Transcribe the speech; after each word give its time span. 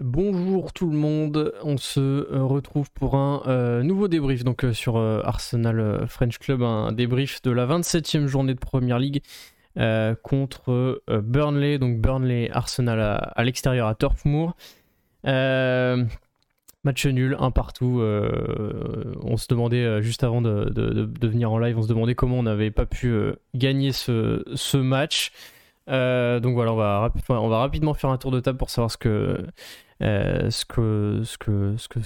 Bonjour 0.00 0.72
tout 0.72 0.88
le 0.88 0.96
monde, 0.96 1.52
on 1.62 1.76
se 1.76 2.00
euh, 2.00 2.42
retrouve 2.42 2.90
pour 2.92 3.14
un 3.14 3.42
euh, 3.46 3.82
nouveau 3.82 4.08
débrief 4.08 4.42
donc 4.42 4.64
euh, 4.64 4.72
sur 4.72 4.96
Arsenal 4.96 6.06
French 6.08 6.38
Club, 6.38 6.62
un 6.62 6.92
débrief 6.92 7.42
de 7.42 7.50
la 7.50 7.66
27e 7.66 8.24
journée 8.26 8.54
de 8.54 8.58
Première 8.58 8.98
League 8.98 9.22
contre 10.22 11.02
Burnley, 11.08 11.78
donc 11.78 11.98
Burnley 11.98 12.50
Arsenal 12.50 13.00
à, 13.00 13.44
l'extérieur 13.44 13.86
à 13.86 13.94
Turf 13.94 14.24
Moor. 14.24 14.56
match 15.24 17.06
nul, 17.06 17.36
un 17.38 17.50
partout. 17.50 18.02
on 18.02 19.36
se 19.36 19.46
demandait 19.48 20.02
juste 20.02 20.24
avant 20.24 20.42
de, 20.42 21.26
venir 21.26 21.52
en 21.52 21.58
live, 21.58 21.78
on 21.78 21.82
se 21.82 21.88
demandait 21.88 22.14
comment 22.14 22.38
on 22.38 22.42
n'avait 22.42 22.70
pas 22.70 22.86
pu 22.86 23.14
gagner 23.54 23.92
ce 23.92 24.76
match. 24.76 25.32
Donc 25.86 26.54
voilà, 26.54 26.72
on 26.72 26.76
va, 26.76 27.12
on 27.28 27.48
va 27.48 27.58
rapidement 27.58 27.94
faire 27.94 28.10
un 28.10 28.18
tour 28.18 28.30
de 28.30 28.40
table 28.40 28.58
pour 28.58 28.70
savoir 28.70 28.90
ce 28.90 28.96
que 28.96 29.46
euh, 30.02 30.50
ce, 30.50 30.64
que, 30.64 31.20
ce, 31.24 31.38
que, 31.38 31.76
ce 31.76 31.88
que 31.88 32.00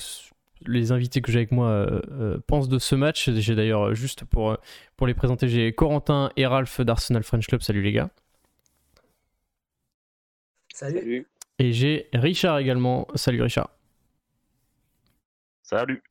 les 0.67 0.93
invités 0.93 1.23
que 1.23 1.33
j'ai 1.33 1.39
avec 1.39 1.53
moi 1.53 1.69
euh, 1.69 2.01
euh, 2.11 2.39
pensent 2.47 2.69
de 2.69 2.79
ce 2.79 2.95
match. 2.95 3.31
J'ai 3.31 3.55
d'ailleurs, 3.55 3.95
juste 3.95 4.25
pour, 4.25 4.57
pour 4.97 5.07
les 5.07 5.15
présenter, 5.15 5.48
j'ai 5.48 5.73
Corentin 5.73 6.31
et 6.37 6.47
Ralph 6.47 6.81
d'Arsenal 6.81 7.23
French 7.23 7.47
Club. 7.47 7.62
Salut 7.62 7.83
les 7.83 7.93
gars. 7.93 8.11
Salut. 10.75 11.27
Et 11.59 11.73
j'ai 11.73 12.09
Richard 12.12 12.59
également. 12.59 13.09
Salut 13.15 13.41
Richard. 13.41 13.70
Salut. 15.62 16.03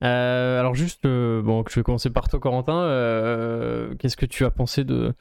alors 0.00 0.74
juste, 0.74 1.02
bon, 1.04 1.64
je 1.68 1.74
vais 1.74 1.82
commencer 1.82 2.08
par 2.08 2.28
toi 2.28 2.40
Corentin. 2.40 3.94
Qu'est-ce 3.98 4.16
que 4.16 4.26
tu 4.26 4.46
as 4.46 4.50
pensé 4.50 4.84
de, 4.84 5.12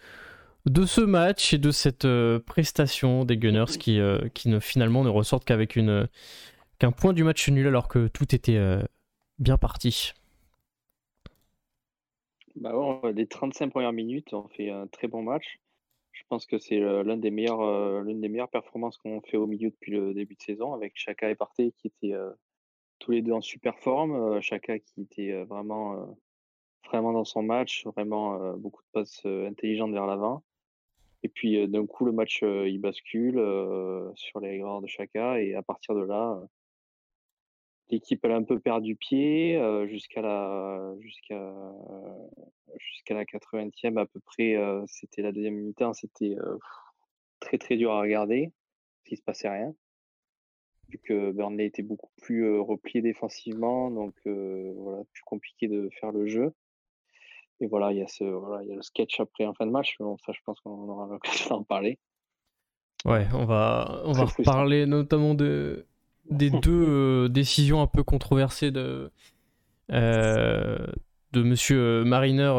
de 0.66 0.86
ce 0.86 1.02
match 1.02 1.54
et 1.54 1.58
de 1.58 1.72
cette 1.72 2.05
euh, 2.05 2.40
prestation 2.40 3.26
des 3.26 3.38
Gunners 3.38 3.77
qui, 3.80 4.00
euh, 4.00 4.27
qui 4.34 4.50
ne, 4.50 4.59
finalement 4.59 5.04
ne 5.04 5.09
ressortent 5.09 5.45
qu'avec 5.45 5.76
une 5.76 6.08
qu'un 6.80 6.91
point 6.91 7.13
du 7.13 7.23
match 7.23 7.50
nul 7.50 7.67
alors 7.67 7.88
que 7.88 8.08
tout 8.08 8.34
était 8.36 8.58
euh, 8.58 8.81
bien 9.38 9.58
parti. 9.58 10.14
Bah 12.56 12.73
les 13.14 13.28
35 13.28 13.69
premières 13.69 13.94
minutes, 13.94 14.34
on 14.34 14.47
fait 14.50 14.69
un 14.69 14.88
très 14.88 15.08
bon 15.08 15.23
match. 15.23 15.59
Je 16.11 16.23
pense 16.28 16.45
que 16.45 16.58
c'est 16.58 16.80
l'un 16.80 17.16
des 17.16 17.31
meilleurs, 17.31 18.02
l'une 18.02 18.19
des 18.19 18.28
meilleures 18.28 18.50
performances 18.50 18.97
qu'on 18.97 19.22
fait 19.22 19.38
au 19.38 19.47
milieu 19.47 19.69
depuis 19.69 19.94
le 19.94 20.14
début 20.14 20.36
de 20.36 20.41
saison 20.41 20.73
avec 20.73 20.91
Chaka 20.95 21.30
et 21.30 21.36
Partey 21.36 21.72
qui 21.78 21.88
étaient 21.88 22.17
tous 23.00 23.12
les 23.12 23.22
deux 23.22 23.31
en 23.31 23.39
super 23.39 23.80
forme. 23.80 24.41
Chaka 24.41 24.80
qui 24.80 25.03
était 25.03 25.44
vraiment, 25.45 26.17
vraiment 26.86 27.14
dans 27.14 27.23
son 27.23 27.44
match, 27.44 27.86
vraiment 27.86 28.53
beaucoup 28.58 28.81
de 28.81 28.89
passes 28.91 29.25
intelligentes 29.25 29.94
vers 29.94 30.08
l'avant. 30.08 30.44
Et 31.23 31.30
puis 31.30 31.67
d'un 31.67 31.86
coup, 31.86 32.06
le 32.06 32.12
match 32.12 32.42
il 32.44 32.80
bascule 32.80 33.36
sur 34.16 34.39
les 34.39 34.58
erreurs 34.58 34.81
de 34.81 34.88
Chaka. 34.88 35.42
Et 35.42 35.56
à 35.56 35.62
partir 35.62 35.95
de 35.95 36.02
là, 36.02 36.42
l'équipe 37.89 38.23
elle 38.23 38.31
a 38.31 38.36
un 38.36 38.44
peu 38.44 38.59
perdu 38.59 38.95
pied 38.95 39.59
jusqu'à 39.88 40.22
la 40.22 40.94
jusqu'à 41.00 41.53
jusqu'à 42.78 43.16
la 43.16 43.25
80e 43.25 43.97
à 43.97 44.06
peu 44.06 44.20
près. 44.22 44.56
c'était 44.88 45.22
la 45.22 45.31
deuxième 45.31 45.56
mi-temps, 45.56 45.94
c'était 45.94 46.36
très 47.40 47.58
très 47.58 47.78
dur 47.78 47.92
à 47.92 48.02
regarder, 48.02 48.52
parce 48.97 49.09
qu'il 49.09 49.17
se 49.17 49.23
passait 49.23 49.50
rien. 49.50 49.73
Vu 50.90 51.00
que 51.00 51.31
Burnley 51.31 51.66
était 51.66 51.84
beaucoup 51.84 52.12
plus 52.22 52.59
replié 52.59 53.02
défensivement, 53.02 53.92
donc 53.92 54.16
voilà, 54.25 55.03
plus 55.12 55.23
compliqué 55.23 55.67
de 55.67 55.90
faire 56.00 56.12
le 56.12 56.25
jeu. 56.28 56.53
Et 57.62 57.68
voilà, 57.68 57.92
il 57.92 57.98
y 57.98 58.02
a 58.02 58.08
ce, 58.08 58.24
voilà, 58.24 58.64
il 58.64 58.70
y 58.70 58.72
a 58.72 58.76
le 58.76 58.82
sketch 58.82 59.20
après 59.20 59.46
en 59.46 59.54
fin 59.54 59.66
de 59.66 59.72
match. 59.72 59.96
Bon, 60.00 60.18
ça, 60.26 60.32
je 60.34 60.40
pense 60.46 60.60
qu'on 60.62 60.88
aura 60.88 61.08
l'occasion 61.08 61.50
d'en 61.50 61.64
parler. 61.64 62.00
Ouais, 63.06 63.28
on 63.34 63.46
va, 63.46 64.02
on 64.06 64.12
va 64.12 64.26
reparler 64.26 64.86
notamment 64.86 65.34
de, 65.34 65.86
des 66.30 66.50
deux 66.64 66.86
euh, 66.88 67.28
décisions 67.30 67.82
un 67.82 67.88
peu 67.88 68.04
controversées 68.04 68.72
de, 68.72 69.12
euh, 69.92 70.86
de 71.31 71.44
Monsieur 71.44 71.80
euh, 71.80 72.03
Mariner, 72.03 72.53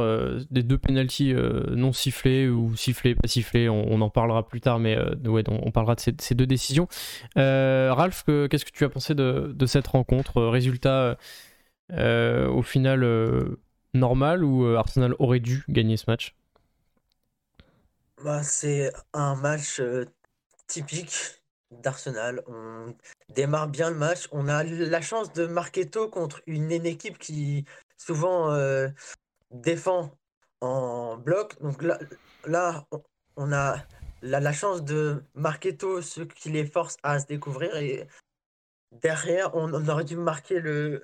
des 0.51 0.63
deux 0.63 0.79
penalties 0.79 1.35
non 1.71 1.93
sifflés 1.93 2.49
ou 2.49 2.75
sifflés, 2.77 3.15
pas 3.15 3.29
sifflés. 3.29 3.69
On, 3.69 4.01
en 4.01 4.11
parlera 4.11 4.47
plus 4.47 4.61
tard, 4.61 4.79
mais 4.79 4.97
ouais, 5.27 5.45
on, 5.49 5.71
parlera 5.71 5.95
de 5.95 6.01
ces, 6.01 6.15
ces 6.19 6.35
deux 6.35 6.47
décisions. 6.47 6.89
Ralph, 7.37 8.25
qu'est-ce 8.25 8.65
que 8.65 8.73
tu 8.73 8.85
as 8.85 8.91
pensé 8.91 9.15
de, 9.15 9.53
de 9.55 9.67
cette 9.67 9.87
rencontre 9.87 10.43
Résultat, 10.43 11.17
au 11.91 12.63
final 12.63 13.05
normal 13.95 14.45
ou 14.45 14.65
euh, 14.65 14.77
Arsenal 14.77 15.15
aurait 15.19 15.41
dû 15.41 15.65
gagner 15.69 15.97
ce 15.97 16.05
match? 16.09 16.35
Bah, 18.25 18.43
C'est 18.43 18.93
un 19.13 19.35
match 19.35 19.81
euh, 19.81 20.05
typique 20.67 21.43
d'Arsenal. 21.71 22.43
On 22.47 22.95
démarre 23.35 23.69
bien 23.69 23.91
le 23.91 23.97
match. 23.97 24.29
On 24.33 24.49
a 24.49 24.65
la 24.65 25.01
chance 25.01 25.33
de 25.33 25.47
marquer 25.47 25.89
tôt 25.89 26.09
contre 26.09 26.43
une, 26.47 26.71
équipe 26.73 27.19
qui 27.19 27.65
souvent 27.97 28.53
euh, 28.53 28.89
défend 29.51 30.11
en 30.61 31.17
bloc. 31.17 31.61
Donc 31.61 31.83
là, 31.83 32.87
on 33.37 33.53
a 33.53 33.77
la, 34.23 34.53
chance 34.53 34.85
de 34.85 35.23
marquer 35.35 35.77
tôt 35.77 36.03
ce 36.03 36.23
qui 36.23 36.51
les 36.51 36.67
force 36.67 36.97
à 37.03 37.21
se 37.21 37.27
découvrir. 37.27 37.77
Et 37.77 38.07
derrière, 38.93 39.55
on 39.55 39.73
aurait 39.89 40.05
dû 40.05 40.17
marquer 40.17 40.61
le 40.61 41.03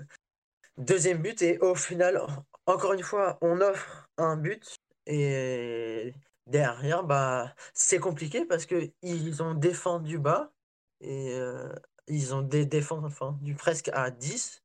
deuxième 0.78 1.18
but. 1.18 1.42
Et 1.42 1.58
au 1.58 1.74
final, 1.74 2.20
encore 2.66 2.92
une 2.92 3.02
fois, 3.02 3.38
on 3.40 3.60
offre 3.60 4.08
un 4.18 4.36
but 4.36 4.76
et 5.06 6.12
derrière, 6.46 7.04
bah, 7.04 7.54
c'est 7.74 7.98
compliqué 7.98 8.44
parce 8.44 8.66
que 8.66 8.90
ils 9.02 9.42
ont 9.42 9.54
défendu 9.54 10.18
bas 10.18 10.52
et 11.00 11.32
euh, 11.34 11.72
ils 12.08 12.34
ont 12.34 12.42
défendu 12.42 13.54
presque 13.54 13.88
à 13.92 14.10
10. 14.10 14.62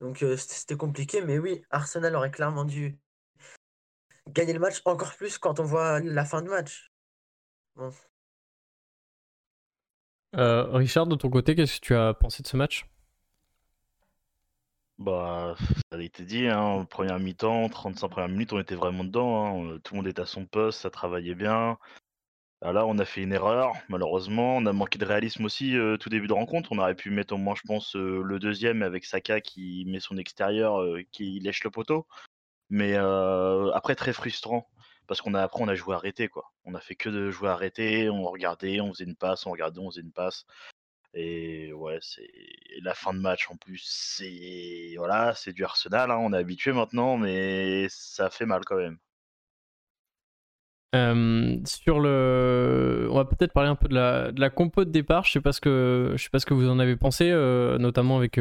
Donc 0.00 0.22
euh, 0.22 0.36
c'était 0.36 0.76
compliqué, 0.76 1.22
mais 1.22 1.38
oui, 1.38 1.62
Arsenal 1.70 2.14
aurait 2.16 2.30
clairement 2.30 2.64
dû 2.64 2.98
gagner 4.28 4.52
le 4.52 4.60
match 4.60 4.82
encore 4.84 5.14
plus 5.14 5.38
quand 5.38 5.58
on 5.58 5.64
voit 5.64 6.00
la 6.00 6.24
fin 6.24 6.42
de 6.42 6.48
match. 6.48 6.92
Euh, 10.36 10.64
Richard, 10.64 11.06
de 11.06 11.16
ton 11.16 11.30
côté, 11.30 11.54
qu'est-ce 11.54 11.80
que 11.80 11.86
tu 11.86 11.94
as 11.94 12.12
pensé 12.14 12.42
de 12.42 12.48
ce 12.48 12.56
match? 12.56 12.86
Bah, 14.98 15.54
ça 15.90 15.98
a 15.98 16.02
été 16.02 16.24
dit, 16.24 16.46
hein, 16.48 16.84
première 16.90 17.18
mi-temps, 17.18 17.68
35 17.68 18.08
premières 18.08 18.28
minutes, 18.28 18.52
on 18.52 18.60
était 18.60 18.74
vraiment 18.74 19.04
dedans. 19.04 19.72
Hein, 19.72 19.78
tout 19.84 19.94
le 19.94 19.98
monde 19.98 20.08
était 20.08 20.22
à 20.22 20.26
son 20.26 20.46
poste, 20.46 20.80
ça 20.80 20.90
travaillait 20.90 21.34
bien. 21.34 21.78
Ah, 22.60 22.72
là, 22.72 22.86
on 22.86 22.98
a 22.98 23.04
fait 23.04 23.22
une 23.22 23.32
erreur, 23.32 23.72
malheureusement. 23.88 24.56
On 24.56 24.66
a 24.66 24.72
manqué 24.72 24.98
de 24.98 25.04
réalisme 25.04 25.44
aussi 25.44 25.76
euh, 25.76 25.96
tout 25.96 26.08
début 26.08 26.26
de 26.26 26.32
rencontre. 26.32 26.72
On 26.72 26.78
aurait 26.78 26.96
pu 26.96 27.10
mettre 27.10 27.34
au 27.34 27.36
moins, 27.36 27.54
je 27.54 27.62
pense, 27.64 27.94
euh, 27.94 28.20
le 28.24 28.40
deuxième 28.40 28.82
avec 28.82 29.04
Saka 29.04 29.40
qui 29.40 29.84
met 29.86 30.00
son 30.00 30.16
extérieur, 30.16 30.80
euh, 30.82 31.02
qui 31.12 31.38
lèche 31.38 31.62
le 31.62 31.70
poteau. 31.70 32.06
Mais 32.70 32.96
après, 32.96 33.94
très 33.94 34.12
frustrant. 34.12 34.68
Parce 35.06 35.22
qu'on 35.22 35.34
a 35.34 35.42
après, 35.42 35.62
on 35.62 35.68
a 35.68 35.74
joué 35.74 35.94
arrêté, 35.94 36.28
quoi. 36.28 36.52
On 36.64 36.74
a 36.74 36.80
fait 36.80 36.96
que 36.96 37.08
de 37.08 37.30
jouer 37.30 37.48
arrêté. 37.48 38.10
On 38.10 38.24
regardait, 38.24 38.80
on 38.80 38.92
faisait 38.92 39.04
une 39.04 39.16
passe, 39.16 39.46
on 39.46 39.52
regardait, 39.52 39.80
on 39.80 39.90
faisait 39.90 40.02
une 40.02 40.12
passe. 40.12 40.44
Et 41.20 41.72
ouais, 41.72 41.98
c'est 42.00 42.30
la 42.82 42.94
fin 42.94 43.12
de 43.12 43.18
match 43.18 43.50
en 43.50 43.56
plus. 43.56 43.82
C'est 43.84 44.94
voilà, 44.96 45.34
c'est 45.34 45.52
du 45.52 45.64
Arsenal. 45.64 46.12
Hein, 46.12 46.18
on 46.20 46.32
est 46.32 46.36
habitué 46.36 46.72
maintenant, 46.72 47.16
mais 47.16 47.88
ça 47.90 48.30
fait 48.30 48.46
mal 48.46 48.64
quand 48.64 48.76
même. 48.76 48.98
sur 51.66 51.98
le, 51.98 53.08
on 53.10 53.16
va 53.16 53.24
peut-être 53.24 53.52
parler 53.52 53.68
un 53.68 53.74
peu 53.74 53.88
de 53.88 53.94
la, 53.94 54.30
de 54.30 54.48
compo 54.48 54.84
de 54.84 54.90
départ. 54.90 55.24
Je 55.24 55.32
sais 55.32 55.40
que, 55.60 56.14
je 56.16 56.22
sais 56.22 56.30
pas 56.30 56.38
ce 56.38 56.46
que 56.46 56.54
vous 56.54 56.68
en 56.68 56.78
avez 56.78 56.94
pensé, 56.94 57.32
notamment 57.80 58.16
avec 58.16 58.38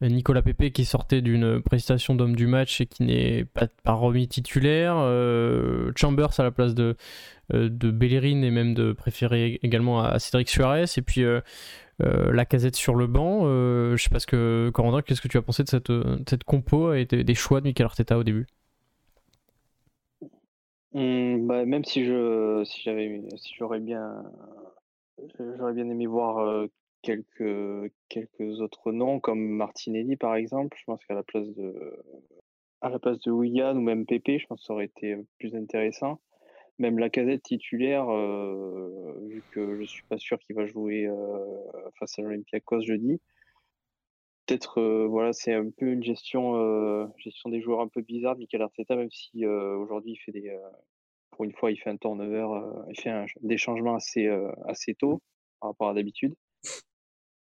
Nicolas 0.00 0.42
Pepe 0.42 0.70
qui 0.70 0.84
sortait 0.84 1.22
d'une 1.22 1.60
prestation 1.60 2.14
d'homme 2.14 2.36
du 2.36 2.46
match 2.46 2.80
et 2.80 2.86
qui 2.86 3.02
n'est 3.02 3.44
pas, 3.44 3.92
remis 3.92 4.28
titulaire. 4.28 4.94
Euh, 4.96 5.90
Chambers 5.96 6.38
à 6.38 6.44
la 6.44 6.50
place 6.52 6.74
de, 6.74 6.96
euh, 7.52 7.68
de 7.68 7.88
et 7.90 8.50
même 8.50 8.74
de 8.74 8.92
préférer 8.92 9.58
également 9.62 10.00
à, 10.00 10.18
Cédric 10.20 10.48
Suarez. 10.48 10.84
Et 10.96 11.02
puis 11.02 11.24
euh, 11.24 11.40
la 11.98 12.44
casette 12.44 12.76
sur 12.76 12.94
le 12.94 13.08
banc. 13.08 13.42
je 13.42 13.96
sais 14.00 14.10
pas 14.10 14.20
ce 14.20 14.26
que, 14.28 14.70
Corentin, 14.72 15.02
qu'est-ce 15.02 15.20
que 15.20 15.28
tu 15.28 15.36
as 15.36 15.42
pensé 15.42 15.64
de 15.64 15.68
cette, 15.68 15.92
cette 16.28 16.44
compo 16.44 16.92
et 16.94 17.04
des, 17.04 17.34
choix 17.34 17.60
de 17.60 17.66
Mikel 17.66 17.86
Arteta 17.86 18.18
au 18.18 18.22
début? 18.22 18.46
Mmh, 20.94 21.46
bah, 21.46 21.64
Même 21.64 21.84
si 21.84 22.04
je 22.04 22.62
si 22.64 22.82
j'aurais 23.58 23.80
bien 23.80 24.14
aimé 25.90 26.06
voir 26.06 26.68
quelques, 27.02 27.92
quelques 28.08 28.60
autres 28.60 28.92
noms 28.92 29.20
comme 29.20 29.46
Martinelli 29.48 30.16
par 30.16 30.34
exemple. 30.36 30.76
Je 30.78 30.84
pense 30.84 31.04
qu'à 31.04 31.14
la 31.14 31.22
place 31.22 31.48
de 31.54 32.02
à 32.80 32.90
la 32.90 32.98
place 32.98 33.18
de 33.20 33.30
Willian 33.32 33.76
ou 33.76 33.80
même 33.80 34.06
Pépé, 34.06 34.38
je 34.38 34.46
pense 34.46 34.60
que 34.60 34.66
ça 34.66 34.72
aurait 34.72 34.84
été 34.84 35.16
plus 35.38 35.54
intéressant. 35.56 36.20
Même 36.78 36.98
la 36.98 37.10
casette 37.10 37.42
titulaire, 37.42 38.06
vu 38.06 39.42
que 39.50 39.80
je 39.80 39.84
suis 39.84 40.04
pas 40.04 40.18
sûr 40.18 40.38
qu'il 40.38 40.54
va 40.54 40.64
jouer 40.64 41.10
face 41.98 42.18
à 42.18 42.22
l'Olympiakos 42.22 42.82
jeudi. 42.82 43.20
Peut-être 44.46 44.80
voilà, 45.08 45.32
c'est 45.32 45.52
un 45.52 45.70
peu 45.70 45.86
une 45.86 46.04
gestion 46.04 47.10
gestion 47.18 47.50
des 47.50 47.60
joueurs 47.60 47.80
un 47.80 47.88
peu 47.88 48.00
bizarre 48.00 48.36
de 48.36 48.40
Mikel 48.40 48.62
Arteta, 48.62 48.94
même 48.94 49.10
si 49.10 49.44
aujourd'hui 49.44 50.12
il 50.12 50.18
fait 50.18 50.30
des 50.30 50.56
pour 51.32 51.44
une 51.44 51.52
fois 51.52 51.72
il 51.72 51.78
fait 51.78 51.90
un 51.90 51.96
turnover, 51.96 52.46
il 52.90 53.00
fait 53.00 53.26
des 53.40 53.58
changements 53.58 53.96
assez 53.96 54.28
assez 54.66 54.94
tôt 54.94 55.20
par 55.60 55.70
rapport 55.70 55.88
à 55.88 55.94
d'habitude. 55.94 56.36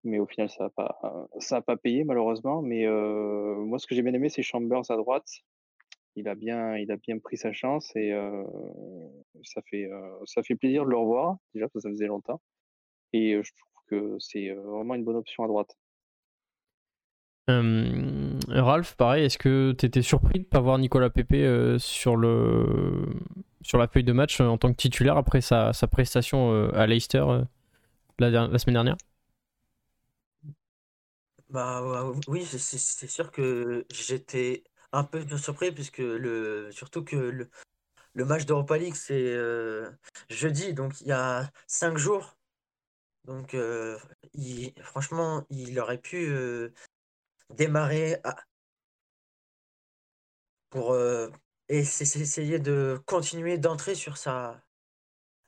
Mais 0.06 0.18
au 0.18 0.26
final, 0.26 0.48
ça 0.48 0.64
n'a 0.64 0.70
pas, 0.70 1.28
ça 1.38 1.56
a 1.56 1.60
pas 1.60 1.76
payé 1.76 2.04
malheureusement. 2.04 2.62
Mais 2.62 2.86
moi, 2.86 3.78
ce 3.78 3.86
que 3.86 3.94
j'ai 3.94 4.02
bien 4.02 4.14
aimé, 4.14 4.28
c'est 4.28 4.42
Chambers 4.42 4.90
à 4.90 4.96
droite. 4.96 5.28
Il 6.14 6.28
a 6.28 6.34
bien, 6.34 6.76
il 6.76 6.90
a 6.90 6.96
bien 6.96 7.18
pris 7.18 7.36
sa 7.36 7.52
chance 7.52 7.94
et 7.94 8.12
ça 9.42 9.60
fait, 9.68 9.90
ça 10.24 10.42
fait 10.42 10.54
plaisir 10.54 10.84
de 10.84 10.90
le 10.90 10.96
revoir. 10.96 11.36
Déjà, 11.54 11.66
parce 11.66 11.74
que 11.74 11.80
ça 11.80 11.90
faisait 11.90 12.06
longtemps. 12.06 12.40
Et 13.12 13.38
je 13.42 13.52
trouve 13.52 13.82
que 13.88 14.16
c'est 14.18 14.50
vraiment 14.50 14.94
une 14.94 15.04
bonne 15.04 15.16
option 15.16 15.44
à 15.44 15.48
droite. 15.48 15.76
Ralph, 17.48 18.96
pareil, 18.96 19.24
est-ce 19.24 19.38
que 19.38 19.74
tu 19.78 19.86
étais 19.86 20.02
surpris 20.02 20.38
de 20.38 20.44
ne 20.44 20.48
pas 20.48 20.60
voir 20.60 20.78
Nicolas 20.78 21.10
Pepe 21.10 21.78
sur, 21.78 22.16
le... 22.16 23.06
sur 23.62 23.78
la 23.78 23.86
feuille 23.86 24.04
de 24.04 24.12
match 24.12 24.40
en 24.40 24.58
tant 24.58 24.70
que 24.70 24.76
titulaire 24.76 25.16
après 25.16 25.40
sa, 25.40 25.72
sa 25.72 25.86
prestation 25.86 26.70
à 26.72 26.86
Leicester 26.86 27.24
la, 28.18 28.58
semaine 28.58 28.74
dernière? 28.74 28.96
Bah 31.56 31.80
oui, 32.28 32.44
c'est 32.44 33.06
sûr 33.08 33.30
que 33.32 33.86
j'étais 33.90 34.62
un 34.92 35.04
peu 35.04 35.26
surpris 35.38 35.72
puisque 35.72 35.98
le 35.98 36.70
surtout 36.70 37.02
que 37.02 37.16
le, 37.16 38.24
match 38.26 38.44
d'Europa 38.44 38.76
League 38.76 38.94
c'est 38.94 39.34
jeudi, 40.28 40.74
donc 40.74 41.00
il 41.00 41.06
y 41.06 41.12
a 41.12 41.50
cinq 41.66 41.96
jours. 41.96 42.36
Donc 43.24 43.56
il, 44.34 44.74
franchement, 44.82 45.46
il 45.48 45.80
aurait 45.80 45.96
pu 45.96 46.30
démarrer 47.54 48.20
pour 50.68 50.92
euh, 50.92 51.30
essayer 51.68 52.58
de 52.58 53.00
continuer 53.06 53.56
d'entrer 53.56 53.94
sur 53.94 54.18
sa 54.18 54.62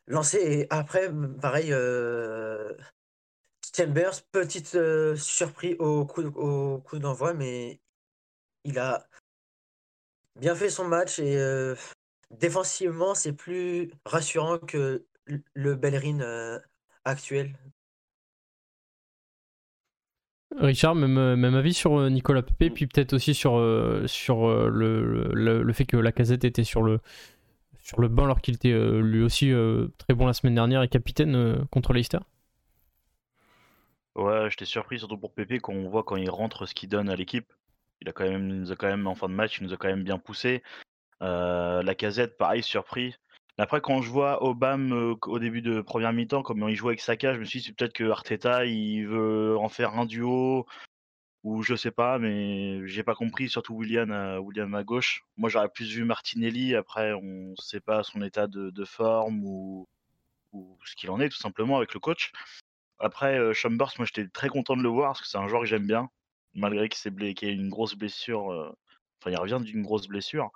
lancée. 0.07 0.39
Et 0.39 0.67
après, 0.71 1.11
pareil, 1.41 1.73
euh, 1.73 2.75
Chambers, 3.77 4.23
petite 4.33 4.75
euh, 4.75 5.17
surprise 5.17 5.77
au 5.79 6.05
coup, 6.05 6.99
d'envoi, 6.99 7.35
mais 7.35 7.81
il 8.65 8.79
a 8.79 9.07
bien 10.37 10.55
fait 10.55 10.71
son 10.71 10.87
match 10.87 11.19
et 11.19 11.37
euh, 11.37 11.75
défensivement, 12.31 13.15
c'est 13.15 13.33
plus 13.33 13.91
rassurant 14.05 14.59
que 14.59 15.07
le 15.55 15.75
Bellerin 15.75 16.61
actuel. 17.05 17.57
Richard, 20.57 20.95
même, 20.95 21.19
euh, 21.19 21.59
avis 21.59 21.75
sur 21.75 21.99
euh, 21.99 22.09
Nicolas 22.11 22.43
Pepe, 22.43 22.73
puis 22.75 22.87
peut-être 22.87 23.13
aussi 23.13 23.35
sur, 23.35 23.59
euh, 23.59 24.07
le, 24.71 25.73
fait 25.73 25.85
que 25.85 25.97
la 25.97 26.13
casette 26.13 26.45
était 26.45 26.65
sur 26.65 26.83
le, 26.83 27.01
sur 27.79 28.01
le 28.01 28.09
banc 28.09 28.25
alors 28.25 28.41
qu'il 28.41 28.55
était 28.55 28.73
lui 29.01 29.23
aussi 29.23 29.53
très 29.99 30.15
bon 30.15 30.27
la 30.27 30.33
semaine 30.33 30.55
dernière 30.55 30.83
et 30.83 30.89
capitaine 30.89 31.65
contre 31.71 31.93
Leicester? 31.93 32.19
Ouais, 34.19 34.51
j'étais 34.51 34.65
surpris 34.65 34.99
surtout 34.99 35.17
pour 35.17 35.33
Pepe 35.33 35.61
quand 35.63 35.73
on 35.73 35.89
voit 35.89 36.03
quand 36.03 36.17
il 36.17 36.29
rentre 36.29 36.67
ce 36.67 36.75
qu'il 36.75 36.89
donne 36.89 37.09
à 37.09 37.17
l'équipe. 37.17 37.51
Il 38.01 38.09
a 38.09 38.13
quand 38.13 38.29
même, 38.29 38.49
nous 38.49 38.73
a 38.73 38.77
quand 38.77 38.89
même 38.89 39.07
en 39.07 39.15
fin 39.15 39.29
de 39.29 39.35
match, 39.35 39.59
il 39.59 39.65
nous 39.65 39.73
a 39.73 39.77
quand 39.77 39.89
même 39.89 40.05
bien 40.05 40.19
poussé. 40.19 40.63
la 41.21 41.95
casette, 41.97 42.37
pareil, 42.37 42.63
surpris. 42.63 43.15
Après, 43.59 43.81
quand 43.81 44.03
je 44.03 44.11
vois 44.11 44.45
Obama 44.45 45.15
au 45.27 45.39
début 45.39 45.63
de 45.63 45.81
première 45.81 46.13
mi-temps, 46.13 46.43
comment 46.43 46.69
il 46.69 46.77
joue 46.77 46.89
avec 46.89 47.01
Saka, 47.01 47.35
je 47.35 47.41
me 47.41 47.45
suis 47.45 47.61
dit 47.61 47.73
peut-être 47.73 47.93
que 47.93 48.11
Arteta 48.11 48.65
il 48.67 49.07
veut 49.07 49.57
en 49.59 49.69
faire 49.69 49.95
un 49.95 50.07
duo 50.07 50.67
ou 51.45 51.63
je 51.63 51.75
sais 51.77 51.91
pas, 51.91 52.19
mais 52.19 52.87
j'ai 52.87 53.03
pas 53.03 53.15
compris. 53.15 53.49
Surtout 53.49 53.75
William, 53.75 54.11
à, 54.11 54.41
William 54.41 54.75
à 54.75 54.85
gauche. 54.85 55.25
Moi, 55.37 55.49
j'aurais 55.51 55.69
plus 55.69 55.91
vu 55.91 56.05
Martinelli. 56.05 56.75
Après, 56.75 57.13
on 57.13 57.55
sait 57.57 57.81
pas 57.81 58.03
son 58.03 58.23
état 58.23 58.47
de, 58.47 58.85
forme 58.85 59.45
ou, 59.45 59.87
ce 60.85 60.97
qu'il 60.97 61.11
en 61.11 61.21
est 61.21 61.29
tout 61.29 61.39
simplement 61.39 61.77
avec 61.79 61.95
le 61.95 62.01
coach. 62.01 62.33
Après, 63.01 63.55
Chambers, 63.55 63.93
moi 63.99 64.07
j'étais 64.07 64.29
très 64.29 64.49
content 64.49 64.77
de 64.77 64.83
le 64.83 64.89
voir 64.89 65.11
parce 65.11 65.23
que 65.23 65.29
c'est 65.29 65.39
un 65.39 65.49
joueur 65.49 65.63
que 65.63 65.69
j'aime 65.69 65.87
bien, 65.87 66.09
malgré 66.55 66.89
qu'il 66.89 67.25
ait 67.25 67.53
une 67.53 67.69
grosse 67.69 67.95
blessure. 67.95 68.47
Enfin, 69.21 69.31
il 69.31 69.37
revient 69.37 69.61
d'une 69.63 69.83
grosse 69.83 70.09
blessure. 70.09 70.51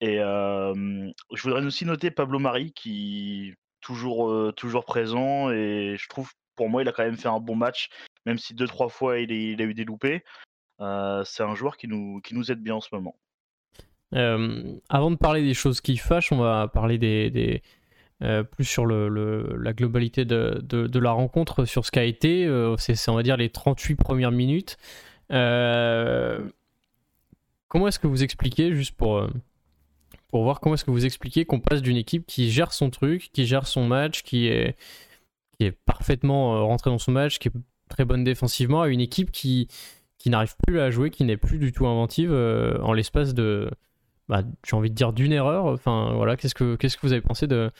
Et 0.00 0.16
je 0.16 1.42
voudrais 1.42 1.64
aussi 1.64 1.84
noter 1.84 2.10
Pablo 2.10 2.38
Mari 2.38 2.72
qui 2.72 3.54
toujours 3.80 4.54
toujours 4.54 4.84
présent 4.84 5.50
et 5.50 5.96
je 5.98 6.08
trouve 6.08 6.30
pour 6.56 6.68
moi 6.68 6.82
il 6.82 6.88
a 6.88 6.92
quand 6.92 7.04
même 7.04 7.16
fait 7.16 7.28
un 7.28 7.40
bon 7.40 7.56
match 7.56 7.88
même 8.26 8.38
si 8.38 8.54
deux 8.54 8.66
trois 8.66 8.88
fois 8.88 9.18
il, 9.18 9.30
a 9.32 9.64
eu 9.64 9.74
des 9.74 9.84
loupés. 9.84 10.22
c'est 10.78 11.42
un 11.42 11.54
joueur 11.54 11.76
qui 11.76 11.88
nous 11.88 12.20
qui 12.20 12.34
nous 12.34 12.50
aide 12.50 12.62
bien 12.62 12.74
en 12.76 12.80
ce 12.80 12.88
moment. 12.92 13.16
avant 14.12 15.10
de 15.10 15.16
parler 15.16 15.42
des 15.42 15.54
choses 15.54 15.80
qui 15.80 15.96
fâchent, 15.96 16.32
on 16.32 16.38
va 16.38 16.68
parler 16.68 16.98
des, 16.98 17.62
plus 18.50 18.64
sur 18.64 18.86
le, 18.86 19.56
la 19.58 19.72
globalité 19.72 20.24
de, 20.24 20.60
de, 20.62 20.98
la 20.98 21.10
rencontre, 21.12 21.64
sur 21.64 21.86
ce 21.86 21.90
qu'a 21.90 22.04
été. 22.04 22.46
c'est, 22.78 23.08
on 23.08 23.14
va 23.14 23.22
dire, 23.22 23.36
les 23.36 23.50
38 23.50 23.96
premières 23.96 24.30
minutes. 24.30 24.76
comment 25.28 25.38
est-ce 27.88 27.98
que 27.98 28.06
vous 28.06 28.22
expliquez, 28.22 28.74
juste 28.74 28.96
pour, 28.96 29.26
pour 30.30 30.44
voir 30.44 30.60
comment 30.60 30.74
est-ce 30.74 30.84
que 30.84 30.90
vous 30.90 31.04
expliquez 31.04 31.44
qu'on 31.44 31.60
passe 31.60 31.82
d'une 31.82 31.96
équipe 31.96 32.26
qui 32.26 32.50
gère 32.50 32.72
son 32.72 32.90
truc, 32.90 33.30
qui 33.32 33.46
gère 33.46 33.66
son 33.66 33.86
match, 33.86 34.22
qui 34.22 34.46
est, 34.46 34.76
qui 35.58 35.64
est 35.64 35.72
parfaitement 35.72 36.56
euh, 36.56 36.60
rentrée 36.60 36.90
dans 36.90 36.98
son 36.98 37.12
match, 37.12 37.38
qui 37.38 37.48
est 37.48 37.52
très 37.88 38.04
bonne 38.04 38.24
défensivement, 38.24 38.82
à 38.82 38.88
une 38.88 39.00
équipe 39.00 39.32
qui, 39.32 39.68
qui 40.18 40.30
n'arrive 40.30 40.54
plus 40.66 40.80
à 40.80 40.90
jouer, 40.90 41.10
qui 41.10 41.24
n'est 41.24 41.36
plus 41.36 41.58
du 41.58 41.72
tout 41.72 41.86
inventive 41.86 42.30
euh, 42.32 42.78
en 42.82 42.92
l'espace 42.92 43.34
de, 43.34 43.70
bah, 44.28 44.42
j'ai 44.64 44.76
envie 44.76 44.90
de 44.90 44.94
dire 44.94 45.12
d'une 45.12 45.32
erreur. 45.32 45.66
Enfin 45.66 46.12
voilà, 46.14 46.36
qu'est-ce 46.36 46.54
que, 46.54 46.76
qu'est-ce 46.76 46.96
que 46.96 47.06
vous 47.06 47.12
avez 47.12 47.22
pensé 47.22 47.48
de, 47.48 47.72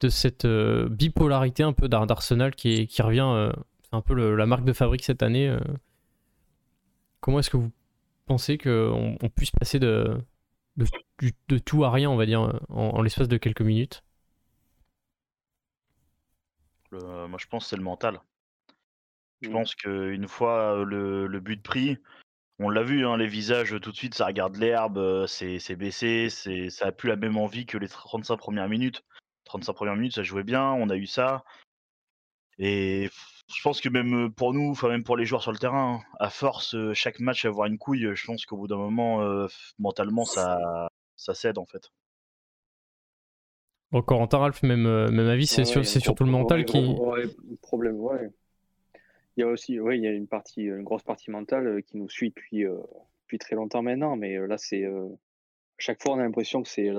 de 0.00 0.08
cette 0.08 0.44
euh, 0.44 0.88
bipolarité 0.88 1.62
un 1.62 1.72
peu 1.72 1.88
d'Arsenal 1.88 2.54
qui, 2.54 2.86
qui 2.86 3.02
revient, 3.02 3.50
c'est 3.82 3.94
un 3.94 4.00
peu 4.00 4.34
la 4.34 4.46
marque 4.46 4.64
de 4.64 4.72
fabrique 4.72 5.04
cette 5.04 5.22
année. 5.22 5.54
comment 7.20 7.38
est-ce 7.38 7.50
que 7.50 7.56
vous 7.56 7.70
pensez 8.26 8.58
qu'on 8.58 9.16
on 9.20 9.28
puisse 9.28 9.50
passer 9.50 9.78
de, 9.78 10.18
de, 10.76 11.58
tout 11.58 11.84
à 11.84 11.90
rien, 11.90 12.10
on 12.10 12.16
va 12.16 12.26
dire, 12.26 12.60
en, 12.68 13.02
l'espace 13.02 13.28
de 13.28 13.36
quelques 13.36 13.62
minutes? 13.62 14.02
Moi, 16.92 17.38
je 17.38 17.46
pense 17.46 17.64
que 17.64 17.70
c'est 17.70 17.76
le 17.76 17.82
mental. 17.82 18.20
Je 19.42 19.48
mmh. 19.48 19.52
pense 19.52 19.74
qu'une 19.74 20.28
fois 20.28 20.84
le, 20.84 21.26
le, 21.26 21.40
but 21.40 21.62
pris, 21.62 21.98
on 22.58 22.68
l'a 22.68 22.82
vu, 22.82 23.06
hein, 23.06 23.16
les 23.16 23.26
visages 23.26 23.74
tout 23.80 23.90
de 23.90 23.96
suite, 23.96 24.14
ça 24.14 24.26
regarde 24.26 24.56
l'herbe, 24.56 25.26
c'est 25.26 25.76
baissé, 25.76 26.28
ça 26.28 26.86
a 26.86 26.92
plus 26.92 27.08
la 27.08 27.16
même 27.16 27.38
envie 27.38 27.64
que 27.64 27.78
les 27.78 27.88
35 27.88 28.36
premières 28.36 28.68
minutes. 28.68 29.02
35 29.50 29.72
premières 29.72 29.96
minutes, 29.96 30.14
ça 30.14 30.22
jouait 30.22 30.44
bien, 30.44 30.70
on 30.72 30.88
a 30.90 30.96
eu 30.96 31.06
ça. 31.06 31.42
Et 32.58 33.10
je 33.52 33.62
pense 33.64 33.80
que 33.80 33.88
même 33.88 34.32
pour 34.32 34.54
nous, 34.54 34.70
enfin 34.70 34.88
même 34.88 35.02
pour 35.02 35.16
les 35.16 35.24
joueurs 35.24 35.42
sur 35.42 35.50
le 35.50 35.58
terrain, 35.58 36.02
à 36.20 36.30
force 36.30 36.76
chaque 36.92 37.18
match 37.18 37.44
avoir 37.44 37.66
une 37.66 37.76
couille, 37.78 38.14
je 38.14 38.26
pense 38.26 38.46
qu'au 38.46 38.56
bout 38.56 38.68
d'un 38.68 38.76
moment, 38.76 39.20
mentalement, 39.78 40.24
ça, 40.24 40.88
ça 41.16 41.34
cède 41.34 41.58
en 41.58 41.66
fait. 41.66 41.90
Bon, 43.90 44.02
Corentin 44.02 44.38
Ralph, 44.38 44.62
même, 44.62 45.10
même 45.10 45.26
avis, 45.26 45.48
c'est 45.48 45.64
surtout 45.64 46.24
le 46.24 46.30
mental 46.30 46.64
qui. 46.64 46.94
problème, 47.60 47.96
ouais. 47.96 48.30
Il 49.36 49.40
y 49.40 49.42
a 49.42 49.48
aussi, 49.48 49.80
ouais, 49.80 49.98
il 49.98 50.04
y 50.04 50.06
a 50.06 50.12
une 50.12 50.28
partie, 50.28 50.62
une 50.62 50.84
grosse 50.84 51.02
partie 51.02 51.30
mentale 51.32 51.82
qui 51.82 51.96
nous 51.96 52.08
suit 52.08 52.30
depuis, 52.30 52.64
depuis 53.24 53.38
très 53.38 53.56
longtemps 53.56 53.82
maintenant, 53.82 54.14
mais 54.14 54.38
là, 54.46 54.58
c'est 54.58 54.84
chaque 55.78 56.00
fois, 56.00 56.14
on 56.14 56.18
a 56.20 56.22
l'impression 56.22 56.62
que 56.62 56.68
c'est 56.68 56.90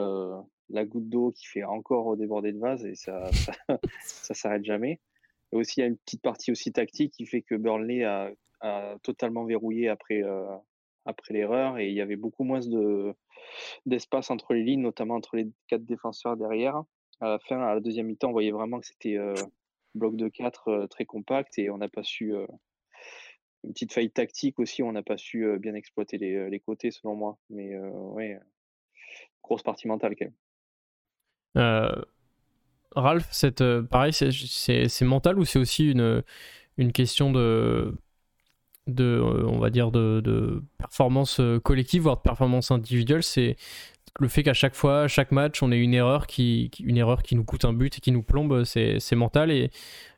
la 0.71 0.85
goutte 0.85 1.09
d'eau 1.09 1.31
qui 1.31 1.45
fait 1.45 1.63
encore 1.63 2.15
déborder 2.17 2.51
de 2.51 2.59
vase 2.59 2.85
et 2.85 2.95
ça, 2.95 3.29
ça, 3.31 3.79
ça 3.99 4.33
s'arrête 4.33 4.65
jamais. 4.65 4.99
Et 5.51 5.55
aussi, 5.57 5.79
il 5.79 5.81
y 5.81 5.83
a 5.83 5.87
une 5.87 5.97
petite 5.97 6.21
partie 6.21 6.51
aussi 6.51 6.71
tactique 6.71 7.13
qui 7.13 7.25
fait 7.25 7.41
que 7.41 7.55
Burnley 7.55 8.03
a, 8.03 8.31
totalement 9.01 9.43
verrouillé 9.43 9.89
après, 9.89 10.21
euh, 10.21 10.55
après 11.05 11.33
l'erreur 11.33 11.79
et 11.79 11.87
il 11.87 11.95
y 11.95 12.01
avait 12.01 12.15
beaucoup 12.15 12.43
moins 12.43 12.59
de, 12.59 13.11
d'espace 13.87 14.29
entre 14.29 14.53
les 14.53 14.61
lignes, 14.61 14.83
notamment 14.83 15.15
entre 15.15 15.35
les 15.35 15.47
quatre 15.67 15.83
défenseurs 15.83 16.37
derrière. 16.37 16.83
À 17.21 17.29
la 17.29 17.39
fin, 17.39 17.59
à 17.59 17.73
la 17.73 17.79
deuxième 17.79 18.05
mi-temps, 18.05 18.29
on 18.29 18.33
voyait 18.33 18.51
vraiment 18.51 18.79
que 18.79 18.85
c'était 18.85 19.17
euh, 19.17 19.33
bloc 19.95 20.15
de 20.15 20.27
4 20.27 20.67
euh, 20.67 20.87
très 20.87 21.05
compact 21.05 21.57
et 21.57 21.71
on 21.71 21.79
n'a 21.79 21.89
pas 21.89 22.03
su. 22.03 22.35
une 23.63 23.73
petite 23.73 23.93
faille 23.93 24.11
tactique 24.11 24.59
aussi, 24.59 24.83
on 24.83 24.91
n'a 24.91 25.01
pas 25.01 25.17
su 25.17 25.57
bien 25.57 25.73
exploiter 25.73 26.19
les, 26.19 26.51
les, 26.51 26.59
côtés 26.59 26.91
selon 26.91 27.15
moi. 27.15 27.39
Mais 27.49 27.75
ouais, 27.79 28.37
grosse 29.41 29.63
partie 29.63 29.87
mentale 29.87 30.15
quand 30.15 30.25
même. 30.25 30.35
Ralph, 32.95 33.27
cette, 33.31 33.61
euh, 33.61 33.81
pareil, 33.81 34.11
c'est 34.13 35.01
mental 35.01 35.39
ou 35.39 35.45
c'est 35.45 35.59
aussi 35.59 35.91
une, 35.91 36.23
une 36.77 36.91
question 36.91 37.31
de, 37.31 37.95
de 38.87 39.03
euh, 39.03 39.45
on 39.47 39.59
va 39.59 39.69
dire, 39.69 39.91
de, 39.91 40.61
performance 40.77 41.39
euh, 41.39 41.59
collective, 41.59 42.03
voire 42.03 42.17
de 42.17 42.21
performance 42.21 42.71
individuelle? 42.71 43.23
C'est 43.23 43.55
le 44.19 44.27
fait 44.27 44.43
qu'à 44.43 44.53
chaque 44.53 44.75
fois, 44.75 45.07
chaque 45.07 45.31
match, 45.31 45.63
on 45.63 45.71
ait 45.71 45.79
une 45.79 45.93
erreur 45.93 46.27
qui, 46.27 46.69
une 46.83 46.97
erreur 46.97 47.23
qui 47.23 47.35
nous 47.35 47.45
coûte 47.45 47.63
un 47.63 47.73
but 47.73 47.97
et 47.97 48.01
qui 48.01 48.11
nous 48.11 48.23
plombe, 48.23 48.65
c'est 48.65 49.15
mental 49.15 49.51
et 49.51 49.71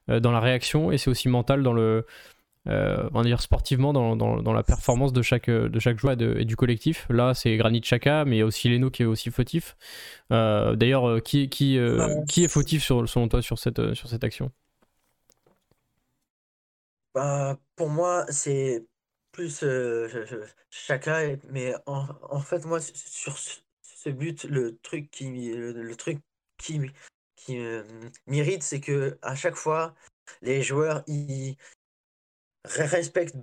dans 0.07 0.31
la 0.31 0.39
réaction 0.39 0.91
et 0.91 0.97
c'est 0.97 1.09
aussi 1.09 1.29
mental 1.29 1.61
dans 1.63 1.73
le, 1.73 2.05
euh, 2.67 3.09
on 3.13 3.17
va 3.19 3.23
dire 3.23 3.41
sportivement 3.41 3.91
dans, 3.91 4.15
dans, 4.15 4.53
la 4.53 4.63
performance 4.63 5.11
de 5.11 5.21
chaque, 5.21 5.49
de 5.49 5.79
chaque 5.79 5.99
joueur 5.99 6.15
et, 6.21 6.45
du 6.45 6.55
collectif. 6.55 7.05
Là, 7.09 7.33
c'est 7.33 7.55
Granit 7.57 7.81
Xhaka, 7.81 8.25
mais 8.25 8.37
il 8.37 8.39
y 8.39 8.41
a 8.41 8.45
aussi 8.45 8.69
Leno 8.69 8.89
qui 8.89 9.03
est 9.03 9.05
aussi 9.05 9.31
fautif. 9.31 9.75
Euh, 10.31 10.75
d'ailleurs, 10.75 11.09
euh, 11.09 11.19
qui, 11.19 11.49
qui, 11.49 11.77
qui 12.27 12.43
est 12.43 12.47
fautif 12.47 12.83
sur, 12.83 13.07
selon 13.07 13.27
toi 13.27 13.41
sur 13.41 13.59
cette, 13.59 13.93
sur 13.93 14.07
cette 14.07 14.23
action? 14.23 14.51
Bah, 17.13 17.59
pour 17.75 17.89
moi, 17.89 18.25
c'est 18.29 18.85
plus 19.31 19.63
euh, 19.63 20.07
chacun, 20.69 21.37
mais 21.49 21.73
en, 21.85 22.39
fait, 22.39 22.65
moi, 22.65 22.79
sur 22.79 23.37
ce, 23.37 24.09
but, 24.09 24.45
le 24.45 24.77
truc 24.77 25.11
qui, 25.11 25.51
le, 25.53 25.95
truc 25.95 26.19
qui, 26.57 26.79
qui 27.35 27.57
m'irrite, 28.27 28.63
c'est 28.63 28.79
que 28.79 29.17
à 29.21 29.35
chaque 29.35 29.55
fois, 29.55 29.93
les 30.41 30.61
joueurs, 30.61 31.03
ils 31.07 31.57
respectent 32.65 33.37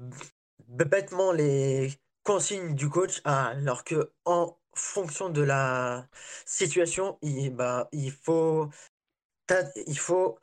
bêtement 0.69 1.33
les 1.33 1.93
consignes 2.23 2.75
du 2.75 2.89
coach, 2.89 3.21
alors 3.25 3.85
que 3.85 4.13
en 4.25 4.57
fonction 4.75 5.31
de 5.31 5.43
la 5.43 6.07
situation, 6.47 7.19
il, 7.23 7.51
bah, 7.51 7.89
il 7.93 8.13
faut 8.13 8.71
il 9.87 9.99
faut 9.99 10.39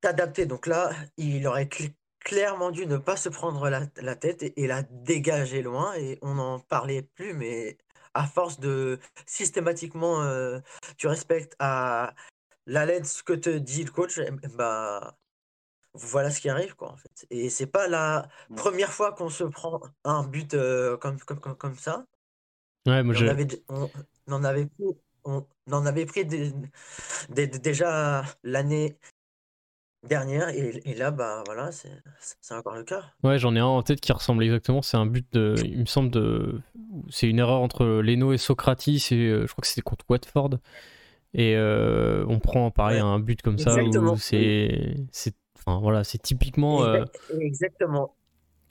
t'adapter. 0.00 0.46
Donc 0.46 0.66
là, 0.66 0.90
il 1.16 1.46
aurait 1.46 1.68
clairement 2.20 2.70
dû 2.70 2.86
ne 2.86 2.98
pas 2.98 3.16
se 3.16 3.28
prendre 3.28 3.68
la, 3.68 4.16
tête 4.16 4.42
et, 4.56 4.66
la 4.66 4.82
dégager 4.82 5.62
loin. 5.62 5.94
Et 5.94 6.18
on 6.22 6.34
n'en 6.34 6.60
parlait 6.60 7.02
plus, 7.02 7.34
mais 7.34 7.78
à 8.14 8.26
force 8.26 8.60
de 8.60 8.98
systématiquement, 9.26 10.22
euh, 10.22 10.60
tu 10.96 11.06
respectes 11.06 11.54
à 11.58 12.14
la 12.66 12.84
lettre 12.86 13.06
ce 13.06 13.22
que 13.22 13.32
te 13.32 13.50
dit 13.50 13.84
le 13.84 13.90
coach, 13.90 14.20
bah, 14.54 15.16
voilà 15.98 16.30
ce 16.30 16.40
qui 16.40 16.48
arrive, 16.48 16.74
quoi, 16.74 16.92
en 16.92 16.96
fait. 16.96 17.26
Et 17.30 17.50
c'est 17.50 17.66
pas 17.66 17.88
la 17.88 18.28
première 18.56 18.92
fois 18.92 19.12
qu'on 19.12 19.28
se 19.28 19.44
prend 19.44 19.80
un 20.04 20.24
but 20.24 20.54
euh, 20.54 20.96
comme, 20.96 21.18
comme, 21.20 21.40
comme, 21.40 21.76
ça. 21.76 22.04
Ouais, 22.86 23.02
moi 23.02 23.14
on, 23.18 23.28
avait, 23.28 23.46
on, 23.68 23.90
en 24.30 24.44
avait 24.44 24.66
pris, 24.66 24.84
on 25.24 25.44
en 25.70 25.86
avait 25.86 26.06
pris 26.06 26.24
déjà 27.28 28.24
l'année 28.42 28.98
dernière 30.06 30.48
et, 30.50 30.94
là 30.94 31.10
bah 31.10 31.42
voilà 31.44 31.70
c'est 31.72 32.54
encore 32.54 32.76
le 32.76 32.84
cas 32.84 33.02
ouais 33.24 33.38
j'en 33.38 33.56
ai 33.56 33.58
un 33.58 33.64
en 33.64 33.82
tête 33.82 34.00
qui 34.00 34.12
ressemble 34.12 34.44
exactement 34.44 34.80
c'est 34.80 34.96
un 34.96 35.06
but 35.06 35.26
de 35.32 35.56
il 35.64 35.80
me 35.80 35.86
semble 35.86 36.10
de 36.10 36.60
c'est 37.10 37.28
une 37.28 37.40
erreur 37.40 37.60
entre 37.60 37.84
Leno 37.84 38.32
et 38.32 38.38
Socrates 38.38 38.86
et 38.86 38.98
je 38.98 39.46
crois 39.46 39.62
que 39.62 39.66
c'était 39.66 39.82
contre 39.82 40.04
Watford 40.08 40.50
et 41.34 41.56
euh, 41.56 42.24
on 42.28 42.38
prend 42.38 42.70
pareil 42.70 43.00
un 43.00 43.18
but 43.18 43.42
comme 43.42 43.58
ça 43.58 43.76
où 43.82 44.16
c'est 44.16 44.94
enfin 45.68 45.80
voilà 45.80 46.04
c'est 46.04 46.18
typiquement 46.18 46.84
euh, 46.84 47.04
exactement 47.40 48.14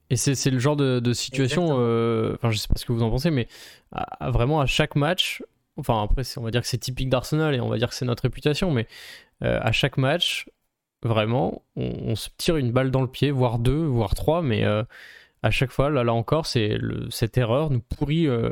et 0.10 0.16
c'est 0.16 0.50
le 0.50 0.60
genre 0.60 0.78
de, 0.78 1.14
situation 1.14 1.66
enfin 1.66 2.50
je 2.50 2.58
sais 2.58 2.68
pas 2.68 2.78
ce 2.78 2.86
que 2.86 2.94
vous 2.94 3.04
en 3.04 3.10
pensez 3.10 3.30
mais 3.30 3.48
vraiment 4.22 4.62
à 4.62 4.66
chaque 4.66 4.96
match 4.96 5.44
enfin 5.76 6.02
après 6.02 6.24
on 6.38 6.44
va 6.44 6.52
dire 6.52 6.62
que 6.62 6.68
c'est 6.68 6.78
typique 6.78 7.10
d'Arsenal 7.10 7.54
et 7.56 7.60
on 7.60 7.68
va 7.68 7.78
dire 7.78 7.90
que 7.90 7.96
c'est 7.96 8.06
notre 8.06 8.24
réputation 8.24 8.72
mais 8.72 8.88
à 9.42 9.72
chaque 9.72 9.98
match 9.98 10.48
Vraiment, 11.04 11.64
on, 11.76 12.16
se 12.16 12.30
tire 12.38 12.58
une 12.58 12.72
balle 12.72 12.90
dans 12.90 13.02
le 13.02 13.08
pied, 13.08 13.30
voire 13.30 13.60
deux, 13.60 13.86
voire 13.86 14.16
trois, 14.16 14.42
mais 14.42 14.66
euh, 14.66 14.84
à 15.44 15.52
chaque 15.52 15.70
fois, 15.70 15.92
là, 15.92 16.04
là 16.04 16.14
encore, 16.14 16.48
c'est 16.48 16.78
cette 17.12 17.38
erreur 17.38 17.70
nous 17.70 17.82
pourrit. 17.82 18.28
Euh, 18.28 18.50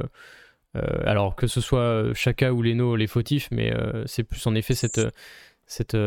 euh, 0.75 0.81
alors 1.05 1.35
que 1.35 1.47
ce 1.47 1.59
soit 1.59 2.13
Chaka 2.13 2.53
ou 2.53 2.61
Leno 2.61 2.95
les 2.95 3.07
fautifs, 3.07 3.49
mais 3.51 3.73
c'est 4.05 4.23
plus 4.23 4.45
en 4.45 4.53
effet 4.55 4.75
cette, 4.75 5.01
cette, 5.65 5.97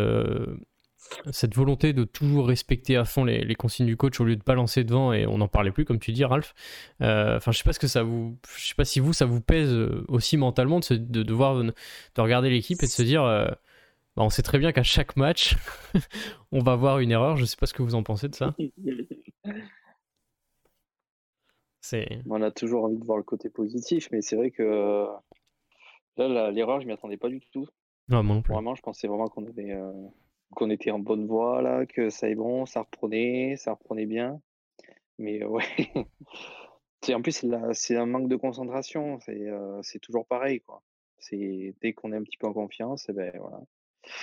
cette 1.31 1.55
volonté 1.55 1.93
de 1.93 2.05
toujours 2.05 2.49
respecter 2.49 2.97
à 2.97 3.05
fond 3.05 3.25
les, 3.25 3.55
consignes 3.55 3.87
du 3.87 3.97
coach 3.97 4.21
au 4.21 4.25
lieu 4.25 4.37
de 4.37 4.43
balancer 4.45 4.85
devant 4.85 5.13
et 5.13 5.27
on 5.27 5.39
n'en 5.39 5.49
parlait 5.49 5.71
plus 5.71 5.85
comme 5.85 5.99
tu 5.99 6.13
dis 6.13 6.25
Ralph. 6.25 6.55
Enfin 7.01 7.51
je 7.53 7.59
sais 7.59 7.65
pas 7.65 7.73
ce 7.73 7.79
que 7.79 7.87
ça 7.87 8.03
vous, 8.03 8.39
je 8.57 8.69
sais 8.69 8.75
pas 8.75 8.85
si 8.85 9.01
vous 9.01 9.13
ça 9.13 9.27
vous 9.27 9.41
pèse 9.41 9.73
aussi 10.09 10.37
mentalement 10.37 10.81
de, 10.81 10.97
de 10.97 11.23
devoir 11.23 11.63
de 11.63 11.73
regarder 12.19 12.51
l'équipe 12.51 12.83
et 12.83 12.87
de 12.87 12.91
se 12.91 13.03
dire 13.03 13.23
bah, 14.19 14.25
on 14.25 14.31
sait 14.31 14.43
très 14.43 14.59
bien 14.59 14.73
qu'à 14.73 14.83
chaque 14.83 15.17
match, 15.17 15.55
on 16.53 16.59
va 16.59 16.75
voir 16.75 16.99
une 16.99 17.13
erreur. 17.13 17.37
Je 17.37 17.43
ne 17.43 17.47
sais 17.47 17.57
pas 17.57 17.67
ce 17.67 17.73
que 17.73 17.85
vous 17.85 17.95
en 17.95 18.03
pensez 18.03 18.29
de 18.29 18.35
ça. 18.35 18.53
On 22.29 22.43
a 22.43 22.51
toujours 22.51 22.83
envie 22.83 22.99
de 22.99 23.05
voir 23.05 23.17
le 23.17 23.23
côté 23.23 23.49
positif, 23.49 24.09
mais 24.11 24.21
c'est 24.21 24.35
vrai 24.35 24.51
que 24.51 25.07
là, 26.17 26.51
l'erreur, 26.51 26.81
je 26.81 26.89
m'y 26.89 26.93
attendais 26.93 27.17
pas 27.17 27.29
du 27.29 27.39
tout. 27.53 27.69
Non, 28.09 28.25
Vraiment, 28.41 28.75
je 28.75 28.83
pensais 28.83 29.07
vraiment 29.07 29.29
qu'on 29.29 29.47
avait, 29.47 29.71
euh, 29.71 29.93
qu'on 30.55 30.71
était 30.71 30.91
en 30.91 30.99
bonne 30.99 31.27
voie 31.27 31.63
là, 31.63 31.87
que 31.87 32.11
ça 32.11 32.29
est 32.29 32.35
bon, 32.35 32.67
ça 32.67 32.83
reprenait, 32.83 33.57
ça 33.57 33.73
reprenait 33.73 34.07
bien. 34.07 34.41
Mais 35.19 35.45
ouais, 35.45 35.65
en 37.11 37.23
plus 37.23 37.45
c'est 37.73 37.97
un 37.97 38.07
manque 38.07 38.29
de 38.29 38.37
concentration. 38.37 39.19
C'est, 39.21 39.49
euh, 39.49 39.81
toujours 40.03 40.27
pareil 40.27 40.61
quoi. 40.61 40.83
C'est 41.19 41.75
dès 41.83 41.93
qu'on 41.93 42.13
est 42.13 42.17
un 42.17 42.23
petit 42.23 42.39
peu 42.39 42.47
en 42.47 42.53
confiance, 42.53 43.09
et 43.09 43.13
eh 43.13 43.15
ben 43.15 43.33
voilà, 43.39 43.61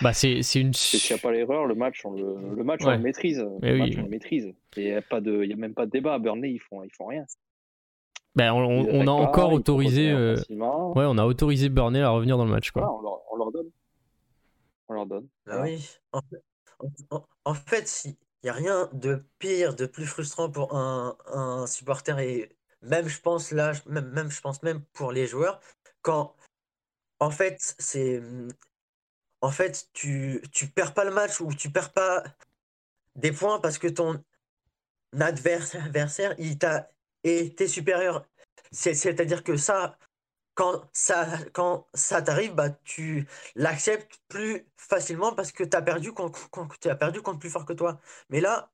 bah 0.01 0.13
c'est 0.13 0.39
une. 0.55 0.73
S'il 0.73 1.13
n'y 1.13 1.19
a 1.19 1.21
pas 1.21 1.31
l'erreur, 1.31 1.65
le 1.65 1.75
match, 1.75 2.05
on 2.05 2.11
le, 2.11 2.55
le 2.55 2.63
match, 2.63 2.81
on 2.85 2.91
le 2.91 2.97
maîtrise. 2.97 3.45
le 3.61 3.77
match, 3.77 3.93
on 3.97 4.03
le 4.03 4.09
maîtrise. 4.09 4.53
Il 4.77 4.83
n'y 4.83 4.91
a, 4.91 5.01
pas 5.01 5.21
de, 5.21 5.43
il 5.43 5.49
y 5.49 5.53
a 5.53 5.55
même 5.55 5.73
pas 5.73 5.85
de 5.85 5.91
débat. 5.91 6.19
Burnley, 6.19 6.51
ils 6.51 6.59
font, 6.59 6.83
ils 6.83 6.91
font 6.91 7.07
rien. 7.07 7.25
Ben, 8.35 8.51
on, 8.51 8.59
on, 8.59 9.07
a 9.07 9.11
encore 9.11 9.53
autorisé. 9.53 10.11
Euh... 10.11 10.35
Ouais, 10.49 11.05
on 11.07 11.17
a 11.17 11.25
autorisé 11.25 11.69
Burnley 11.69 12.01
à 12.01 12.09
revenir 12.09 12.37
dans 12.37 12.45
le 12.45 12.51
match. 12.51 12.71
Quoi. 12.71 12.83
Ah, 12.85 12.91
on, 12.91 13.01
leur, 13.01 13.21
on, 13.31 13.35
leur, 13.37 13.51
donne. 13.51 13.69
On 14.87 14.93
leur 14.93 15.05
donne. 15.05 15.27
Ah 15.47 15.61
oui. 15.61 15.87
En 17.45 17.53
fait, 17.53 18.03
il 18.05 18.15
n'y 18.43 18.49
a 18.49 18.53
rien 18.53 18.89
de 18.93 19.25
pire, 19.39 19.75
de 19.75 19.85
plus 19.85 20.05
frustrant 20.05 20.49
pour 20.49 20.75
un, 20.75 21.17
un 21.27 21.67
supporter 21.67 22.19
et 22.19 22.55
même, 22.81 23.07
je 23.07 23.19
pense, 23.19 23.51
là, 23.51 23.71
même, 23.87 24.09
même, 24.11 24.29
je 24.29 24.41
pense 24.41 24.61
même 24.61 24.81
pour 24.93 25.11
les 25.11 25.27
joueurs, 25.27 25.59
quand 26.01 26.35
en 27.19 27.31
fait, 27.31 27.75
c'est 27.79 28.21
en 29.41 29.51
fait, 29.51 29.89
tu, 29.93 30.41
tu 30.51 30.67
perds 30.67 30.93
pas 30.93 31.05
le 31.05 31.11
match 31.11 31.39
ou 31.39 31.53
tu 31.53 31.69
perds 31.71 31.93
pas 31.93 32.23
des 33.15 33.31
points 33.31 33.59
parce 33.59 33.77
que 33.77 33.87
ton 33.87 34.23
adversaire, 35.19 36.35
il 36.39 36.57
t'a 36.57 36.89
été 37.23 37.67
supérieur. 37.67 38.25
C'est-à-dire 38.71 39.43
que 39.43 39.55
ça, 39.57 39.97
quand 40.55 40.89
ça, 40.93 41.27
quand 41.53 41.87
ça 41.93 42.21
t'arrive, 42.21 42.55
bah, 42.55 42.69
tu 42.85 43.27
l'acceptes 43.55 44.19
plus 44.29 44.65
facilement 44.77 45.33
parce 45.33 45.51
que 45.51 45.63
tu 45.63 45.77
as 45.77 45.81
perdu 45.81 46.13
contre, 46.13 46.49
tu 46.79 46.89
as 46.89 46.95
perdu 46.95 47.21
contre 47.21 47.39
plus 47.39 47.49
fort 47.49 47.65
que 47.65 47.73
toi. 47.73 47.99
Mais 48.29 48.41
là, 48.41 48.71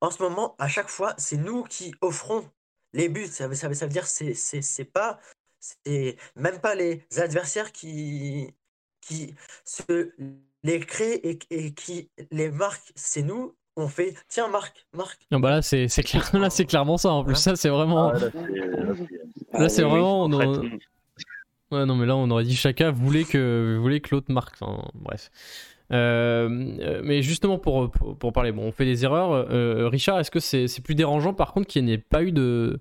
en 0.00 0.10
ce 0.10 0.22
moment, 0.22 0.56
à 0.58 0.68
chaque 0.68 0.88
fois, 0.88 1.14
c'est 1.18 1.36
nous 1.36 1.62
qui 1.64 1.94
offrons 2.00 2.50
les 2.92 3.08
buts. 3.08 3.26
Ça 3.26 3.48
veut, 3.48 3.54
ça 3.54 3.68
veut, 3.68 3.74
ça 3.74 3.86
veut 3.86 3.92
dire 3.92 4.06
c'est 4.06 4.34
c'est 4.34 4.84
pas 4.84 5.20
c'est 5.60 6.16
même 6.36 6.58
pas 6.60 6.74
les 6.74 7.06
adversaires 7.18 7.70
qui 7.72 8.54
qui 9.00 9.34
se 9.64 10.12
les 10.62 10.80
crée 10.80 11.20
et, 11.50 11.72
qui 11.74 12.10
les 12.30 12.50
marque, 12.50 12.92
c'est 12.94 13.22
nous. 13.22 13.54
On 13.76 13.88
fait 13.88 14.14
tiens 14.28 14.48
Marc, 14.48 14.86
Marc. 14.92 15.26
Non 15.30 15.40
bah 15.40 15.50
là 15.50 15.62
c'est 15.62 15.88
clair, 16.02 16.28
là 16.36 16.50
c'est 16.50 16.66
clairement 16.66 16.98
ça 16.98 17.10
en 17.10 17.24
plus 17.24 17.36
ça 17.36 17.56
c'est 17.56 17.70
vraiment 17.70 18.08
ah, 18.10 18.18
là 18.18 18.30
c'est 19.68 19.82
vraiment 19.82 20.26
ouais 21.70 21.86
non 21.86 21.94
mais 21.94 22.06
là 22.06 22.16
on 22.16 22.30
aurait 22.30 22.44
dit 22.44 22.56
chacun 22.56 22.90
voulait 22.90 23.24
que 23.24 23.78
voulait 23.80 24.00
que 24.00 24.14
l'autre 24.14 24.32
marque 24.32 24.56
enfin, 24.60 24.88
bref. 24.94 25.30
Euh, 25.92 26.48
mais 27.04 27.20
justement 27.20 27.58
pour, 27.58 27.90
pour, 27.90 28.32
parler 28.32 28.50
bon 28.50 28.62
on 28.62 28.72
fait 28.72 28.84
des 28.84 29.04
erreurs. 29.04 29.32
Euh, 29.32 29.88
Richard 29.88 30.18
est-ce 30.18 30.30
que 30.30 30.40
c'est 30.40 30.80
plus 30.82 30.94
dérangeant 30.94 31.34
par 31.34 31.52
contre 31.52 31.66
qu'il 31.66 31.84
n'y 31.84 31.92
ait 31.92 31.98
pas 31.98 32.22
eu 32.22 32.32
de 32.32 32.80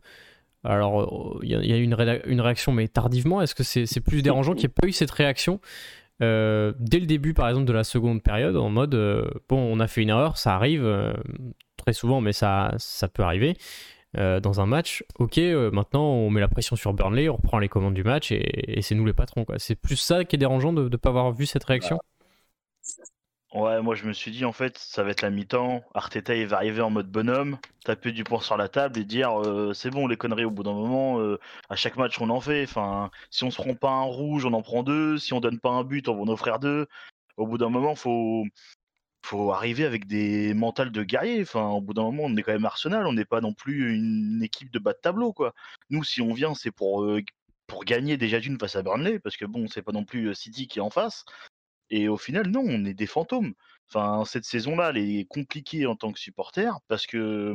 alors 0.64 1.40
il 1.42 1.50
y, 1.50 1.74
a, 1.74 1.78
eu 1.78 1.84
une, 1.84 1.98
une 2.26 2.42
réaction 2.42 2.72
mais 2.72 2.88
tardivement 2.88 3.42
est-ce 3.42 3.56
que 3.56 3.64
c'est 3.64 4.00
plus 4.00 4.22
dérangeant 4.22 4.54
qu'il 4.54 4.68
n'y 4.68 4.72
ait 4.72 4.80
pas 4.82 4.88
eu 4.88 4.92
cette 4.92 5.12
réaction 5.12 5.60
euh, 6.22 6.74
dès 6.80 7.00
le 7.00 7.06
début, 7.06 7.34
par 7.34 7.50
exemple, 7.50 7.66
de 7.66 7.74
la 7.74 7.84
seconde 7.84 8.22
période, 8.22 8.56
en 8.56 8.70
mode 8.70 8.94
euh, 8.96 9.28
bon, 9.50 9.58
on 9.58 9.80
a 9.80 9.88
fait 9.88 10.02
une 10.02 10.10
erreur, 10.10 10.38
ça 10.38 10.56
arrive 10.56 10.86
euh, 10.86 11.14
très 11.78 11.94
souvent, 11.94 12.22
mais 12.22 12.34
ça, 12.34 12.74
ça 12.78 13.08
peut 13.08 13.24
arriver 13.24 13.58
dans 14.14 14.62
un 14.62 14.66
match. 14.66 15.04
Ok, 15.20 15.38
maintenant 15.38 16.04
on 16.04 16.30
met 16.30 16.42
la 16.42 16.48
pression 16.48 16.76
sur 16.76 16.94
Burnley, 16.94 17.30
on 17.30 17.38
reprend 17.38 17.60
les 17.60 17.70
commandes 17.70 17.94
du 17.94 18.04
match 18.04 18.32
et, 18.32 18.82
c'est 18.82 18.96
nous 18.96 19.06
les 19.06 19.14
patrons. 19.14 19.46
C'est 19.58 19.76
plus 19.76 19.96
ça 19.96 20.26
qui 20.26 20.36
est 20.36 20.40
dérangeant 20.40 20.74
de 20.74 20.90
ne 20.90 20.98
pas 20.98 21.10
avoir 21.10 21.32
vu 21.32 21.46
cette 21.46 21.64
réaction. 21.64 22.00
Ouais, 23.54 23.82
moi 23.82 23.96
je 23.96 24.06
me 24.06 24.14
suis 24.14 24.32
dit 24.32 24.46
en 24.46 24.54
fait 24.54 24.78
ça 24.78 25.04
va 25.04 25.10
être 25.10 25.22
la 25.22 25.30
mi-temps, 25.30 25.84
Arteta 25.94 26.34
il 26.36 26.48
va 26.48 26.56
arriver 26.56 26.82
en 26.82 26.90
mode 26.90 27.12
bonhomme, 27.12 27.58
taper 27.84 28.14
du 28.14 28.24
poing 28.24 28.40
sur 28.40 28.56
la 28.56 28.70
table 28.70 28.98
et 28.98 29.04
dire 29.04 29.42
euh, 29.42 29.74
c'est 29.74 29.90
bon 29.90 30.08
les 30.08 30.16
conneries 30.16 30.46
au 30.46 30.52
bout 30.52 30.64
d'un 30.64 30.72
moment, 30.74 31.20
euh, 31.20 31.38
à 31.70 31.76
chaque 31.76 31.98
match 31.98 32.22
on 32.22 32.30
en 32.30 32.40
fait, 32.40 32.64
enfin 32.64 33.12
si 33.30 33.44
on 33.44 33.52
se 33.52 33.62
prend 33.62 33.76
pas 33.76 33.90
un 33.90 34.04
rouge 34.04 34.46
on 34.46 34.54
en 34.54 34.62
prend 34.62 34.84
deux, 34.84 35.18
si 35.18 35.34
on 35.34 35.42
donne 35.42 35.60
pas 35.60 35.70
un 35.70 35.84
but 35.84 36.08
on 36.08 36.16
va 36.16 36.22
en 36.22 36.28
offrir 36.30 36.60
deux, 36.60 36.88
au 37.36 37.46
bout 37.46 37.58
d'un 37.58 37.70
moment 37.70 37.94
faut 37.94 38.46
faut 39.24 39.52
arriver 39.52 39.86
avec 39.86 40.08
des 40.08 40.54
mentales 40.54 40.92
de 40.92 41.04
guerrier, 41.04 41.42
enfin 41.42 41.70
au 41.70 41.82
bout 41.82 41.94
d'un 41.94 42.04
moment 42.04 42.24
on 42.26 42.36
est 42.36 42.44
quand 42.44 42.54
même 42.54 42.66
Arsenal, 42.66 43.06
on 43.08 43.14
n'est 43.14 43.26
pas 43.26 43.42
non 43.42 43.54
plus 43.54 43.96
une 43.96 44.42
équipe 44.44 44.72
de 44.72 44.80
bas 44.80 44.94
de 44.94 45.00
tableau 45.02 45.34
quoi. 45.34 45.54
Nous 45.90 46.04
si 46.04 46.22
on 46.22 46.34
vient 46.34 46.56
c'est 46.56 46.72
pour 46.72 47.04
euh, 47.04 47.22
pour 47.68 47.86
gagner 47.86 48.18
déjà 48.18 48.40
d'une 48.40 48.60
face 48.60 48.76
à 48.76 48.84
Burnley 48.84 49.20
parce 49.20 49.38
que 49.38 49.46
bon 49.46 49.68
c'est 49.68 49.82
pas 49.84 49.92
non 49.92 50.06
plus 50.06 50.34
City 50.36 50.68
qui 50.68 50.80
est 50.80 50.82
en 50.82 50.90
face 50.90 51.26
et 51.92 52.08
au 52.08 52.18
final, 52.18 52.48
non, 52.48 52.64
on 52.66 52.86
est 52.86 52.94
des 52.94 53.06
fantômes. 53.06 53.54
Enfin, 53.90 54.24
cette 54.26 54.46
saison-là, 54.46 54.92
elle 54.92 54.98
est 54.98 55.28
compliquée 55.28 55.86
en 55.86 55.96
tant 55.98 56.12
que 56.14 56.20
supporter 56.20 56.80
parce 56.88 57.06
que 57.06 57.54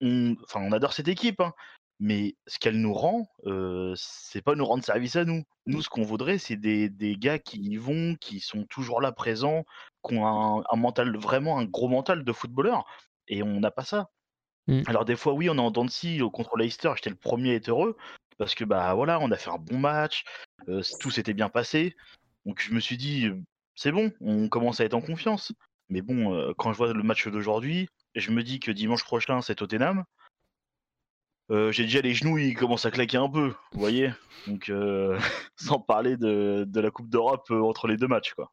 on, 0.00 0.34
enfin, 0.44 0.60
on 0.62 0.72
adore 0.72 0.94
cette 0.94 1.08
équipe, 1.08 1.40
hein, 1.40 1.52
mais 2.00 2.34
ce 2.46 2.58
qu'elle 2.58 2.80
nous 2.80 2.94
rend, 2.94 3.28
euh, 3.46 3.92
c'est 3.94 4.40
pas 4.40 4.54
nous 4.54 4.64
rendre 4.64 4.82
service 4.82 5.16
à 5.16 5.26
nous. 5.26 5.44
Nous, 5.66 5.82
ce 5.82 5.90
qu'on 5.90 6.02
voudrait, 6.02 6.38
c'est 6.38 6.56
des, 6.56 6.88
des, 6.88 7.14
gars 7.16 7.38
qui 7.38 7.60
y 7.60 7.76
vont, 7.76 8.16
qui 8.18 8.40
sont 8.40 8.64
toujours 8.64 9.02
là 9.02 9.12
présents, 9.12 9.66
qui 10.02 10.14
ont 10.14 10.64
un, 10.66 10.76
mental, 10.76 11.14
vraiment 11.18 11.58
un 11.58 11.66
gros 11.66 11.88
mental 11.88 12.24
de 12.24 12.32
footballeur. 12.32 12.86
Et 13.28 13.42
on 13.42 13.60
n'a 13.60 13.70
pas 13.70 13.84
ça. 13.84 14.08
Mmh. 14.66 14.82
Alors 14.86 15.04
des 15.04 15.14
fois, 15.14 15.34
oui, 15.34 15.50
on 15.50 15.56
est 15.56 15.60
en 15.60 15.70
dents 15.70 15.84
de 15.84 15.90
scie, 15.90 16.20
contre 16.32 16.56
Leicester, 16.56 16.90
j'étais 16.96 17.10
le 17.10 17.16
premier 17.16 17.52
à 17.52 17.54
être 17.56 17.68
heureux, 17.68 17.98
parce 18.38 18.54
que 18.54 18.64
bah 18.64 18.94
voilà, 18.94 19.20
on 19.20 19.30
a 19.30 19.36
fait 19.36 19.50
un 19.50 19.58
bon 19.58 19.78
match, 19.78 20.24
tout 21.00 21.10
s'était 21.10 21.34
bien 21.34 21.50
passé. 21.50 21.94
Donc 22.46 22.62
je 22.62 22.72
me 22.72 22.80
suis 22.80 22.96
dit, 22.96 23.28
c'est 23.74 23.92
bon, 23.92 24.10
on 24.22 24.48
commence 24.48 24.80
à 24.80 24.86
être 24.86 24.94
en 24.94 25.02
confiance. 25.02 25.52
Mais 25.90 26.00
bon, 26.00 26.54
quand 26.56 26.72
je 26.72 26.78
vois 26.78 26.94
le 26.94 27.02
match 27.02 27.28
d'aujourd'hui, 27.28 27.88
je 28.14 28.30
me 28.30 28.42
dis 28.42 28.58
que 28.58 28.70
dimanche 28.70 29.04
prochain, 29.04 29.42
c'est 29.42 29.56
Tottenham. 29.56 30.04
J'ai 31.50 31.84
déjà 31.84 32.00
les 32.00 32.14
genoux, 32.14 32.38
ils 32.38 32.54
commencent 32.54 32.86
à 32.86 32.90
claquer 32.90 33.16
un 33.16 33.28
peu, 33.28 33.52
vous 33.72 33.80
voyez 33.80 34.10
Donc, 34.46 34.72
sans 35.56 35.80
parler 35.80 36.16
de, 36.16 36.66
la 36.74 36.90
Coupe 36.90 37.08
d'Europe 37.08 37.50
entre 37.50 37.88
les 37.88 37.96
deux 37.96 38.08
matchs, 38.08 38.34
quoi. 38.34 38.52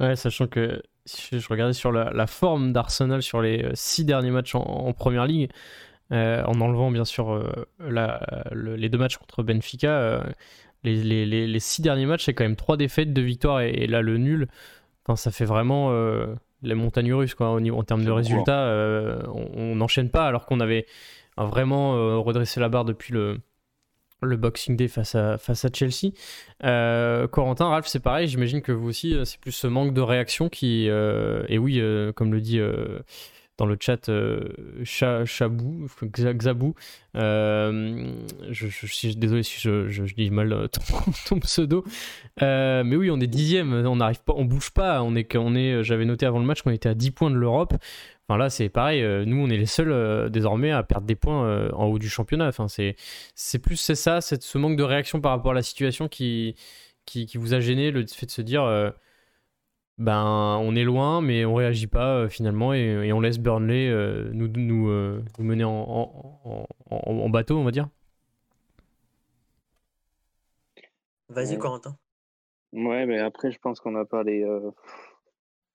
Ouais, 0.00 0.16
sachant 0.16 0.46
que 0.46 0.82
si 1.04 1.38
je 1.38 1.48
regardais 1.48 1.74
sur 1.74 1.92
la, 1.92 2.26
forme 2.26 2.72
d'Arsenal 2.72 3.22
sur 3.22 3.42
les 3.42 3.68
six 3.74 4.04
derniers 4.04 4.30
matchs 4.30 4.54
en, 4.54 4.92
première 4.92 5.26
ligue, 5.26 5.50
en 6.10 6.60
enlevant 6.60 6.90
bien 6.90 7.04
sûr 7.04 7.44
les 7.80 8.88
deux 8.88 8.98
matchs 8.98 9.18
contre 9.18 9.42
Benfica, 9.42 10.24
les, 10.82 11.60
six 11.60 11.82
derniers 11.82 12.06
matchs, 12.06 12.24
c'est 12.24 12.34
quand 12.34 12.44
même 12.44 12.56
trois 12.56 12.76
défaites, 12.76 13.12
deux 13.12 13.22
victoires 13.22 13.60
et, 13.60 13.86
là 13.86 14.02
le 14.02 14.16
nul. 14.16 14.48
Enfin, 15.04 15.16
ça 15.16 15.30
fait 15.30 15.44
vraiment 15.44 15.92
les 16.62 16.74
montagnes 16.74 17.12
russes 17.12 17.34
quoi, 17.34 17.60
niveau, 17.60 17.78
en 17.78 17.84
termes 17.84 18.04
de 18.04 18.10
résultats. 18.10 18.72
on 19.34 19.74
n'enchaîne 19.76 20.10
pas 20.10 20.26
alors 20.26 20.46
qu'on 20.46 20.60
avait 20.60 20.86
vraiment 21.44 22.22
redressé 22.22 22.60
la 22.60 22.68
barre 22.68 22.84
depuis 22.84 23.12
le, 23.12 23.40
Boxing 24.22 24.76
Day 24.76 24.88
face 24.88 25.14
à, 25.14 25.38
face 25.38 25.64
à 25.64 25.68
Chelsea. 25.72 26.12
Corentin, 27.28 27.68
Ralph, 27.68 27.86
c'est 27.86 28.00
pareil, 28.00 28.28
j'imagine 28.28 28.62
que 28.62 28.72
vous 28.72 28.88
aussi, 28.88 29.16
c'est 29.24 29.40
plus 29.40 29.52
ce 29.52 29.66
manque 29.66 29.94
de 29.94 30.00
réaction 30.00 30.48
qui. 30.48 30.86
et 30.86 31.58
oui, 31.58 31.82
comme 32.14 32.32
le 32.32 32.40
dit 32.40 32.60
dans 33.60 33.66
le 33.66 33.76
chat 33.78 34.08
euh, 34.08 34.40
Chabou, 34.84 35.86
Xabou. 36.02 36.74
Euh, 37.14 38.10
je, 38.48 38.86
suis 38.86 39.14
désolé 39.16 39.42
si 39.42 39.60
je, 39.60 40.14
dis 40.14 40.30
mal 40.30 40.52
euh, 40.54 40.66
ton, 41.28 41.38
pseudo. 41.40 41.84
mais 42.40 42.96
oui, 42.96 43.10
on 43.10 43.20
est 43.20 43.26
dixième, 43.26 43.74
on 43.74 43.96
n'arrive 43.96 44.22
pas, 44.22 44.32
on 44.34 44.46
bouge 44.46 44.70
pas. 44.70 45.02
On 45.02 45.14
est, 45.14 45.36
on 45.36 45.54
est, 45.54 45.84
j'avais 45.84 46.06
noté 46.06 46.24
avant 46.24 46.38
le 46.38 46.46
match 46.46 46.62
qu'on 46.62 46.70
était 46.70 46.88
à 46.88 46.94
10 46.94 47.10
points 47.10 47.30
de 47.30 47.36
l'Europe. 47.36 47.74
Enfin 48.30 48.38
là, 48.38 48.48
c'est 48.48 48.68
pareil. 48.68 49.02
nous, 49.26 49.44
on 49.44 49.50
est 49.50 49.56
les 49.56 49.66
seuls 49.66 50.30
désormais 50.30 50.70
à 50.70 50.84
perdre 50.84 51.04
des 51.04 51.16
points 51.16 51.68
en 51.72 51.86
haut 51.86 51.98
du 51.98 52.08
championnat. 52.08 52.46
Enfin, 52.46 52.68
c'est, 52.68 52.94
c'est 53.34 53.58
plus 53.58 53.74
c'est 53.74 53.96
ça, 53.96 54.20
c'est 54.20 54.40
ce 54.40 54.56
manque 54.56 54.76
de 54.76 54.84
réaction 54.84 55.20
par 55.20 55.32
rapport 55.32 55.50
à 55.50 55.54
la 55.54 55.62
situation 55.62 56.06
qui, 56.06 56.54
qui, 57.06 57.26
qui 57.26 57.38
vous 57.38 57.54
a 57.54 57.60
gêné, 57.60 57.90
le 57.90 58.06
fait 58.06 58.26
de 58.26 58.30
se 58.30 58.42
dire 58.42 58.92
ben 60.00 60.56
on 60.62 60.74
est 60.74 60.82
loin, 60.82 61.20
mais 61.20 61.44
on 61.44 61.54
réagit 61.54 61.86
pas 61.86 62.16
euh, 62.16 62.28
finalement 62.28 62.72
et, 62.72 63.12
on 63.12 63.20
laisse 63.20 63.38
Burnley 63.38 63.88
euh, 63.90 64.30
nous, 64.32 64.48
nous, 64.48 64.88
euh, 64.88 65.22
nous, 65.38 65.44
mener 65.44 65.64
en, 65.64 66.66
en, 66.90 67.28
bateau, 67.28 67.58
on 67.58 67.64
va 67.64 67.70
dire. 67.70 67.88
Vas-y, 71.28 71.58
Corentin. 71.58 71.96
Ouais, 72.72 73.04
mais 73.04 73.18
après, 73.18 73.52
je 73.52 73.58
pense 73.58 73.78
qu'on 73.78 73.92
n'a 73.92 74.06
pas 74.06 74.22
les. 74.22 74.42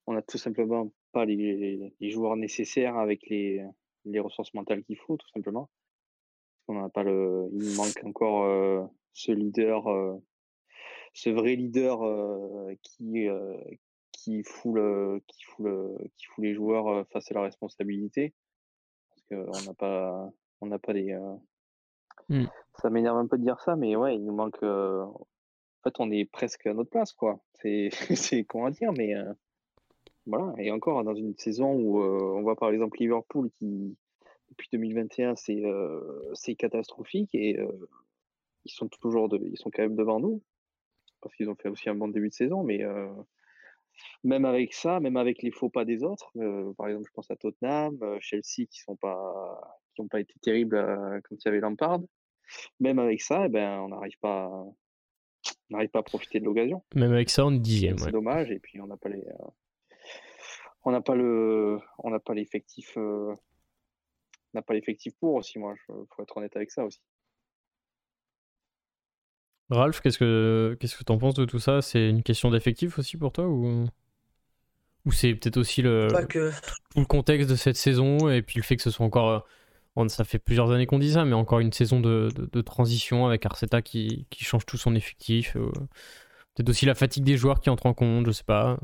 on 0.08 0.18
a 0.18 0.24
tout 0.24 0.40
simplement 0.40 0.90
pas 1.16 1.24
les, 1.24 1.94
les, 1.98 2.10
joueurs 2.10 2.36
nécessaires 2.36 2.98
avec 2.98 3.26
les, 3.30 3.66
les 4.04 4.20
ressources 4.20 4.54
mentales 4.54 4.84
qu'il 4.84 4.98
faut, 4.98 5.16
tout 5.16 5.30
simplement. 5.30 5.70
On 6.68 6.74
n'a 6.74 6.90
pas 6.90 7.04
le. 7.04 7.48
Il 7.54 7.74
manque 7.78 8.04
encore 8.04 8.90
ce 9.14 9.32
leader, 9.32 9.86
ce 11.14 11.30
vrai 11.30 11.56
leader 11.56 12.00
qui, 12.82 13.28
qui 14.12 14.44
fout, 14.44 14.78
qui, 15.28 15.44
fout 15.46 15.68
qui 16.18 16.26
fout 16.26 16.44
les 16.44 16.54
joueurs 16.54 17.08
face 17.14 17.32
à 17.32 17.36
la 17.36 17.44
responsabilité. 17.44 18.34
Parce 19.10 19.24
qu'on 19.30 19.66
n'a 19.68 19.74
pas, 19.74 20.30
on 20.60 20.66
n'a 20.66 20.80
pas 20.80 20.92
les. 20.92 21.18
Mmh. 22.28 22.46
Ça 22.82 22.90
m'énerve 22.90 23.18
un 23.18 23.28
peu 23.28 23.38
de 23.38 23.44
dire 23.44 23.62
ça, 23.62 23.78
mais 23.78 23.96
ouais, 23.96 24.16
il 24.16 24.26
nous 24.26 24.36
manque. 24.36 24.62
En 24.64 25.14
fait, 25.86 25.96
on 26.00 26.12
est 26.12 26.26
presque 26.26 26.68
à 26.68 26.74
notre 26.74 26.90
place, 26.90 27.14
quoi. 27.14 27.40
C'est, 27.54 27.90
c'est 28.16 28.44
comment 28.44 28.70
dire, 28.70 28.92
mais 28.92 29.14
voilà. 30.26 30.54
Et 30.58 30.72
encore 30.72 31.04
dans 31.04 31.16
une 31.16 31.36
saison 31.38 31.74
où 31.74 32.02
on 32.02 32.42
voit 32.42 32.56
par 32.56 32.70
exemple 32.72 32.98
Liverpool 33.00 33.50
qui 33.52 33.98
depuis 34.50 34.70
2021 34.72 35.36
c'est 35.36 35.64
c'est 36.34 36.56
catastrophique 36.56 37.34
et 37.34 37.58
ils 38.66 38.72
sont 38.72 38.88
toujours 38.88 39.30
de, 39.30 39.40
ils 39.44 39.58
sont 39.58 39.70
quand 39.70 39.84
même 39.84 39.96
devant 39.96 40.20
nous 40.20 40.42
parce 41.22 41.36
qu'ils 41.36 41.50
ont 41.50 41.56
fait 41.56 41.70
aussi 41.70 41.90
un 41.90 41.96
bon 41.96 42.08
début 42.08 42.30
de 42.30 42.34
saison, 42.34 42.64
mais 42.64 42.84
même 44.24 44.46
avec 44.46 44.74
ça, 44.74 45.00
même 45.00 45.18
avec 45.18 45.42
les 45.42 45.52
faux 45.52 45.70
pas 45.70 45.86
des 45.86 46.04
autres, 46.04 46.32
euh, 46.38 46.74
par 46.74 46.88
exemple, 46.88 47.06
je 47.08 47.14
pense 47.14 47.30
à 47.32 47.36
Tottenham, 47.36 47.98
euh, 48.02 48.18
Chelsea 48.20 48.66
qui 48.70 48.80
sont 48.82 48.96
pas 48.96 49.80
qui 49.94 50.02
n'ont 50.02 50.08
pas 50.08 50.20
été 50.20 50.34
terribles 50.42 50.76
euh, 50.76 51.20
quand 51.24 51.36
il 51.36 51.46
y 51.46 51.48
avait 51.48 51.60
Lampard. 51.60 52.00
Même 52.80 53.00
avec 53.00 53.22
ça, 53.22 53.46
eh 53.46 53.50
ben, 53.50 53.80
on 53.80 53.90
n'arrive 53.90 54.18
pas, 54.20 54.52
n'arrive 55.70 55.90
pas 55.90 56.00
à 56.00 56.04
profiter 56.04 56.40
de 56.40 56.46
l'occasion. 56.46 56.84
Même 56.94 57.14
avec 57.14 57.30
ça, 57.30 57.46
on 57.46 57.52
est 57.52 57.60
dixième. 57.60 57.98
C'est 57.98 58.12
dommage. 58.12 58.52
Et 58.52 58.60
puis 58.60 58.80
on 58.82 58.88
n'a 58.88 58.98
pas 58.98 59.10
les, 59.10 59.24
on 60.86 60.92
n'a 60.92 61.02
pas 61.02 61.16
le, 61.16 61.80
on 62.00 62.10
n'a 62.12 62.20
pas 62.20 62.34
l'effectif, 62.34 62.96
on 62.96 63.36
n'a 64.54 64.62
pas 64.62 64.74
l'effectif 64.74 65.14
pour 65.20 65.36
aussi. 65.36 65.60
Moi, 65.60 65.76
il 65.90 66.06
faut 66.16 66.24
être 66.24 66.38
honnête 66.38 66.56
avec 66.56 66.72
ça 66.72 66.86
aussi. 66.86 67.02
Ralph, 69.72 70.00
qu'est-ce 70.00 70.20
que 70.20 70.78
qu'est-ce 70.80 70.96
que 70.96 71.04
t'en 71.04 71.18
penses 71.18 71.34
de 71.34 71.46
tout 71.46 71.60
ça? 71.60 71.82
C'est 71.82 72.10
une 72.10 72.22
question 72.22 72.52
d'effectif 72.52 73.00
aussi 73.00 73.18
pour 73.18 73.32
toi 73.32 73.48
ou 73.48 73.86
ou 75.06 75.12
c'est 75.12 75.34
peut-être 75.36 75.58
aussi 75.58 75.82
le 75.82 76.08
tout 76.10 77.00
le 77.00 77.06
contexte 77.06 77.50
de 77.50 77.56
cette 77.56 77.76
saison 77.76 78.30
et 78.30 78.42
puis 78.42 78.58
le 78.58 78.64
fait 78.64 78.76
que 78.76 78.82
ce 78.84 78.92
soit 78.92 79.06
encore 79.06 79.48
euh, 79.98 80.08
ça 80.08 80.24
fait 80.24 80.40
plusieurs 80.40 80.72
années 80.72 80.86
qu'on 80.86 81.00
dit 81.00 81.14
ça, 81.14 81.26
mais 81.26 81.34
encore 81.34 81.60
une 81.60 81.72
saison 81.72 82.00
de, 82.00 82.30
de, 82.36 82.62
transition 82.62 83.28
avec 83.28 83.46
Arceta 83.46 83.82
qui, 83.82 84.28
qui, 84.30 84.44
change 84.44 84.66
tout 84.66 84.78
son 84.78 84.94
effectif. 84.94 85.56
Euh, 85.56 85.72
peut-être 86.54 86.70
aussi 86.70 86.86
la 86.86 86.96
fatigue 86.96 87.24
des 87.24 87.38
joueurs 87.38 87.62
qui 87.62 87.70
entrent 87.70 87.86
en 87.86 87.94
compte, 87.94 88.26
je 88.26 88.32
sais 88.32 88.44
pas. 88.44 88.78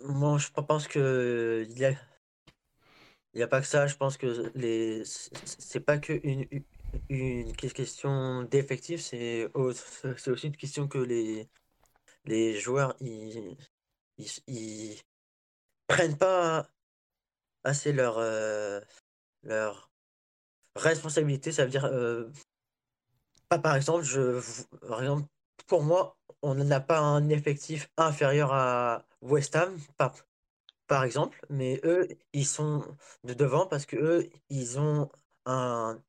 Moi, 0.00 0.38
je 0.38 0.48
pense 0.50 0.88
que 0.88 1.66
il 1.68 1.78
y 1.78 1.84
a, 1.84 1.94
a 3.42 3.46
pas 3.46 3.60
que 3.60 3.66
ça. 3.66 3.86
Je 3.86 3.96
pense 3.96 4.16
que 4.16 4.50
les 4.54 5.04
c'est 5.04 5.80
pas 5.80 5.98
que 5.98 6.20
une, 6.22 6.46
une 7.08 7.52
question 7.56 8.42
d'effectif, 8.44 9.00
c'est 9.00 9.48
c'est 10.16 10.30
aussi 10.30 10.46
une 10.48 10.56
question 10.56 10.88
que 10.88 10.98
les, 10.98 11.48
les 12.26 12.58
joueurs 12.60 12.96
ils, 13.00 13.56
ils, 14.46 15.00
prennent 15.86 16.18
pas 16.18 16.68
assez 17.64 17.92
leur, 17.92 18.18
euh, 18.18 18.80
leur 19.42 19.90
responsabilité. 20.76 21.52
Ça 21.52 21.64
veut 21.64 21.70
dire, 21.70 21.84
euh, 21.86 22.30
pas 23.48 23.58
par 23.58 23.76
exemple, 23.76 24.04
je, 24.04 24.40
par 24.86 25.00
exemple, 25.00 25.26
pour 25.66 25.82
moi, 25.82 26.16
on 26.42 26.54
n'a 26.54 26.80
pas 26.80 26.98
un 27.00 27.28
effectif 27.28 27.90
inférieur 27.96 28.52
à 28.52 29.04
West 29.22 29.56
Ham, 29.56 29.78
par, 29.96 30.14
par 30.86 31.04
exemple, 31.04 31.44
mais 31.50 31.80
eux, 31.84 32.08
ils 32.32 32.46
sont 32.46 32.84
de 33.24 33.34
devant 33.34 33.66
parce 33.66 33.86
que 33.86 33.96
eux, 33.96 34.30
ils 34.50 34.78
ont 34.78 35.10
un, 35.46 36.00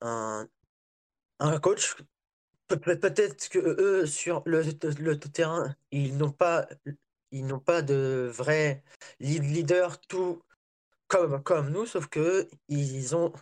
un, 0.00 0.48
un 1.40 1.60
coach. 1.60 1.96
Peut-être 2.68 3.48
que 3.48 3.58
eux, 3.58 4.06
sur 4.06 4.42
le, 4.46 4.62
le 4.62 5.18
terrain, 5.18 5.76
ils 5.90 6.16
n'ont 6.16 6.32
pas, 6.32 6.66
ils 7.30 7.46
n'ont 7.46 7.60
pas 7.60 7.82
de 7.82 8.30
vrai 8.32 8.82
leader 9.20 10.00
tout 10.00 10.42
comme, 11.08 11.42
comme 11.42 11.70
nous, 11.70 11.86
sauf 11.86 12.08
que 12.08 12.48
ils 12.68 13.14
ont 13.14 13.32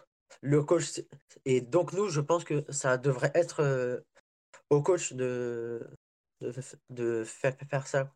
le 0.40 0.62
coach. 0.62 1.00
Et 1.44 1.60
donc, 1.60 1.92
nous, 1.92 2.08
je 2.08 2.20
pense 2.20 2.44
que 2.44 2.64
ça 2.70 2.98
devrait 2.98 3.32
être 3.34 3.60
euh, 3.60 4.00
au 4.72 4.82
coach 4.82 5.12
de, 5.12 5.86
de, 6.40 6.52
de 6.90 7.24
faire, 7.24 7.54
faire 7.68 7.86
ça. 7.86 8.12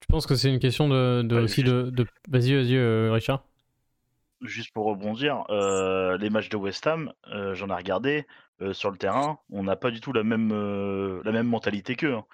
Je 0.00 0.06
pense 0.08 0.26
que 0.26 0.34
c'est 0.34 0.50
une 0.50 0.60
question 0.60 0.88
de, 0.88 1.22
de 1.22 1.40
aussi 1.40 1.62
de, 1.62 1.90
de... 1.90 2.06
Vas-y, 2.28 2.54
vas-y, 2.54 2.76
euh, 2.76 3.12
Richard 3.12 3.44
juste 4.44 4.72
pour 4.72 4.86
rebondir, 4.86 5.44
euh, 5.50 6.16
les 6.18 6.30
matchs 6.30 6.48
de 6.48 6.56
West 6.56 6.86
Ham, 6.86 7.12
euh, 7.28 7.54
j'en 7.54 7.68
ai 7.68 7.74
regardé 7.74 8.26
euh, 8.60 8.72
sur 8.72 8.90
le 8.90 8.96
terrain, 8.96 9.38
on 9.50 9.62
n'a 9.62 9.76
pas 9.76 9.90
du 9.90 10.00
tout 10.00 10.12
la 10.12 10.22
même, 10.22 10.50
la 11.24 11.32
même 11.32 11.46
mentalité 11.46 11.96
qu'eux. 11.96 12.14
Hein. 12.14 12.24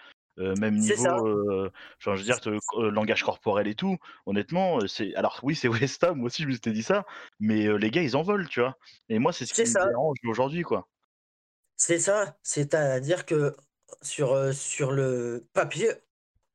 même 0.58 0.76
niveau, 0.76 1.70
je 1.98 2.10
veux 2.10 2.22
dire, 2.22 2.38
langage 2.76 3.22
corporel 3.22 3.68
et 3.68 3.74
tout. 3.74 3.96
Honnêtement, 4.26 4.80
c'est 4.86 5.14
alors 5.14 5.38
oui, 5.42 5.54
c'est 5.54 5.68
West 5.92 6.02
Ham, 6.04 6.18
moi 6.18 6.26
aussi 6.26 6.42
je 6.42 6.48
me 6.48 6.52
suis 6.52 6.72
dit 6.72 6.82
ça, 6.82 7.06
mais 7.38 7.66
les 7.78 7.90
gars, 7.90 8.02
ils 8.02 8.16
en 8.16 8.22
veulent, 8.22 8.48
tu 8.48 8.60
vois. 8.60 8.76
Et 9.08 9.18
moi, 9.18 9.32
c'est 9.32 9.46
ce 9.46 9.54
qui 9.54 9.62
me 9.62 9.88
dérange 9.88 10.16
aujourd'hui, 10.24 10.62
quoi. 10.62 10.88
C'est 11.80 11.98
ça, 11.98 12.36
c'est-à-dire 12.42 13.24
que 13.24 13.56
sur, 14.02 14.52
sur 14.52 14.92
le 14.92 15.46
papier, 15.54 15.88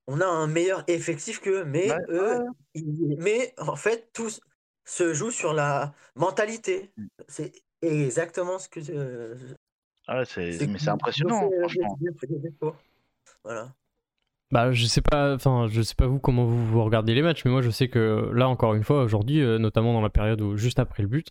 on 0.06 0.22
a 0.22 0.26
un 0.28 0.46
meilleur 0.46 0.84
effectif 0.86 1.42
qu'eux, 1.42 1.66
mais 1.66 1.90
eux, 2.10 2.46
mais 3.18 3.52
en 3.58 3.76
fait, 3.76 4.12
tous, 4.14 4.40
se 4.86 5.16
joue 5.16 5.32
sur 5.32 5.54
la 5.54 5.96
mentalité. 6.16 6.92
Mmh. 6.96 7.08
C'est 7.28 7.54
exactement 7.82 8.60
ce 8.60 8.70
que. 8.70 8.80
ah, 10.08 10.26
c'est, 10.26 10.68
mais 10.68 10.78
c'est 10.78 10.90
impressionnant, 10.90 11.50
franchement. 11.60 11.98
Voilà. 13.44 13.74
Bah, 14.52 14.72
je 14.74 14.86
sais 14.86 15.02
pas, 15.02 15.34
enfin, 15.34 15.66
je 15.72 15.82
sais 15.82 15.96
pas 15.96 16.06
vous 16.06 16.20
comment 16.20 16.46
vous, 16.46 16.68
vous, 16.68 16.84
regardez 16.84 17.16
les 17.16 17.24
matchs, 17.24 17.44
mais 17.46 17.52
moi 17.52 17.64
je 17.64 17.72
sais 17.72 17.88
que 17.88 18.30
là, 18.32 18.48
encore 18.48 18.76
une 18.76 18.84
fois, 18.84 19.02
aujourd'hui, 19.02 19.42
euh, 19.42 19.58
notamment 19.58 19.92
dans 19.92 20.02
la 20.02 20.12
période 20.12 20.40
où 20.42 20.56
juste 20.56 20.78
après 20.78 21.02
le 21.02 21.10
but 21.10 21.30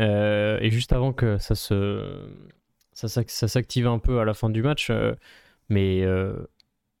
euh, 0.00 0.58
et 0.60 0.70
juste 0.70 0.92
avant 0.92 1.12
que 1.12 1.38
ça 1.38 1.54
se, 1.54 2.28
ça, 3.08 3.22
ça, 3.26 3.48
s'active 3.48 3.86
un 3.86 3.98
peu 3.98 4.20
à 4.20 4.24
la 4.24 4.34
fin 4.34 4.50
du 4.50 4.62
match, 4.62 4.90
euh, 4.90 5.14
mais 5.68 6.04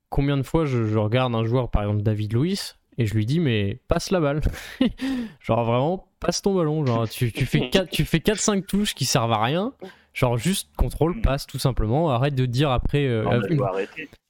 combien 0.08 0.36
de 0.36 0.42
fois 0.42 0.64
je, 0.64 0.84
je, 0.84 0.98
regarde 0.98 1.34
un 1.34 1.44
joueur, 1.44 1.70
par 1.70 1.82
exemple 1.82 2.02
David 2.02 2.32
Luiz, 2.32 2.76
et 2.98 3.06
je 3.06 3.14
lui 3.14 3.26
dis 3.26 3.40
mais 3.40 3.80
passe 3.88 4.10
la 4.10 4.20
balle, 4.20 4.40
genre 5.40 5.64
vraiment 5.64 6.08
passe 6.20 6.42
ton 6.42 6.54
ballon, 6.54 6.84
genre 6.84 7.08
tu, 7.08 7.32
tu 7.32 7.46
fais 7.46 7.70
4 7.70 7.88
tu 7.90 8.04
fais 8.04 8.18
4-5 8.18 8.66
touches 8.66 8.94
qui 8.94 9.04
servent 9.04 9.32
à 9.32 9.42
rien 9.42 9.72
Genre 10.12 10.36
juste 10.36 10.68
contrôle, 10.76 11.20
passe 11.20 11.46
tout 11.46 11.58
simplement. 11.58 12.10
Arrête 12.10 12.34
de 12.34 12.44
dire 12.44 12.70
après. 12.70 13.06
Euh, 13.06 13.24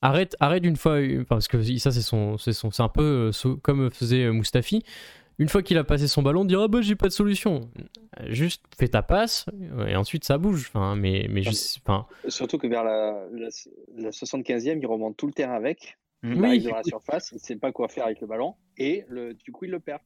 arrête, 0.02 0.36
arrête 0.38 0.64
une 0.64 0.76
fois, 0.76 0.98
parce 1.26 1.48
que 1.48 1.62
ça 1.78 1.90
c'est 1.90 2.02
son, 2.02 2.36
c'est 2.36 2.52
son, 2.52 2.70
c'est 2.70 2.82
un 2.82 2.88
peu 2.88 3.30
euh, 3.32 3.56
comme 3.62 3.90
faisait 3.90 4.24
euh, 4.24 4.32
Mustafi. 4.32 4.84
Une 5.40 5.48
fois 5.48 5.62
qu'il 5.62 5.78
a 5.78 5.84
passé 5.84 6.06
son 6.06 6.20
ballon, 6.20 6.44
dire 6.44 6.60
ah 6.60 6.68
bah 6.68 6.82
j'ai 6.82 6.96
pas 6.96 7.06
de 7.06 7.12
solution. 7.12 7.70
Juste 8.26 8.62
fais 8.78 8.88
ta 8.88 9.02
passe 9.02 9.46
et 9.88 9.96
ensuite 9.96 10.22
ça 10.24 10.36
bouge. 10.36 10.66
Enfin, 10.68 10.96
mais 10.96 11.28
mais 11.30 11.40
enfin. 11.48 12.06
Surtout 12.28 12.58
que 12.58 12.66
vers 12.66 12.84
la, 12.84 13.26
la, 13.32 14.10
75e, 14.10 14.78
il 14.78 14.86
remonte 14.86 15.16
tout 15.16 15.26
le 15.26 15.32
terrain 15.32 15.54
avec. 15.54 15.96
Hmm. 16.22 16.34
Il 16.34 16.44
arrive 16.44 16.64
dans 16.64 16.76
la 16.76 16.82
surface, 16.82 17.32
il 17.32 17.40
sait 17.40 17.56
pas 17.56 17.72
quoi 17.72 17.88
faire 17.88 18.04
avec 18.04 18.20
le 18.20 18.26
ballon 18.26 18.54
et 18.76 19.06
le, 19.08 19.32
du 19.32 19.50
coup 19.50 19.64
il 19.64 19.70
le 19.70 19.80
perd. 19.80 20.02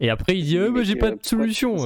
Et 0.00 0.10
après, 0.10 0.36
il 0.36 0.44
dit 0.44 0.58
oh, 0.58 0.70
bah, 0.70 0.82
j'ai 0.82 0.96
pas 0.96 1.12
de 1.12 1.24
solution. 1.24 1.76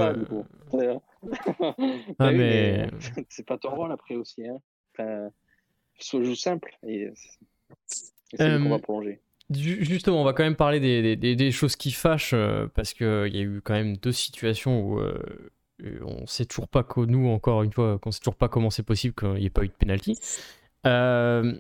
ah, 2.19 2.33
mais... 2.33 2.91
c'est 3.29 3.47
pas 3.47 3.59
ton 3.59 3.71
rôle 3.71 3.93
après 3.93 4.17
aussi. 4.17 4.45
Hein. 4.45 4.59
Enfin, 4.99 5.29
joue 6.01 6.35
simple. 6.35 6.77
Et 6.83 7.13
c'est 8.35 8.41
euh, 8.41 8.61
qu'on 8.61 8.71
va 8.71 8.81
prolonger. 8.81 9.21
Justement, 9.51 10.21
on 10.21 10.25
va 10.25 10.33
quand 10.33 10.43
même 10.43 10.57
parler 10.57 10.81
des, 10.81 11.17
des, 11.17 11.37
des 11.37 11.53
choses 11.53 11.77
qui 11.77 11.93
fâchent 11.93 12.33
euh, 12.35 12.67
parce 12.75 12.95
qu'il 12.95 13.07
y 13.07 13.39
a 13.39 13.43
eu 13.43 13.61
quand 13.63 13.75
même 13.75 13.97
deux 13.97 14.13
situations 14.13 14.81
où 14.81 14.99
euh, 14.99 15.21
on 16.05 16.27
sait 16.27 16.47
toujours 16.47 16.69
pas 16.69 16.83
que 16.83 17.01
nous, 17.01 17.29
encore 17.29 17.63
une 17.63 17.73
fois, 17.73 17.99
qu'on 18.01 18.11
sait 18.11 18.21
toujours 18.21 18.35
pas 18.35 18.49
comment 18.49 18.71
c'est 18.71 18.83
possible 18.83 19.15
qu'il 19.15 19.35
n'y 19.35 19.47
ait 19.47 19.51
pas 19.51 19.63
eu 19.63 19.69
de 19.69 19.73
penalty. 19.73 20.19
Euh, 20.87 21.55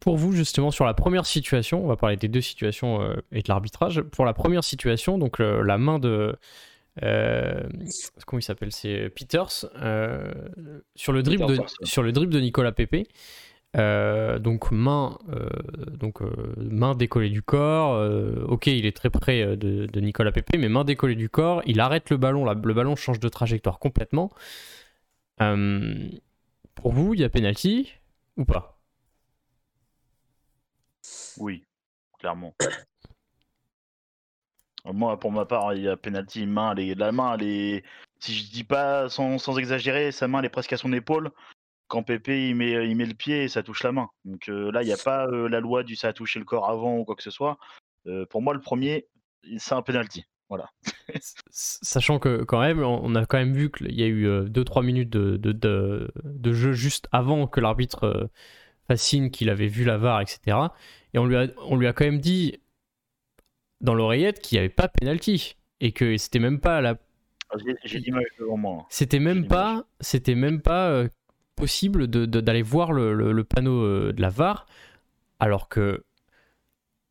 pour 0.00 0.16
vous, 0.16 0.32
justement, 0.32 0.70
sur 0.70 0.84
la 0.84 0.94
première 0.94 1.26
situation, 1.26 1.84
on 1.84 1.88
va 1.88 1.96
parler 1.96 2.16
des 2.16 2.28
deux 2.28 2.40
situations 2.40 3.02
euh, 3.02 3.16
et 3.32 3.42
de 3.42 3.48
l'arbitrage. 3.48 4.02
Pour 4.02 4.24
la 4.24 4.32
première 4.34 4.64
situation, 4.64 5.18
donc 5.18 5.38
la 5.38 5.78
main 5.78 5.98
de. 5.98 6.36
Euh, 7.02 7.68
comment 8.26 8.40
il 8.40 8.42
s'appelle 8.42 8.72
C'est 8.72 9.10
Peters. 9.10 9.66
Euh, 9.76 10.32
sur, 10.94 11.12
le 11.12 11.22
dribble 11.22 11.46
de, 11.46 11.58
sur 11.82 12.02
le 12.02 12.12
dribble 12.12 12.32
de 12.32 12.40
Nicolas 12.40 12.72
Pepe. 12.72 13.06
Donc 13.74 14.70
main, 14.72 15.18
donc 15.92 16.20
main 16.56 16.94
décollée 16.94 17.30
du 17.30 17.42
corps. 17.42 18.00
ok, 18.48 18.66
il 18.66 18.86
est 18.86 18.96
très 18.96 19.10
près 19.10 19.56
de, 19.56 20.00
Nicolas 20.00 20.32
Pepe, 20.32 20.56
mais 20.58 20.68
main 20.68 20.84
décollée 20.84 21.14
du 21.14 21.28
corps. 21.28 21.62
Il 21.66 21.80
arrête 21.80 22.10
le 22.10 22.16
ballon. 22.16 22.44
le 22.44 22.74
ballon 22.74 22.96
change 22.96 23.20
de 23.20 23.28
trajectoire 23.28 23.78
complètement. 23.78 24.30
pour 25.38 26.92
vous, 26.92 27.14
il 27.14 27.20
y 27.20 27.24
a 27.24 27.28
penalty 27.28 27.92
ou 28.36 28.44
pas? 28.44 28.78
Oui, 31.38 31.64
clairement. 32.18 32.54
Moi, 34.84 35.18
pour 35.18 35.32
ma 35.32 35.44
part, 35.44 35.74
il 35.74 35.82
y 35.82 35.88
a 35.88 35.96
penalty 35.96 36.46
main. 36.46 36.74
la 36.74 37.12
main, 37.12 37.34
elle 37.34 37.46
est, 37.46 37.84
si 38.18 38.34
je 38.34 38.50
dis 38.50 38.64
pas 38.64 39.08
sans, 39.08 39.58
exagérer, 39.58 40.12
sa 40.12 40.28
main 40.28 40.38
elle 40.40 40.46
est 40.46 40.50
presque 40.50 40.72
à 40.72 40.76
son 40.76 40.92
épaule. 40.92 41.30
Quand 41.90 42.04
Pépé 42.04 42.48
il 42.48 42.54
met, 42.54 42.88
il 42.88 42.96
met 42.96 43.04
le 43.04 43.14
pied, 43.14 43.48
ça 43.48 43.64
touche 43.64 43.82
la 43.82 43.90
main. 43.90 44.08
Donc 44.24 44.48
euh, 44.48 44.70
là, 44.70 44.82
il 44.82 44.86
n'y 44.86 44.92
a 44.92 44.96
pas 44.96 45.26
euh, 45.26 45.48
la 45.48 45.58
loi 45.58 45.82
du 45.82 45.96
ça 45.96 46.08
a 46.08 46.12
touché 46.12 46.38
le 46.38 46.44
corps 46.44 46.70
avant 46.70 46.98
ou 46.98 47.04
quoi 47.04 47.16
que 47.16 47.22
ce 47.22 47.32
soit. 47.32 47.58
Euh, 48.06 48.24
pour 48.26 48.42
moi, 48.42 48.54
le 48.54 48.60
premier, 48.60 49.08
c'est 49.58 49.74
un 49.74 49.82
penalty. 49.82 50.24
Voilà. 50.48 50.70
Sachant 51.50 52.20
que 52.20 52.44
quand 52.44 52.60
même, 52.60 52.80
on 52.80 53.14
a 53.16 53.26
quand 53.26 53.38
même 53.38 53.54
vu 53.54 53.72
qu'il 53.72 53.92
y 53.92 54.04
a 54.04 54.06
eu 54.06 54.26
2-3 54.26 54.84
minutes 54.84 55.10
de, 55.10 55.36
de, 55.36 56.52
jeu 56.52 56.72
juste 56.72 57.08
avant 57.10 57.48
que 57.48 57.60
l'arbitre 57.60 58.30
fascine 58.86 59.30
qu'il 59.32 59.50
avait 59.50 59.68
vu 59.68 59.84
la 59.84 59.98
VAR, 59.98 60.20
etc. 60.20 60.56
Et 61.12 61.18
on 61.18 61.26
lui 61.26 61.36
a, 61.36 61.48
on 61.66 61.76
lui 61.76 61.88
a 61.88 61.92
quand 61.92 62.04
même 62.04 62.20
dit 62.20 62.60
dans 63.80 63.94
l'oreillette 63.94 64.40
qu'il 64.40 64.56
n'y 64.56 64.60
avait 64.60 64.68
pas 64.68 64.88
penalty 64.88 65.56
et 65.80 65.92
que 65.92 66.16
c'était 66.16 66.38
même 66.38 66.60
pas 66.60 66.80
la. 66.80 66.96
Ah, 67.50 67.56
j'ai 67.84 67.98
l'image 67.98 68.26
devant 68.38 68.56
moi. 68.56 68.86
C'était 68.90 69.18
même 69.18 69.48
pas, 69.48 69.84
c'était 70.00 70.36
même 70.36 70.62
pas 70.62 70.90
euh, 70.90 71.08
possible 71.60 72.06
d'aller 72.06 72.62
de, 72.62 72.66
voir 72.66 72.92
le, 72.92 73.14
le, 73.14 73.44
panneau 73.44 73.84
euh, 73.84 74.12
de 74.12 74.20
la 74.20 74.30
VAR, 74.30 74.66
alors 75.38 75.68
que 75.68 76.04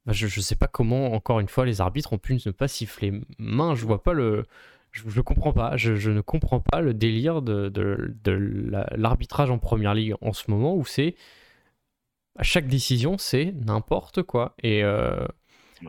bah, 0.06 0.14
je, 0.14 0.26
ne 0.26 0.44
sais 0.44 0.56
pas 0.56 0.68
comment 0.68 1.14
encore 1.14 1.40
une 1.40 1.48
fois 1.48 1.66
les 1.66 1.82
arbitres 1.82 2.14
ont 2.14 2.18
pu 2.18 2.40
ne 2.46 2.52
pas 2.52 2.68
siffler 2.68 3.22
main. 3.38 3.76
Je 3.76 3.86
vois 3.86 4.04
pas 4.04 4.14
le, 4.14 4.46
je, 4.92 5.04
je 5.08 5.22
comprends 5.22 5.54
pas, 5.54 5.78
je, 5.78 5.96
je, 5.96 6.12
ne 6.12 6.22
comprends 6.22 6.60
pas 6.60 6.82
le 6.82 6.94
délire 6.94 7.42
de, 7.42 7.70
de 7.70 8.70
l'arbitrage 8.96 9.52
en 9.52 9.60
première 9.60 9.94
ligue 9.94 10.16
en 10.22 10.34
ce 10.34 10.50
moment 10.50 10.76
où 10.76 10.86
c'est 10.86 11.16
à 12.40 12.44
chaque 12.44 12.68
décision, 12.68 13.18
c'est 13.18 13.54
n'importe 13.66 14.24
quoi. 14.24 14.56
Et 14.64 14.84
euh, 14.84 15.26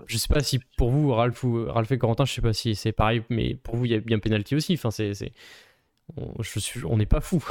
je 0.06 0.18
sais 0.18 0.28
pas 0.28 0.42
si 0.42 0.60
pour 0.76 0.90
vous, 0.90 1.12
Ralph, 1.12 1.42
ou, 1.44 1.64
Ralph 1.66 1.90
et 1.92 1.98
Corentin, 1.98 2.24
je 2.24 2.32
sais 2.32 2.42
pas 2.42 2.52
si 2.52 2.74
c'est 2.74 2.92
pareil, 2.92 3.22
mais 3.30 3.54
pour 3.54 3.76
vous, 3.76 3.84
il 3.84 3.92
y 3.92 3.94
a 3.94 4.00
bien 4.00 4.18
penalty 4.18 4.56
aussi. 4.56 4.74
Enfin, 4.74 4.90
c'est, 4.90 5.12
je 5.14 6.58
suis, 6.58 6.84
on 6.84 6.96
n'est 6.96 7.06
pas 7.06 7.20
fou. 7.20 7.44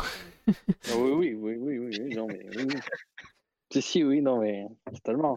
Ah 0.88 0.98
oui, 0.98 1.34
oui, 1.34 1.34
oui, 1.34 1.58
oui, 1.58 1.80
oui, 1.80 2.16
non, 2.16 2.28
mais 2.28 2.46
oui, 2.56 2.68
oui. 2.68 3.82
Si, 3.82 4.04
oui, 4.04 4.22
non, 4.22 4.40
mais 4.40 4.66
totalement. 4.94 5.36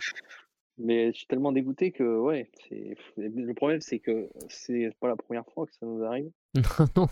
Mais 0.78 1.12
je 1.12 1.18
suis 1.18 1.26
tellement 1.26 1.52
dégoûté 1.52 1.92
que, 1.92 2.18
ouais, 2.18 2.50
c'est... 2.68 2.96
le 3.16 3.52
problème, 3.54 3.80
c'est 3.80 3.98
que 3.98 4.30
c'est 4.48 4.90
pas 5.00 5.08
la 5.08 5.16
première 5.16 5.44
fois 5.52 5.66
que 5.66 5.72
ça 5.72 5.86
nous 5.86 6.02
arrive. 6.02 6.30
non, 6.54 6.86
non. 6.96 7.06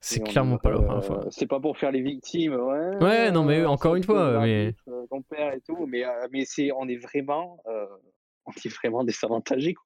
C'est 0.00 0.20
clairement 0.20 0.58
pas 0.58 0.70
la 0.70 0.80
première 0.80 1.04
fois. 1.04 1.26
C'est 1.30 1.46
pas 1.46 1.60
pour 1.60 1.76
faire 1.76 1.90
les 1.90 2.00
victimes, 2.00 2.54
ouais. 2.54 2.96
Ouais, 3.00 3.30
non, 3.30 3.44
mais 3.44 3.64
encore 3.64 3.96
une 3.96 4.04
fois, 4.04 4.40
mais. 4.40 4.74
Ton 5.10 5.22
père 5.22 5.52
et 5.54 5.60
tout, 5.60 5.86
mais, 5.86 6.04
euh, 6.04 6.28
mais 6.32 6.44
c'est, 6.44 6.70
on 6.72 6.88
est 6.88 6.96
vraiment, 6.96 7.60
euh, 7.66 7.86
on 8.46 8.52
est 8.52 8.68
vraiment 8.68 9.04
désavantagé, 9.04 9.74
quoi. 9.74 9.84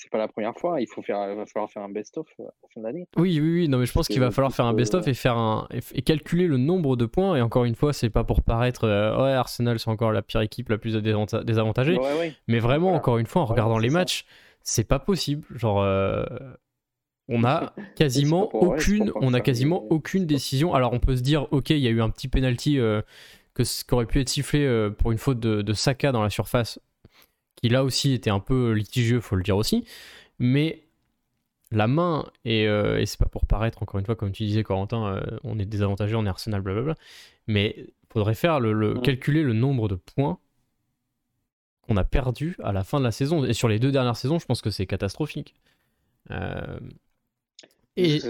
C'est 0.00 0.10
pas 0.10 0.18
la 0.18 0.28
première 0.28 0.54
fois, 0.54 0.80
il 0.80 0.86
faut 0.86 1.02
faire, 1.02 1.18
va 1.34 1.44
falloir 1.46 1.68
faire 1.70 1.82
un 1.82 1.88
best-of 1.88 2.26
euh, 2.38 2.44
à 2.44 2.52
la 2.62 2.68
fin 2.72 2.80
d'année. 2.80 3.08
Oui, 3.16 3.40
oui, 3.40 3.52
oui, 3.52 3.68
non, 3.68 3.78
mais 3.78 3.86
je 3.86 3.92
pense 3.92 4.06
qu'il 4.06 4.20
va 4.20 4.30
falloir 4.30 4.52
faire 4.52 4.66
un 4.66 4.72
best-of 4.72 5.08
et 5.08 5.14
faire 5.14 5.36
un 5.36 5.66
et 5.70 6.02
calculer 6.02 6.46
le 6.46 6.56
nombre 6.56 6.96
de 6.96 7.04
points. 7.04 7.36
Et 7.36 7.42
encore 7.42 7.64
une 7.64 7.74
fois, 7.74 7.92
c'est 7.92 8.10
pas 8.10 8.22
pour 8.22 8.42
paraître, 8.42 8.86
ouais, 8.86 9.32
Arsenal 9.32 9.78
c'est 9.78 9.90
encore 9.90 10.12
la 10.12 10.22
pire 10.22 10.40
équipe, 10.40 10.68
la 10.68 10.78
plus 10.78 10.94
désavantagée. 10.94 11.98
Mais 12.46 12.60
vraiment, 12.60 12.94
encore 12.94 13.18
une 13.18 13.26
fois, 13.26 13.42
en 13.42 13.46
regardant 13.46 13.78
les 13.78 13.90
matchs, 13.90 14.24
c'est 14.62 14.86
pas 14.86 15.00
possible. 15.00 15.44
Genre, 15.54 15.84
on 17.28 17.44
a 17.44 17.72
quasiment 17.96 18.54
aucune, 18.54 19.12
on 19.16 19.34
a 19.34 19.40
quasiment 19.40 19.84
aucune 19.90 20.26
décision. 20.26 20.74
Alors 20.74 20.92
on 20.92 21.00
peut 21.00 21.16
se 21.16 21.22
dire, 21.22 21.46
ok, 21.52 21.70
il 21.70 21.78
y 21.78 21.86
a 21.86 21.90
eu 21.90 22.00
un 22.00 22.10
petit 22.10 22.28
penalty 22.28 22.78
euh, 22.78 23.02
que 23.54 23.62
aurait 23.92 24.06
pu 24.06 24.20
être 24.20 24.28
sifflé 24.28 24.64
euh, 24.64 24.90
pour 24.90 25.12
une 25.12 25.18
faute 25.18 25.40
de, 25.40 25.72
Saka 25.72 26.12
dans 26.12 26.22
la 26.22 26.30
surface, 26.30 26.80
qui 27.62 27.68
là 27.68 27.84
aussi 27.84 28.12
était 28.12 28.30
un 28.30 28.40
peu 28.40 28.72
litigieux, 28.72 29.20
faut 29.20 29.36
le 29.36 29.42
dire 29.42 29.56
aussi. 29.56 29.84
Mais 30.38 30.84
la 31.70 31.86
main 31.86 32.30
et, 32.44 32.66
euh, 32.66 32.98
et 32.98 33.06
c'est 33.06 33.18
pas 33.18 33.26
pour 33.26 33.46
paraître 33.46 33.82
encore 33.82 33.98
une 34.00 34.06
fois 34.06 34.16
comme 34.16 34.32
tu 34.32 34.44
disais 34.44 34.62
Corentin, 34.62 35.20
on 35.44 35.58
est 35.58 35.66
désavantagé, 35.66 36.14
on 36.14 36.24
est 36.24 36.28
Arsenal, 36.28 36.60
blablabla. 36.62 36.94
Mais 37.46 37.86
faudrait 38.12 38.34
faire 38.34 38.60
le, 38.60 38.94
mm. 38.94 39.02
calculer 39.02 39.42
le 39.42 39.52
nombre 39.52 39.88
de 39.88 39.94
points 39.94 40.38
qu'on 41.82 41.96
a 41.96 42.04
perdu 42.04 42.56
à 42.62 42.72
la 42.72 42.84
fin 42.84 42.98
de 42.98 43.04
la 43.04 43.12
saison. 43.12 43.44
Et 43.44 43.52
sur 43.52 43.68
les 43.68 43.78
deux 43.78 43.90
dernières 43.90 44.16
saisons, 44.16 44.38
je 44.38 44.46
pense 44.46 44.62
que 44.62 44.70
c'est 44.70 44.86
catastrophique. 44.86 45.54
Euh, 46.30 46.78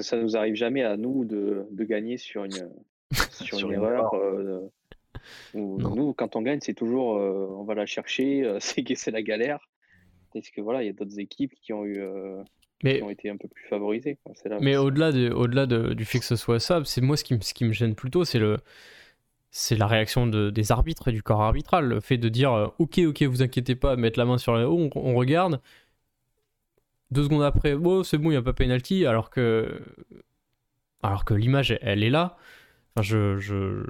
ça, 0.03 0.17
ne 0.17 0.23
nous 0.23 0.37
arrive 0.37 0.55
jamais 0.55 0.83
à 0.83 0.97
nous 0.97 1.25
de, 1.25 1.67
de 1.71 1.85
gagner 1.85 2.17
sur 2.17 2.45
une, 2.45 2.71
sur, 3.31 3.59
une, 3.59 3.73
erreur. 3.73 4.15
Euh, 5.55 5.59
nous, 5.59 6.13
quand 6.15 6.37
on 6.37 6.43
gagne, 6.43 6.61
c'est 6.61 6.75
toujours 6.75 7.17
euh, 7.17 7.49
on 7.51 7.65
va 7.65 7.75
la 7.75 7.87
chercher, 7.87 8.45
euh, 8.45 8.59
c'est 8.61 9.11
la 9.11 9.23
galère. 9.23 9.61
Parce 10.33 10.51
que 10.51 10.61
voilà, 10.61 10.83
il 10.83 10.87
y 10.87 10.91
a 10.91 10.93
d'autres 10.93 11.19
équipes 11.19 11.55
qui 11.61 11.73
ont 11.73 11.85
eu. 11.85 12.03
Mais, 12.85 12.99
qui 12.99 13.03
ont 13.03 13.11
été 13.11 13.29
un 13.29 13.37
peu 13.37 13.49
plus 13.49 13.67
favorisées. 13.67 14.19
mais 14.61 14.77
au-delà 14.77 15.11
de, 15.11 15.31
au-delà 15.31 15.67
du 15.67 16.05
fait 16.05 16.21
que 16.21 16.25
ce 16.25 16.37
soit 16.37 16.61
ça, 16.61 16.81
c'est 16.85 17.01
moi 17.01 17.17
ce 17.17 17.25
qui, 17.25 17.37
ce 17.41 17.53
qui 17.53 17.65
me 17.65 17.73
gêne 17.73 17.97
plutôt, 17.97 18.25
c'est 18.25 18.39
le, 18.39 18.59
c'est 19.51 19.75
la 19.75 19.89
réaction 19.89 20.29
de, 20.29 20.51
des 20.51 20.71
arbitres 20.71 21.09
et 21.09 21.13
du 21.13 21.21
corps 21.21 21.41
arbitral. 21.41 21.87
Le 21.87 21.99
fait 21.99 22.19
de 22.19 22.29
dire 22.29 22.73
ok, 22.79 22.99
ok, 22.99 23.23
vous 23.23 23.43
inquiétez 23.43 23.75
pas, 23.75 23.97
mettre 23.97 24.17
la 24.17 24.27
main 24.27 24.39
sur 24.39 24.55
la 24.55 24.69
haut, 24.69 24.79
on, 24.79 24.91
on 24.95 25.15
regarde, 25.17 25.61
deux 27.11 27.25
secondes 27.25 27.43
après, 27.43 27.73
oh, 27.73 28.05
c'est 28.05 28.19
bon, 28.19 28.31
il 28.31 28.35
n'y 28.35 28.39
a 28.39 28.43
pas 28.43 28.53
penalty, 28.53 29.07
alors 29.07 29.31
que, 29.31 29.81
alors 31.03 31.25
que 31.25 31.35
l'image, 31.35 31.77
elle, 31.81 32.03
est 32.03 32.11
là. 32.11 32.37
Enfin, 32.99 33.07
je, 33.07 33.39
je... 33.39 33.85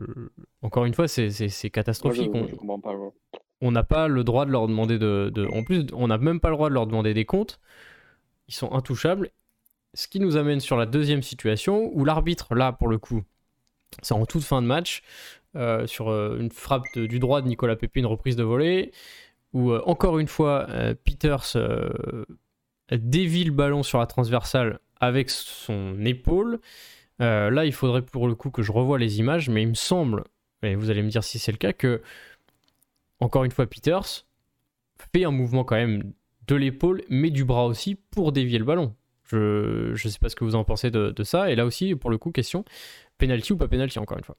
Encore 0.62 0.85
une 0.85 0.92
fois, 0.92 1.09
c'est 1.09 1.71
catastrophique. 1.71 2.31
on 3.61 3.73
n'a 3.73 3.83
pas 3.83 4.07
le 4.07 4.23
droit 4.23 4.44
de 4.44 4.51
leur 4.51 4.68
demander 4.68 4.99
de, 4.99 5.31
de... 5.35 5.47
En 5.47 5.64
plus, 5.64 5.87
on 5.94 6.09
n'a 6.09 6.18
même 6.18 6.40
pas 6.40 6.51
le 6.51 6.57
droit 6.57 6.68
de 6.68 6.75
leur 6.75 6.87
demander 6.87 7.14
des 7.14 7.25
comptes. 7.25 7.59
Ils 8.49 8.55
sont 8.55 8.73
intouchables. 8.73 9.31
Ce 9.94 10.09
qui 10.09 10.21
nous 10.21 10.37
amène 10.37 10.61
sur 10.61 10.77
la 10.77 10.85
deuxième 10.85 11.23
situation 11.23 11.90
où 11.94 12.05
l'arbitre, 12.05 12.55
là, 12.55 12.73
pour 12.73 12.88
le 12.88 12.99
coup, 12.99 13.23
c'est 14.03 14.14
en 14.14 14.27
toute 14.27 14.42
fin 14.42 14.61
de 14.61 14.66
match, 14.66 15.03
euh, 15.57 15.87
sur 15.87 16.11
euh, 16.11 16.37
une 16.38 16.51
frappe 16.51 16.85
du 16.94 17.18
droit 17.18 17.40
de 17.40 17.49
Nicolas 17.49 17.77
Pépé, 17.77 18.01
une 18.01 18.07
reprise 18.07 18.37
de 18.37 18.44
volée 18.44 18.92
où 19.55 19.73
encore 19.73 20.18
une 20.18 20.29
fois, 20.29 20.66
Peters 21.05 21.57
dévie 22.92 23.44
le 23.44 23.53
ballon 23.53 23.83
sur 23.83 23.99
la 23.99 24.05
transversale 24.05 24.79
avec 25.01 25.31
son 25.31 26.05
épaule. 26.05 26.61
Là, 27.18 27.64
il 27.64 27.72
faudrait 27.72 28.02
pour 28.02 28.28
le 28.28 28.35
coup 28.35 28.50
que 28.50 28.62
je 28.62 28.72
revoie 28.72 28.98
les 28.98 29.18
images, 29.18 29.48
mais 29.48 29.62
il 29.62 29.68
me 29.68 29.74
semble, 29.74 30.24
et 30.62 30.74
vous 30.74 30.90
allez 30.90 31.02
me 31.02 31.09
dire 31.09 31.24
si 31.24 31.38
c'est 31.38 31.52
le 31.52 31.59
cas, 31.59 31.72
que 31.72 32.02
encore 33.20 33.44
une 33.44 33.50
fois, 33.50 33.66
Peters 33.66 34.26
fait 35.12 35.24
un 35.24 35.31
mouvement 35.31 35.64
quand 35.64 35.76
même 35.76 36.12
de 36.46 36.54
l'épaule, 36.54 37.02
mais 37.09 37.31
du 37.31 37.44
bras 37.44 37.66
aussi 37.66 37.94
pour 37.94 38.33
dévier 38.33 38.59
le 38.59 38.64
ballon. 38.64 38.94
Je 39.31 39.90
ne 39.90 39.96
sais 39.96 40.18
pas 40.18 40.28
ce 40.28 40.37
que 40.37 40.44
vous 40.44 40.54
en 40.54 40.64
pensez 40.64 40.90
de, 40.90 41.22
ça. 41.22 41.50
Et 41.50 41.57
là 41.57 41.66
aussi, 41.66 41.94
pour 41.94 42.11
le 42.11 42.18
coup, 42.18 42.33
question 42.33 42.64
penalty 43.18 43.52
ou 43.52 43.57
pas 43.57 43.68
penalty, 43.68 43.98
encore 43.98 44.18
une 44.18 44.24
fois 44.24 44.37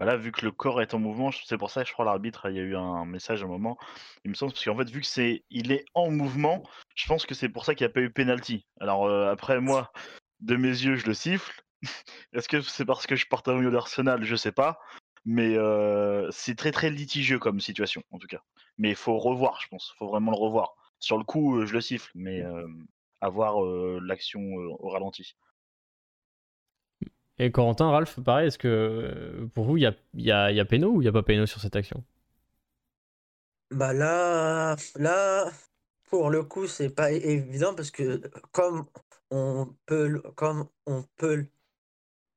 bah 0.00 0.06
là, 0.06 0.16
vu 0.16 0.32
que 0.32 0.46
le 0.46 0.50
corps 0.50 0.80
est 0.80 0.94
en 0.94 0.98
mouvement, 0.98 1.30
c'est 1.30 1.58
pour 1.58 1.70
ça 1.70 1.82
que 1.82 1.88
je 1.88 1.92
crois 1.92 2.06
l'arbitre, 2.06 2.48
il 2.48 2.56
y 2.56 2.58
a 2.58 2.62
eu 2.62 2.74
un 2.74 3.04
message 3.04 3.42
à 3.42 3.44
un 3.44 3.48
moment. 3.48 3.76
Il 4.24 4.30
me 4.30 4.34
semble 4.34 4.52
parce 4.52 4.64
qu'en 4.64 4.74
fait, 4.74 4.88
vu 4.88 5.02
que 5.02 5.06
c'est, 5.06 5.44
il 5.50 5.72
est 5.72 5.84
en 5.92 6.10
mouvement, 6.10 6.62
je 6.94 7.06
pense 7.06 7.26
que 7.26 7.34
c'est 7.34 7.50
pour 7.50 7.66
ça 7.66 7.74
qu'il 7.74 7.86
n'y 7.86 7.90
a 7.90 7.92
pas 7.92 8.00
eu 8.00 8.10
penalty. 8.10 8.66
Alors 8.80 9.04
euh, 9.04 9.30
après, 9.30 9.60
moi, 9.60 9.92
de 10.40 10.56
mes 10.56 10.68
yeux, 10.68 10.96
je 10.96 11.04
le 11.04 11.12
siffle. 11.12 11.62
Est-ce 12.32 12.48
que 12.48 12.62
c'est 12.62 12.86
parce 12.86 13.06
que 13.06 13.14
je 13.14 13.26
porte 13.26 13.46
un 13.48 13.56
milieu 13.56 13.70
d'Arsenal? 13.70 14.24
Je 14.24 14.36
sais 14.36 14.52
pas. 14.52 14.80
Mais 15.26 15.54
c'est 16.30 16.56
très 16.56 16.72
très 16.72 16.88
litigieux 16.88 17.38
comme 17.38 17.60
situation, 17.60 18.02
en 18.10 18.18
tout 18.18 18.26
cas. 18.26 18.40
Mais 18.78 18.88
il 18.88 18.96
faut 18.96 19.18
revoir, 19.18 19.60
je 19.60 19.68
pense. 19.68 19.92
Il 19.94 19.98
faut 19.98 20.08
vraiment 20.08 20.30
le 20.30 20.38
revoir. 20.38 20.76
Sur 20.98 21.18
le 21.18 21.24
coup, 21.24 21.66
je 21.66 21.74
le 21.74 21.82
siffle, 21.82 22.10
mais 22.14 22.42
avoir 23.20 23.60
l'action 24.00 24.40
au 24.40 24.88
ralenti. 24.88 25.36
Et 27.42 27.50
Corentin, 27.50 27.88
Ralph, 27.88 28.20
pareil, 28.20 28.48
est-ce 28.48 28.58
que 28.58 29.48
pour 29.54 29.64
vous, 29.64 29.78
il 29.78 29.84
y 29.84 29.86
a, 29.86 29.94
y, 30.12 30.30
a, 30.30 30.52
y 30.52 30.60
a 30.60 30.64
ou 30.86 31.00
il 31.00 31.04
n'y 31.04 31.08
a 31.08 31.12
pas 31.12 31.22
péno 31.22 31.46
sur 31.46 31.58
cette 31.58 31.74
action? 31.74 32.04
Bah 33.70 33.94
là, 33.94 34.76
là, 34.96 35.50
pour 36.10 36.28
le 36.28 36.44
coup, 36.44 36.66
c'est 36.66 36.90
pas 36.90 37.12
évident 37.12 37.74
parce 37.74 37.90
que 37.90 38.20
comme 38.52 38.84
on 39.30 39.74
peut, 39.86 40.20
comme 40.36 40.68
on 40.84 41.02
peut, 41.16 41.46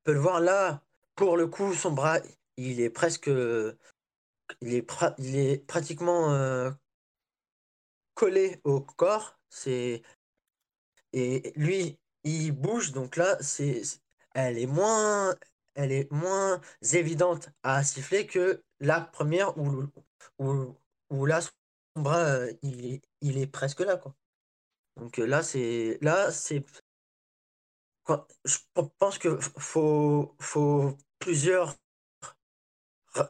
peut 0.06 0.14
le 0.14 0.20
voir 0.20 0.40
là, 0.40 0.82
pour 1.16 1.36
le 1.36 1.48
coup, 1.48 1.74
son 1.74 1.92
bras, 1.92 2.20
il 2.56 2.80
est 2.80 2.90
presque. 2.90 3.30
Il 4.62 4.74
est, 4.74 4.90
il 5.18 5.36
est 5.36 5.68
pratiquement 5.68 6.32
euh, 6.32 6.72
collé 8.14 8.62
au 8.64 8.80
corps. 8.80 9.38
Et 9.66 10.02
lui, 11.58 12.00
il 12.24 12.52
bouge. 12.54 12.94
Donc 12.94 13.18
là, 13.18 13.36
c'est 13.42 13.82
elle 14.34 14.58
est 14.58 14.68
moins 14.68 15.36
elle 15.76 15.92
est 15.92 16.12
moins 16.12 16.62
évidente 16.94 17.50
à 17.64 17.84
siffler 17.84 18.28
que 18.28 18.64
la 18.80 19.02
première 19.02 19.58
où, 19.58 19.86
où, 20.40 20.76
où 21.10 21.26
là 21.26 21.42
son 21.42 21.52
bras 21.96 22.20
euh, 22.20 22.54
il 22.62 23.02
est, 23.38 23.48
presque 23.48 23.80
là 23.82 23.98
quoi. 23.98 24.16
Donc 24.98 25.18
là 25.18 25.44
c'est 25.44 25.98
là 26.02 26.32
c'est 26.32 26.64
je 28.46 28.58
pense 29.00 29.18
que 29.18 29.40
faut 29.40 30.36
faut 30.40 30.98
plusieurs 31.20 31.76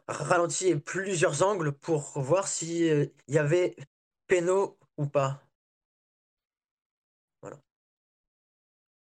ralentir 0.08 0.82
plusieurs 0.82 1.44
angles 1.44 1.72
pour 1.74 2.20
voir 2.20 2.48
s'il 2.48 2.84
euh, 2.92 3.06
y 3.28 3.38
avait 3.38 3.76
péno 4.28 4.78
ou 4.98 5.08
pas. 5.08 5.42
Voilà. 7.42 7.60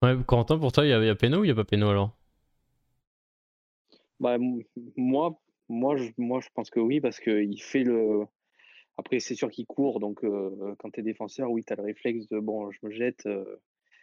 Ouais, 0.02 0.16
Quentin, 0.26 0.58
pour 0.58 0.72
toi, 0.72 0.86
il 0.86 0.90
y 0.90 0.94
a, 0.94 1.04
y 1.04 1.10
a 1.10 1.16
péno 1.16 1.40
ou 1.40 1.44
il 1.44 1.48
n'y 1.48 1.52
a 1.52 1.56
pas 1.56 1.64
péno 1.64 1.90
alors? 1.90 2.16
Bah, 4.20 4.38
moi, 4.96 5.40
moi, 5.70 5.96
je, 5.98 6.10
moi, 6.18 6.40
je 6.42 6.50
pense 6.54 6.70
que 6.70 6.80
oui, 6.80 7.00
parce 7.02 7.20
qu'il 7.20 7.62
fait 7.62 7.84
le. 7.84 8.26
Après, 8.98 9.20
c'est 9.20 9.36
sûr 9.36 9.52
qu'il 9.52 9.66
court, 9.68 10.00
donc 10.00 10.24
euh, 10.24 10.76
quand 10.80 10.92
tu 10.92 11.00
es 11.02 11.04
défenseur, 11.04 11.52
oui, 11.52 11.64
tu 11.64 11.74
as 11.74 11.76
le 11.76 11.84
réflexe 11.84 12.28
de 12.30 12.40
bon, 12.40 12.72
je 12.72 12.80
me 12.84 12.92
jette. 12.92 13.26
Euh, 13.28 13.46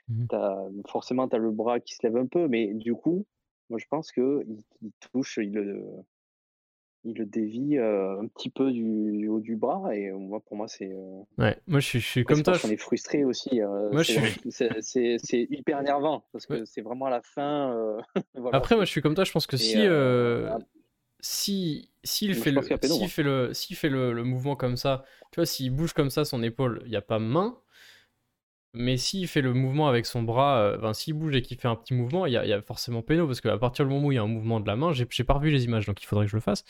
mmh 0.09 0.27
forcément, 0.89 1.29
tu 1.29 1.37
as 1.37 1.39
le 1.39 1.51
bras 1.51 1.81
qui 1.81 1.95
se 1.95 2.07
lève 2.07 2.17
un 2.17 2.27
peu, 2.27 2.49
mais 2.49 2.75
du 2.75 2.95
coup, 2.95 3.27
moi, 3.71 3.79
je 3.79 3.87
pense 3.89 4.13
qu'il 4.13 4.63
il 4.83 4.93
touche, 5.13 5.39
il, 5.43 5.57
il 7.05 7.19
le 7.19 7.27
dévie 7.27 7.77
euh, 7.77 8.21
un 8.21 8.27
petit 8.29 8.51
peu 8.51 8.73
du, 8.73 9.29
haut 9.29 9.41
du 9.41 9.57
bras 9.57 9.95
et 9.95 10.11
moi 10.11 10.41
pour 10.41 10.57
moi 10.57 10.69
c'est 10.69 10.91
euh, 10.91 11.23
ouais 11.39 11.57
moi 11.67 11.81
je 11.81 11.87
suis, 11.87 12.01
je 12.01 12.07
suis 12.07 12.25
comme 12.25 12.43
toi 12.43 12.55
on 12.65 12.71
est 12.71 12.77
frustré 12.77 13.25
aussi 13.25 13.61
euh, 13.61 13.91
moi 13.93 14.03
c'est 14.03 15.47
hyper 15.51 15.81
énervant 15.81 16.25
parce 16.33 16.47
que 16.47 16.65
c'est 16.65 16.81
vraiment 16.81 17.07
à 17.07 17.11
la 17.11 17.23
fin 17.23 17.99
après 18.53 18.75
moi 18.75 18.85
je 18.85 18.91
suis 18.91 19.03
comme 19.03 19.15
toi 19.15 19.25
je 19.25 19.33
pense 19.33 19.47
que 19.47 19.57
si 19.57 19.87
si 21.21 21.91
s'il 22.03 22.35
fait, 22.35 22.51
le, 22.51 22.61
s'il 22.61 23.09
fait 23.09 23.23
le 23.23 23.55
s'il 23.55 23.77
fait 23.77 23.89
le, 23.89 24.13
le, 24.13 24.25
mouvement 24.25 24.57
comme 24.57 24.77
ça 24.77 25.05
tu 25.31 25.37
vois 25.37 25.47
s'il 25.47 25.71
bouge 25.71 25.95
comme 25.95 26.11
ça 26.11 26.27
son 26.27 26.43
épaule 26.43 26.83
il 26.85 26.91
n'y 26.91 26.97
a 26.97 27.03
pas 27.03 27.19
main 27.19 27.59
mais 28.75 28.97
s'il 28.97 29.29
fait 29.29 29.41
le 29.41 29.53
mouvement 29.55 29.89
avec 29.89 30.07
son 30.07 30.23
bras, 30.23 30.75
enfin, 30.77 30.93
s'il 30.93 31.15
bouge 31.15 31.35
et 31.37 31.43
qu'il 31.43 31.59
fait 31.59 31.69
un 31.69 31.77
petit 31.77 31.95
mouvement, 31.95 32.27
il 32.27 32.33
y, 32.33 32.37
a 32.37 32.63
forcément 32.63 33.03
péno, 33.03 33.27
parce 33.27 33.41
qu'à 33.41 33.57
partir 33.59 33.87
du 33.87 33.93
moment 33.93 34.09
où 34.09 34.13
il 34.13 34.17
y 34.17 34.19
a 34.19 34.23
un 34.23 34.27
mouvement 34.27 34.61
de 34.61 34.67
la 34.67 34.77
main, 34.77 34.93
j'ai 34.93 35.25
pas 35.25 35.35
revu 35.35 35.51
les 35.51 35.65
images, 35.65 35.87
donc 35.87 36.03
il 36.03 36.07
faudrait 36.07 36.27
que 36.27 36.31
je 36.31 36.37
le 36.37 36.43
fasse. 36.43 36.65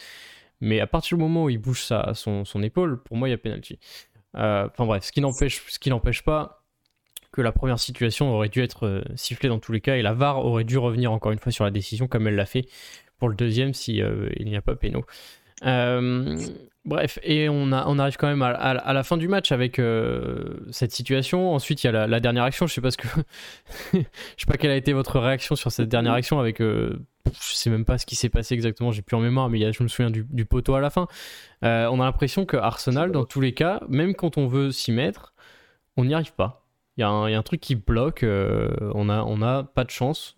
Mais 0.61 0.81
à 0.81 0.87
partir 0.87 1.17
du 1.17 1.23
moment 1.23 1.45
où 1.45 1.51
il 1.51 1.59
bouge 1.59 1.83
sa, 1.83 2.13
son, 2.15 2.45
épaule, 2.63 3.03
pour 3.03 3.17
moi, 3.17 3.29
il 3.29 3.33
y 3.33 3.35
a 3.35 3.39
penalty. 3.39 3.79
Euh, 4.37 4.69
enfin 4.71 4.87
bref, 4.87 5.05
ce 5.05 5.13
qui 5.13 5.91
n'empêche 5.91 6.23
pas 6.23 6.65
que 7.35 7.43
la 7.43 7.53
première 7.53 7.81
situation 7.81 8.33
aurait 8.33 8.49
dû 8.49 8.63
être 8.63 8.87
euh, 8.87 9.03
sifflée 9.17 9.49
dans 9.49 9.59
tous 9.59 9.73
les 9.73 9.81
cas, 9.81 9.97
et 9.97 10.03
la 10.03 10.15
VAR 10.15 10.45
aurait 10.45 10.65
dû 10.65 10.79
revenir 10.79 11.11
encore 11.11 11.33
une 11.33 11.39
fois 11.41 11.51
sur 11.51 11.65
la 11.65 11.73
décision, 11.73 12.07
comme 12.07 12.29
elle 12.29 12.37
l'a 12.37 12.47
fait 12.47 12.67
pour 13.19 13.29
le 13.29 13.35
deuxième, 13.35 13.75
si 13.75 14.01
euh, 14.01 14.31
n'y 14.41 14.57
a 14.57 14.63
pas 14.63 14.77
péno. 14.77 15.05
Euh, 15.65 16.37
bref, 16.85 17.19
et 17.23 17.49
on, 17.49 17.73
a, 17.73 17.87
on 17.87 17.99
arrive 17.99 18.17
quand 18.17 18.27
même 18.27 18.43
à, 18.43 18.93
la 18.93 19.03
fin 19.03 19.17
du 19.17 19.29
match 19.29 19.53
avec 19.53 19.79
euh, 19.79 20.61
cette 20.71 20.93
situation. 20.93 21.55
Ensuite, 21.55 21.83
il 21.83 21.87
y 21.87 21.91
a 21.91 22.07
la, 22.07 22.21
dernière 22.21 22.45
action. 22.45 22.67
Je 22.67 22.75
sais 22.75 22.81
pas 22.81 22.91
ce 22.91 22.97
que, 22.97 23.09
je 23.93 23.99
sais 23.99 24.47
pas 24.47 24.57
quelle 24.57 24.71
a 24.71 24.77
été 24.77 24.93
votre 24.93 25.19
réaction 25.19 25.57
sur 25.57 25.73
cette 25.73 25.89
dernière 25.89 26.13
action 26.13 26.39
avec. 26.39 26.61
Euh, 26.61 26.99
je 27.27 27.55
sais 27.55 27.71
même 27.71 27.87
pas 27.87 27.97
ce 27.97 28.07
qui 28.07 28.17
s'est 28.17 28.29
passé 28.29 28.55
exactement. 28.55 28.93
J'ai 28.93 29.03
plus 29.03 29.17
en 29.17 29.21
mémoire, 29.21 29.49
mais 29.49 29.59
il 29.59 29.63
y 29.63 29.65
a, 29.65 29.73
je 29.73 29.83
me 29.83 29.89
souviens 29.89 30.11
du, 30.11 30.45
poteau 30.45 30.75
à 30.75 30.81
la 30.81 30.91
fin. 30.91 31.07
on 31.63 32.01
a 32.01 32.05
l'impression 32.05 32.45
que 32.45 32.57
Arsenal, 32.57 33.13
dans 33.13 33.25
tous 33.25 33.41
les 33.41 33.55
cas, 33.55 33.81
même 33.89 34.15
quand 34.15 34.37
on 34.37 34.47
veut 34.47 34.73
s'y 34.73 34.93
mettre, 34.93 35.33
on 35.97 36.05
n'y 36.05 36.15
arrive 36.15 36.35
pas. 36.35 36.67
Il 36.97 37.01
y, 37.01 37.05
a 37.05 37.09
un, 37.09 37.29
y, 37.29 37.35
a 37.35 37.39
un 37.39 37.43
truc 37.43 37.61
qui 37.61 37.77
bloque. 37.77 38.25
on 38.25 39.09
a, 39.09 39.23
on 39.23 39.43
a 39.43 39.65
pas 39.65 39.85
de 39.85 39.91
chance. 39.91 40.37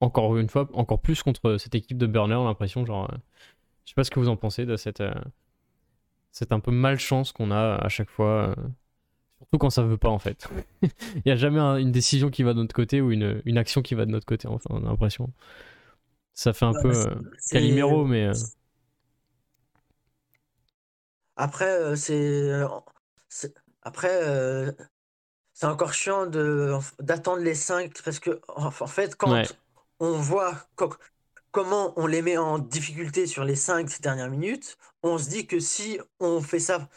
Encore 0.00 0.38
une 0.38 0.48
fois, 0.48 0.66
encore 0.72 1.00
plus 1.00 1.22
contre 1.22 1.58
cette 1.58 1.74
équipe 1.74 1.98
de 1.98 2.06
Burner, 2.06 2.42
l'impression 2.42 2.86
genre 2.86 3.10
je 3.84 3.90
sais 3.90 3.94
pas 3.94 4.04
ce 4.04 4.10
que 4.10 4.20
vous 4.20 4.28
en 4.28 4.36
pensez 4.36 4.66
de 4.66 4.76
cette, 4.76 5.00
euh, 5.00 5.12
cette 6.32 6.52
un 6.52 6.60
peu 6.60 6.70
malchance 6.70 7.32
qu'on 7.32 7.50
a 7.50 7.76
à 7.76 7.88
chaque 7.88 8.10
fois, 8.10 8.48
euh, 8.50 8.54
surtout 9.38 9.58
quand 9.58 9.70
ça 9.70 9.82
veut 9.82 9.98
pas 9.98 10.08
en 10.08 10.18
fait. 10.18 10.48
Il 10.82 11.22
n'y 11.26 11.32
a 11.32 11.36
jamais 11.36 11.60
une 11.80 11.92
décision 11.92 12.30
qui 12.30 12.42
va 12.42 12.52
de 12.52 12.58
notre 12.58 12.74
côté 12.74 13.00
ou 13.00 13.10
une, 13.10 13.42
une 13.44 13.58
action 13.58 13.82
qui 13.82 13.94
va 13.94 14.06
de 14.06 14.10
notre 14.10 14.26
côté, 14.26 14.48
enfin, 14.48 14.70
on 14.70 14.84
a 14.84 14.90
l'impression. 14.90 15.30
Ça 16.34 16.52
fait 16.52 16.64
un 16.64 16.72
peu 16.80 16.94
euh, 16.94 17.14
Calimero, 17.50 18.04
mais. 18.06 18.30
Après, 21.36 21.96
c'est. 21.96 22.50
Après, 23.82 24.20
c'est 25.52 25.66
encore 25.66 25.92
chiant 25.92 26.26
d'attendre 26.26 27.42
les 27.42 27.54
5 27.54 27.92
parce 28.02 28.18
que, 28.18 28.40
en 28.48 28.70
fait, 28.70 29.16
quand 29.16 29.42
on 29.98 30.12
voit 30.12 30.54
comment 31.50 31.92
on 31.96 32.06
les 32.06 32.22
met 32.22 32.36
en 32.36 32.58
difficulté 32.58 33.26
sur 33.26 33.44
les 33.44 33.56
5 33.56 34.00
dernières 34.00 34.30
minutes, 34.30 34.76
on 35.02 35.18
se 35.18 35.28
dit 35.28 35.46
que 35.46 35.60
si 35.60 35.98
on 36.20 36.40
fait 36.40 36.58
ça 36.58 36.88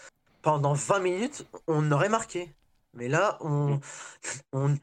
pendant 0.42 0.74
20 0.74 1.00
minutes, 1.00 1.46
on 1.68 1.92
aurait 1.92 2.10
marqué. 2.10 2.54
Mais 2.94 3.08
là, 3.08 3.38
on, 3.42 3.80
on 4.52 4.76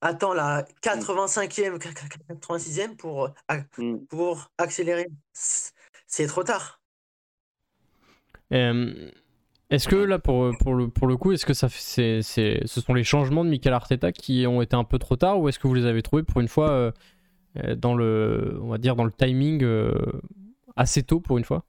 attend 0.00 0.34
la 0.34 0.62
85e, 0.82 1.78
86e 1.78 2.96
pour, 2.96 3.30
mm. 3.78 3.98
pour 4.08 4.50
accélérer. 4.58 5.06
C'est 5.32 6.26
trop 6.26 6.44
tard. 6.44 6.80
est-ce 8.50 9.88
que 9.88 9.96
là, 9.96 10.18
pour, 10.18 10.50
pour, 10.58 10.74
le, 10.74 10.88
pour 10.88 11.06
le 11.06 11.16
coup, 11.16 11.32
est-ce 11.32 11.46
que 11.46 11.54
ça, 11.54 11.68
c'est, 11.70 12.20
ce 12.22 12.80
sont 12.80 12.94
les 12.94 13.04
changements 13.04 13.44
de 13.44 13.50
Michael 13.50 13.74
Arteta 13.74 14.12
qui 14.12 14.46
ont 14.46 14.60
été 14.60 14.76
un 14.76 14.84
peu 14.84 14.98
trop 14.98 15.16
tard 15.16 15.40
ou 15.40 15.48
est-ce 15.48 15.58
que 15.58 15.66
vous 15.66 15.74
les 15.74 15.86
avez 15.86 16.02
trouvés 16.02 16.22
pour 16.22 16.40
une 16.40 16.48
fois 16.48 16.70
euh, 16.70 16.92
dans 17.76 17.94
le, 17.94 18.58
on 18.62 18.68
va 18.68 18.78
dire 18.78 18.96
dans 18.96 19.04
le 19.04 19.12
timing 19.12 19.62
euh, 19.62 19.92
assez 20.76 21.02
tôt 21.02 21.20
pour 21.20 21.38
une 21.38 21.44
fois 21.44 21.64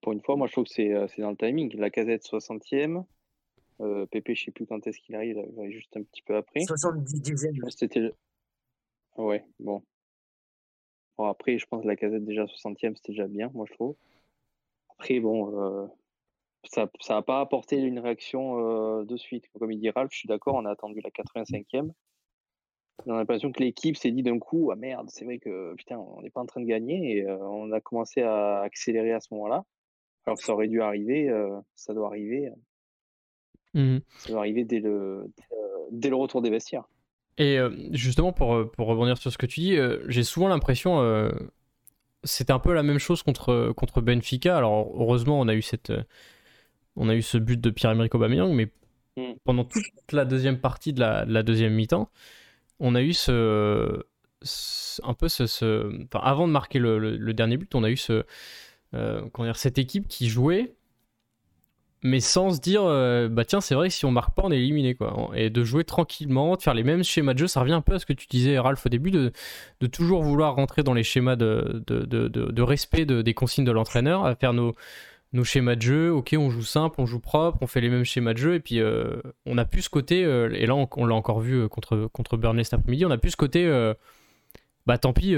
Pour 0.00 0.12
une 0.12 0.20
fois, 0.20 0.36
moi 0.36 0.46
je 0.46 0.52
trouve 0.52 0.64
que 0.64 0.70
c'est 0.70 0.92
euh, 0.94 1.06
dans 1.18 1.30
le 1.30 1.36
timing. 1.36 1.76
La 1.76 1.90
casette 1.90 2.24
60e, 2.24 3.04
euh, 3.80 4.06
Pépé, 4.06 4.34
je 4.34 4.44
sais 4.44 4.50
plus 4.50 4.66
quand 4.66 4.86
est-ce 4.86 4.98
qu'il 4.98 5.14
arrive, 5.14 5.42
il 5.52 5.58
arrive 5.58 5.72
juste 5.72 5.96
un 5.96 6.02
petit 6.02 6.22
peu 6.22 6.36
après. 6.36 6.60
70e. 6.60 7.70
C'était 7.70 8.12
Ouais, 9.16 9.44
bon. 9.60 9.82
Bon, 11.18 11.26
après, 11.26 11.58
je 11.58 11.66
pense 11.66 11.82
que 11.82 11.88
la 11.88 11.96
casette 11.96 12.24
déjà 12.24 12.44
60e, 12.44 12.96
c'était 12.96 13.12
déjà 13.12 13.28
bien, 13.28 13.50
moi 13.52 13.66
je 13.68 13.74
trouve. 13.74 13.94
Après, 14.88 15.20
bon, 15.20 15.90
ça 16.64 16.88
n'a 17.10 17.22
pas 17.22 17.40
apporté 17.40 17.76
une 17.76 17.98
réaction 17.98 19.04
de 19.04 19.16
suite. 19.16 19.46
Comme 19.58 19.72
il 19.72 19.78
dit 19.78 19.90
Ralph, 19.90 20.10
je 20.12 20.18
suis 20.18 20.28
d'accord, 20.28 20.54
on 20.54 20.64
a 20.64 20.70
attendu 20.70 21.00
la 21.02 21.10
85e. 21.10 21.92
On 23.06 23.14
a 23.14 23.16
l'impression 23.16 23.50
que 23.52 23.62
l'équipe 23.62 23.96
s'est 23.96 24.10
dit 24.10 24.22
d'un 24.22 24.38
coup, 24.38 24.70
ah 24.72 24.76
merde, 24.76 25.08
c'est 25.10 25.24
vrai 25.24 25.38
que 25.38 25.74
putain, 25.74 25.98
on 25.98 26.22
n'est 26.22 26.30
pas 26.30 26.40
en 26.40 26.46
train 26.46 26.60
de 26.60 26.66
gagner 26.66 27.16
et 27.16 27.26
on 27.30 27.72
a 27.72 27.80
commencé 27.80 28.22
à 28.22 28.60
accélérer 28.60 29.12
à 29.12 29.20
ce 29.20 29.28
moment-là. 29.32 29.64
Alors 30.26 30.38
que 30.38 30.44
ça 30.44 30.52
aurait 30.52 30.68
dû 30.68 30.80
arriver, 30.80 31.32
ça 31.74 31.94
doit 31.94 32.06
arriver. 32.06 32.50
Mmh 33.74 33.98
ça 34.18 34.30
doit 34.30 34.40
arriver 34.40 34.64
dès 34.64 34.80
le, 34.80 35.24
dès 35.90 36.10
le 36.10 36.16
retour 36.16 36.42
des 36.42 36.50
vestiaires. 36.50 36.84
Et 37.38 37.58
justement, 37.90 38.32
pour, 38.32 38.70
pour 38.72 38.86
rebondir 38.86 39.16
sur 39.18 39.32
ce 39.32 39.38
que 39.38 39.46
tu 39.46 39.60
dis, 39.60 39.78
j'ai 40.06 40.22
souvent 40.22 40.48
l'impression, 40.48 41.32
c'était 42.22 42.52
un 42.52 42.60
peu 42.60 42.72
la 42.72 42.82
même 42.82 42.98
chose 42.98 43.22
contre, 43.22 43.72
contre 43.76 44.00
Benfica. 44.00 44.56
Alors 44.56 44.92
heureusement, 44.94 45.40
on 45.40 45.48
a 45.48 45.54
eu 45.54 45.62
cette, 45.62 45.92
on 46.96 47.08
a 47.08 47.14
eu 47.14 47.22
ce 47.22 47.38
but 47.38 47.60
de 47.60 47.70
Pierre-Emerick 47.70 48.14
Aubameyang, 48.14 48.52
mais 48.52 48.68
mmh. 49.16 49.34
pendant 49.44 49.64
toute 49.64 50.12
la 50.12 50.24
deuxième 50.24 50.60
partie 50.60 50.92
de 50.92 51.00
la, 51.00 51.24
de 51.24 51.32
la 51.32 51.42
deuxième 51.42 51.74
mi-temps, 51.74 52.10
on 52.82 52.96
a 52.96 53.00
eu 53.00 53.14
ce, 53.14 54.02
un 55.04 55.14
peu 55.14 55.28
ce, 55.28 56.04
enfin, 56.04 56.20
avant 56.22 56.46
de 56.46 56.52
marquer 56.52 56.78
le, 56.80 57.32
dernier 57.32 57.56
but, 57.56 57.74
on 57.74 57.84
a 57.84 57.90
eu 57.90 57.96
euh, 58.94 59.22
cette 59.54 59.78
équipe 59.78 60.08
qui 60.08 60.28
jouait, 60.28 60.74
mais 62.02 62.18
sans 62.18 62.50
se 62.50 62.60
dire, 62.60 62.82
euh, 62.82 63.28
bah 63.28 63.44
tiens, 63.44 63.60
c'est 63.60 63.76
vrai 63.76 63.88
que 63.88 63.94
si 63.94 64.04
on 64.04 64.10
marque 64.10 64.34
pas, 64.34 64.42
on 64.44 64.50
est 64.50 64.58
éliminé, 64.58 64.96
quoi. 64.96 65.30
Et 65.36 65.48
de 65.48 65.62
jouer 65.62 65.84
tranquillement, 65.84 66.56
de 66.56 66.62
faire 66.62 66.74
les 66.74 66.82
mêmes 66.82 67.04
schémas 67.04 67.34
de 67.34 67.38
jeu, 67.38 67.46
ça 67.46 67.60
revient 67.60 67.72
un 67.72 67.80
peu 67.80 67.94
à 67.94 68.00
ce 68.00 68.06
que 68.06 68.12
tu 68.12 68.26
disais, 68.26 68.58
Ralph, 68.58 68.84
au 68.84 68.88
début, 68.88 69.12
de, 69.12 69.32
toujours 69.92 70.24
vouloir 70.24 70.56
rentrer 70.56 70.82
dans 70.82 70.94
les 70.94 71.04
schémas 71.04 71.36
de, 71.36 71.84
de 71.86 72.62
respect 72.62 73.06
des 73.06 73.34
consignes 73.34 73.64
de 73.64 73.70
l'entraîneur, 73.70 74.26
à 74.26 74.34
faire 74.34 74.52
nos, 74.52 74.74
nos 75.32 75.44
schémas 75.44 75.76
de 75.76 75.82
jeu, 75.82 76.10
ok, 76.10 76.34
on 76.38 76.50
joue 76.50 76.62
simple, 76.62 77.00
on 77.00 77.06
joue 77.06 77.20
propre, 77.20 77.58
on 77.62 77.66
fait 77.66 77.80
les 77.80 77.88
mêmes 77.88 78.04
schémas 78.04 78.34
de 78.34 78.38
jeu, 78.38 78.54
et 78.54 78.60
puis 78.60 78.80
euh, 78.80 79.20
on 79.46 79.56
a 79.58 79.64
plus 79.64 79.82
ce 79.82 79.90
côté, 79.90 80.24
euh, 80.24 80.50
et 80.52 80.66
là 80.66 80.74
on, 80.74 81.06
l'a 81.06 81.14
encore 81.14 81.40
vu 81.40 81.54
euh, 81.54 81.68
contre, 81.68 82.08
contre 82.12 82.36
Burnley 82.36 82.64
cet 82.64 82.74
après-midi, 82.74 83.06
on 83.06 83.10
a 83.10 83.18
plus 83.18 83.30
ce 83.30 83.36
côté, 83.36 83.66
bah 84.86 84.98
tant 84.98 85.12
pis, 85.12 85.34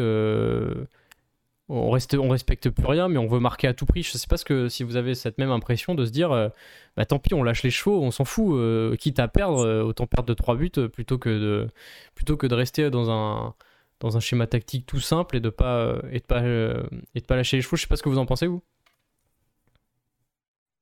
on, 1.68 1.90
reste, 1.90 2.14
on 2.14 2.28
respecte 2.28 2.70
plus 2.70 2.86
rien, 2.86 3.08
mais 3.08 3.18
on 3.18 3.26
veut 3.26 3.40
marquer 3.40 3.68
à 3.68 3.74
tout 3.74 3.86
prix. 3.86 4.02
Je 4.02 4.10
sais 4.12 4.26
pas 4.26 4.36
ce 4.36 4.44
que, 4.44 4.68
si 4.68 4.82
vous 4.82 4.96
avez 4.96 5.14
cette 5.14 5.38
même 5.38 5.50
impression 5.50 5.94
de 5.94 6.04
se 6.04 6.10
dire, 6.10 6.50
bah 6.96 7.06
tant 7.06 7.18
pis, 7.18 7.34
on 7.34 7.42
lâche 7.42 7.62
les 7.62 7.70
chevaux, 7.70 8.02
on 8.02 8.10
s'en 8.10 8.24
fout, 8.24 8.96
quitte 8.98 9.20
à 9.20 9.28
perdre, 9.28 9.84
autant 9.84 10.06
perdre 10.06 10.28
de 10.28 10.34
3 10.34 10.56
buts 10.56 10.70
plutôt 10.92 11.18
que 11.18 11.28
de, 11.28 11.68
plutôt 12.14 12.36
que 12.36 12.46
de 12.46 12.54
rester 12.54 12.90
dans 12.90 13.10
un, 13.10 13.54
dans 14.00 14.16
un 14.16 14.20
schéma 14.20 14.46
tactique 14.46 14.86
tout 14.86 15.00
simple 15.00 15.36
et 15.36 15.40
de 15.40 15.50
pas, 15.50 15.98
et 16.10 16.18
de 16.18 16.24
pas, 16.24 16.42
et 16.42 17.20
de 17.20 17.26
pas 17.26 17.36
lâcher 17.36 17.58
les 17.58 17.62
chevaux. 17.62 17.76
Je 17.76 17.82
sais 17.82 17.88
pas 17.88 17.96
ce 17.96 18.02
que 18.02 18.08
vous 18.08 18.18
en 18.18 18.26
pensez, 18.26 18.46
vous 18.46 18.62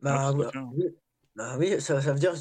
bah, 0.02 0.32
bah, 1.36 1.56
oui, 1.58 1.80
ça, 1.80 1.98
veut 1.98 2.18
dire 2.18 2.34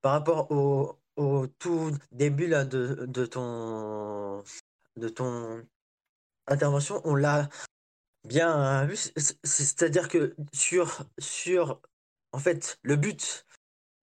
par, 0.00 0.12
rapport 0.12 0.50
au, 0.50 0.98
au, 1.16 1.46
tout 1.46 1.90
début 2.12 2.46
là, 2.46 2.64
de, 2.64 3.04
de, 3.06 3.26
ton, 3.26 4.42
de 4.96 5.08
ton 5.08 5.66
intervention, 6.46 7.00
on 7.04 7.14
l'a 7.14 7.48
bien 8.24 8.86
vu. 8.86 8.96
C'est-à-dire 9.42 10.08
que 10.08 10.34
sur, 10.52 11.04
sur 11.18 11.80
en 12.32 12.38
fait, 12.38 12.78
le 12.82 12.96
but 12.96 13.46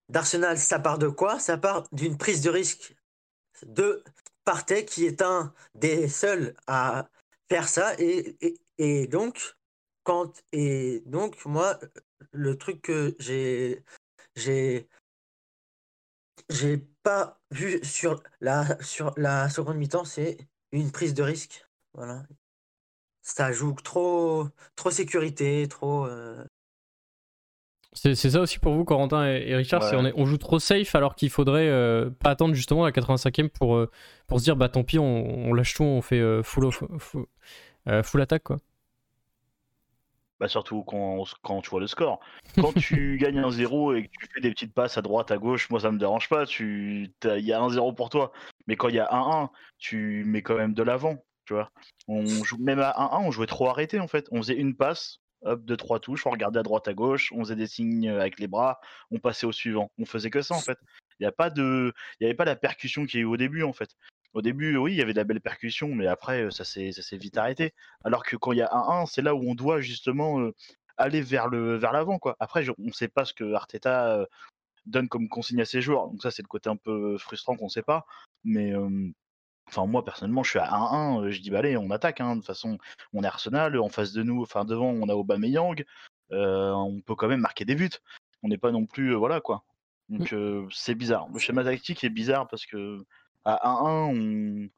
d'Arsenal, 0.09 0.57
ça 0.57 0.79
part 0.79 0.97
de 0.99 1.07
quoi? 1.07 1.39
Ça 1.39 1.57
part 1.57 1.83
d'une 1.91 2.17
prise 2.17 2.41
de 2.41 2.49
risque 2.49 2.95
de 3.65 4.03
Partey 4.43 4.85
qui 4.85 5.05
est 5.05 5.21
un 5.21 5.53
des 5.75 6.07
seuls 6.07 6.55
à 6.67 7.07
faire 7.49 7.67
ça 7.69 7.93
et, 7.99 8.35
et, 8.41 8.59
et 8.77 9.07
donc 9.07 9.55
quand 10.03 10.43
et 10.51 11.03
donc 11.05 11.45
moi 11.45 11.79
le 12.31 12.57
truc 12.57 12.81
que 12.81 13.15
j'ai 13.19 13.83
j'ai 14.35 14.87
j'ai 16.49 16.77
pas 17.03 17.39
vu 17.51 17.79
sur 17.83 18.21
la 18.39 18.81
sur 18.81 19.13
la 19.17 19.49
seconde 19.49 19.77
mi-temps, 19.77 20.05
c'est 20.05 20.37
une 20.71 20.91
prise 20.91 21.13
de 21.13 21.23
risque. 21.23 21.67
Voilà. 21.93 22.23
Ça 23.21 23.51
joue 23.51 23.73
trop 23.73 24.47
trop 24.75 24.91
sécurité, 24.91 25.67
trop 25.69 26.05
euh 26.07 26.43
C'est 27.93 28.15
ça 28.15 28.41
aussi 28.41 28.59
pour 28.59 28.73
vous, 28.73 28.85
Corentin 28.85 29.25
et, 29.27 29.55
Richard, 29.55 29.83
on, 29.93 30.05
est, 30.05 30.13
on, 30.15 30.25
joue 30.25 30.37
trop 30.37 30.59
safe 30.59 30.95
alors 30.95 31.15
qu'il 31.15 31.29
faudrait 31.29 31.67
euh, 31.67 32.09
pas 32.09 32.31
attendre 32.31 32.55
justement 32.55 32.85
la 32.85 32.91
85e 32.91 33.49
pour, 33.49 33.75
euh, 33.75 33.91
pour 34.27 34.39
se 34.39 34.45
dire 34.45 34.55
bah 34.55 34.69
tant 34.69 34.83
pis, 34.83 34.99
on, 34.99 35.53
lâche 35.53 35.73
tout, 35.75 35.83
on 35.83 36.01
fait 36.01 36.21
full, 36.43 36.71
full, 36.71 37.25
full 38.03 38.21
attaque 38.21 38.43
quoi. 38.43 38.57
Bah 40.41 40.47
surtout 40.47 40.83
quand, 40.83 41.23
quand 41.43 41.61
tu 41.61 41.69
vois 41.69 41.79
le 41.79 41.85
score. 41.85 42.19
Quand 42.55 42.73
tu 42.73 43.19
gagnes 43.19 43.37
un 43.37 43.51
0 43.51 43.93
et 43.93 44.07
que 44.07 44.09
tu 44.19 44.27
fais 44.33 44.41
des 44.41 44.49
petites 44.49 44.73
passes 44.73 44.97
à 44.97 45.03
droite, 45.03 45.29
à 45.29 45.37
gauche, 45.37 45.69
moi 45.69 45.79
ça 45.79 45.91
me 45.91 45.99
dérange 45.99 46.27
pas. 46.29 46.45
Il 46.59 47.11
y 47.21 47.53
a 47.53 47.61
un 47.61 47.69
0 47.69 47.93
pour 47.93 48.09
toi. 48.09 48.31
Mais 48.65 48.75
quand 48.75 48.89
il 48.89 48.95
y 48.95 48.99
a 48.99 49.07
1-1, 49.11 49.49
tu 49.77 50.23
mets 50.25 50.41
quand 50.41 50.55
même 50.55 50.73
de 50.73 50.81
l'avant. 50.81 51.23
Tu 51.45 51.53
vois. 51.53 51.69
On 52.07 52.25
joue, 52.25 52.57
même 52.57 52.79
à 52.79 52.91
1-1, 52.97 53.27
on 53.27 53.31
jouait 53.31 53.45
trop 53.45 53.69
arrêté 53.69 53.99
en 53.99 54.07
fait. 54.07 54.27
On 54.31 54.37
faisait 54.37 54.55
une 54.55 54.75
passe, 54.75 55.19
hop, 55.43 55.63
deux, 55.63 55.77
trois 55.77 55.99
touches, 55.99 56.25
on 56.25 56.31
regardait 56.31 56.59
à 56.59 56.63
droite, 56.63 56.87
à 56.87 56.95
gauche, 56.95 57.31
on 57.33 57.41
faisait 57.41 57.55
des 57.55 57.67
signes 57.67 58.09
avec 58.09 58.39
les 58.39 58.47
bras, 58.47 58.79
on 59.11 59.19
passait 59.19 59.45
au 59.45 59.51
suivant. 59.51 59.91
On 59.99 60.05
faisait 60.05 60.31
que 60.31 60.41
ça 60.41 60.55
en 60.55 60.59
fait. 60.59 60.79
Il 61.19 61.23
n'y 61.23 61.27
a 61.27 61.31
pas 61.31 61.51
de, 61.51 61.93
il 62.19 62.23
y 62.23 62.25
avait 62.25 62.35
pas 62.35 62.45
la 62.45 62.55
percussion 62.55 63.05
qui 63.05 63.19
est 63.19 63.21
eu 63.21 63.25
au 63.25 63.37
début 63.37 63.61
en 63.61 63.73
fait. 63.73 63.91
Au 64.33 64.41
début, 64.41 64.77
oui, 64.77 64.93
il 64.93 64.97
y 64.97 65.01
avait 65.01 65.13
de 65.13 65.17
la 65.17 65.25
belle 65.25 65.41
percussion, 65.41 65.89
mais 65.89 66.07
après, 66.07 66.49
ça 66.51 66.63
s'est, 66.63 66.91
vite 67.17 67.37
arrêté. 67.37 67.73
Alors 68.03 68.23
que 68.23 68.37
quand 68.37 68.53
il 68.53 68.59
y 68.59 68.61
a 68.61 68.73
un 68.73 69.01
1, 69.01 69.05
c'est 69.05 69.21
là 69.21 69.35
où 69.35 69.43
on 69.49 69.55
doit 69.55 69.81
justement 69.81 70.51
aller 70.97 71.21
vers, 71.21 71.49
le, 71.49 71.75
vers 71.75 71.91
l'avant. 71.91 72.17
Quoi. 72.17 72.37
Après, 72.39 72.67
on 72.69 72.75
ne 72.77 72.91
sait 72.91 73.09
pas 73.09 73.25
ce 73.25 73.33
que 73.33 73.53
Arteta 73.53 74.25
donne 74.85 75.09
comme 75.09 75.27
consigne 75.27 75.61
à 75.61 75.65
ses 75.65 75.81
joueurs. 75.81 76.07
Donc 76.07 76.21
ça, 76.21 76.31
c'est 76.31 76.43
le 76.43 76.47
côté 76.47 76.69
un 76.69 76.77
peu 76.77 77.17
frustrant 77.17 77.55
qu'on 77.57 77.65
ne 77.65 77.69
sait 77.69 77.81
pas. 77.81 78.05
Mais 78.45 78.73
enfin, 79.67 79.85
moi, 79.85 80.05
personnellement, 80.05 80.43
je 80.43 80.51
suis 80.51 80.59
à 80.59 80.69
1-1. 80.69 81.29
Je 81.29 81.41
dis, 81.41 81.49
bah 81.49 81.59
allez, 81.59 81.75
on 81.75 81.91
attaque. 81.91 82.21
Hein. 82.21 82.35
De 82.35 82.39
toute 82.39 82.47
façon, 82.47 82.77
on 83.13 83.23
est 83.23 83.27
Arsenal. 83.27 83.77
En 83.79 83.89
face 83.89 84.13
de 84.13 84.23
nous, 84.23 84.41
enfin 84.41 84.63
devant, 84.63 84.91
on 84.91 85.09
a 85.09 85.13
Aubameyang. 85.13 85.83
on 86.29 87.01
peut 87.05 87.15
quand 87.15 87.27
même 87.27 87.41
marquer 87.41 87.65
des 87.65 87.75
buts. 87.75 87.89
On 88.43 88.47
n'est 88.47 88.57
pas 88.57 88.71
non 88.71 88.85
plus... 88.85 89.13
voilà, 89.13 89.41
quoi. 89.41 89.65
Mmh. 90.07 90.17
Donc 90.17 90.69
c'est 90.71 90.95
bizarre. 90.95 91.27
Le 91.33 91.39
schéma 91.39 91.65
tactique 91.65 92.03
est 92.05 92.09
bizarre 92.09 92.47
parce 92.47 92.65
que 92.65 93.05
à 93.45 93.59
1-1, 93.63 94.69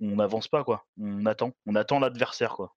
on 0.00 0.16
n'avance 0.16 0.48
pas, 0.48 0.64
quoi. 0.64 0.86
On 1.00 1.26
attend, 1.26 1.52
on 1.66 1.74
attend 1.74 1.98
l'adversaire, 2.00 2.52
quoi. 2.52 2.74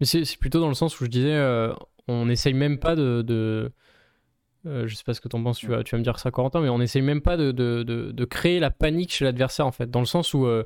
Mais 0.00 0.06
c'est 0.06 0.38
plutôt 0.38 0.60
dans 0.60 0.68
le 0.68 0.74
sens 0.74 1.00
où 1.00 1.04
je 1.04 1.10
disais, 1.10 1.34
euh, 1.34 1.72
on 2.08 2.26
n'essaye 2.26 2.54
même 2.54 2.78
pas 2.78 2.96
de. 2.96 3.22
de 3.22 3.72
euh, 4.66 4.86
je 4.86 4.94
sais 4.94 5.04
pas 5.04 5.14
ce 5.14 5.20
que 5.20 5.28
tu 5.28 5.36
en 5.36 5.42
penses, 5.42 5.58
tu 5.58 5.68
vas, 5.68 5.84
tu 5.84 5.94
vas 5.94 5.98
me 5.98 6.04
dire 6.04 6.18
ça, 6.18 6.30
Corentin, 6.30 6.60
mais 6.60 6.68
on 6.68 6.78
n'essaye 6.78 7.02
même 7.02 7.20
pas 7.20 7.36
de, 7.36 7.52
de, 7.52 7.82
de, 7.82 8.24
créer 8.24 8.60
la 8.60 8.70
panique 8.70 9.12
chez 9.12 9.24
l'adversaire, 9.24 9.66
en 9.66 9.72
fait. 9.72 9.90
Dans 9.90 10.00
le 10.00 10.06
sens 10.06 10.34
où. 10.34 10.46
Euh, 10.46 10.64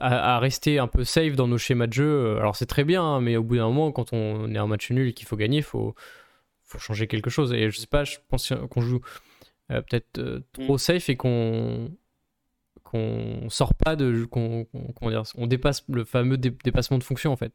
à, 0.00 0.38
rester 0.38 0.78
un 0.78 0.86
peu 0.86 1.04
safe 1.04 1.34
dans 1.34 1.48
nos 1.48 1.58
schémas 1.58 1.88
de 1.88 1.92
jeu, 1.92 2.38
alors 2.38 2.56
c'est 2.56 2.64
très 2.64 2.84
bien, 2.84 3.02
hein, 3.02 3.20
mais 3.20 3.36
au 3.36 3.42
bout 3.42 3.56
d'un 3.56 3.66
moment, 3.66 3.92
quand 3.92 4.14
on 4.14 4.54
est 4.54 4.58
en 4.58 4.68
match 4.68 4.90
nul 4.90 5.08
et 5.08 5.12
qu'il 5.12 5.26
faut 5.26 5.36
gagner, 5.36 5.58
il 5.58 5.64
faut, 5.64 5.94
faut 6.62 6.78
changer 6.78 7.06
quelque 7.06 7.28
chose. 7.28 7.52
Et 7.52 7.70
je 7.70 7.76
sais 7.76 7.88
pas, 7.88 8.04
je 8.04 8.16
pense 8.28 8.50
qu'on 8.70 8.80
joue 8.80 9.00
peut-être 9.68 10.42
trop 10.52 10.74
mm. 10.74 10.78
safe 10.78 11.08
et 11.10 11.16
qu'on 11.16 11.90
qu'on 12.90 13.48
sort 13.48 13.74
pas 13.74 13.96
de 13.96 14.24
qu'on 14.24 14.66
dire 15.08 15.22
on 15.36 15.46
dépasse 15.46 15.84
le 15.88 16.04
fameux 16.04 16.36
dépassement 16.36 16.98
de 16.98 17.04
fonction 17.04 17.32
en 17.32 17.36
fait. 17.36 17.52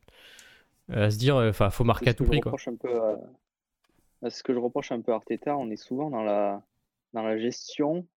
Euh, 0.91 1.07
à 1.07 1.11
se 1.11 1.17
dire 1.17 1.35
enfin 1.37 1.69
faut 1.69 1.83
marquer 1.83 2.11
à 2.11 2.13
tout 2.13 2.25
prix 2.25 2.39
quoi. 2.39 2.53
un 2.67 2.75
peu 2.75 4.29
ce 4.29 4.43
que 4.43 4.53
je 4.53 4.59
reproche 4.59 4.91
un 4.91 5.01
peu 5.01 5.11
à 5.11 5.15
Arteta 5.15 5.57
on 5.57 5.69
est 5.69 5.77
souvent 5.77 6.09
dans 6.09 6.23
la 6.23 6.63
dans 7.13 7.23
la 7.23 7.37
gestion 7.37 8.07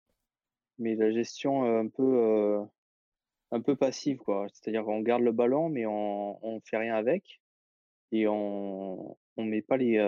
mais 0.78 0.94
la 0.94 1.10
gestion 1.10 1.64
euh, 1.64 1.80
un 1.80 1.88
peu 1.88 2.02
euh, 2.02 2.62
un 3.50 3.60
peu 3.60 3.74
passive 3.74 4.18
quoi. 4.18 4.46
C'est-à-dire 4.52 4.84
qu'on 4.84 5.00
garde 5.00 5.22
le 5.22 5.32
ballon 5.32 5.68
mais 5.68 5.86
on 5.86 6.44
on 6.44 6.60
fait 6.60 6.76
rien 6.76 6.94
avec 6.94 7.40
et 8.12 8.28
on 8.28 9.16
on 9.36 9.44
met 9.44 9.62
pas 9.62 9.76
les 9.76 9.98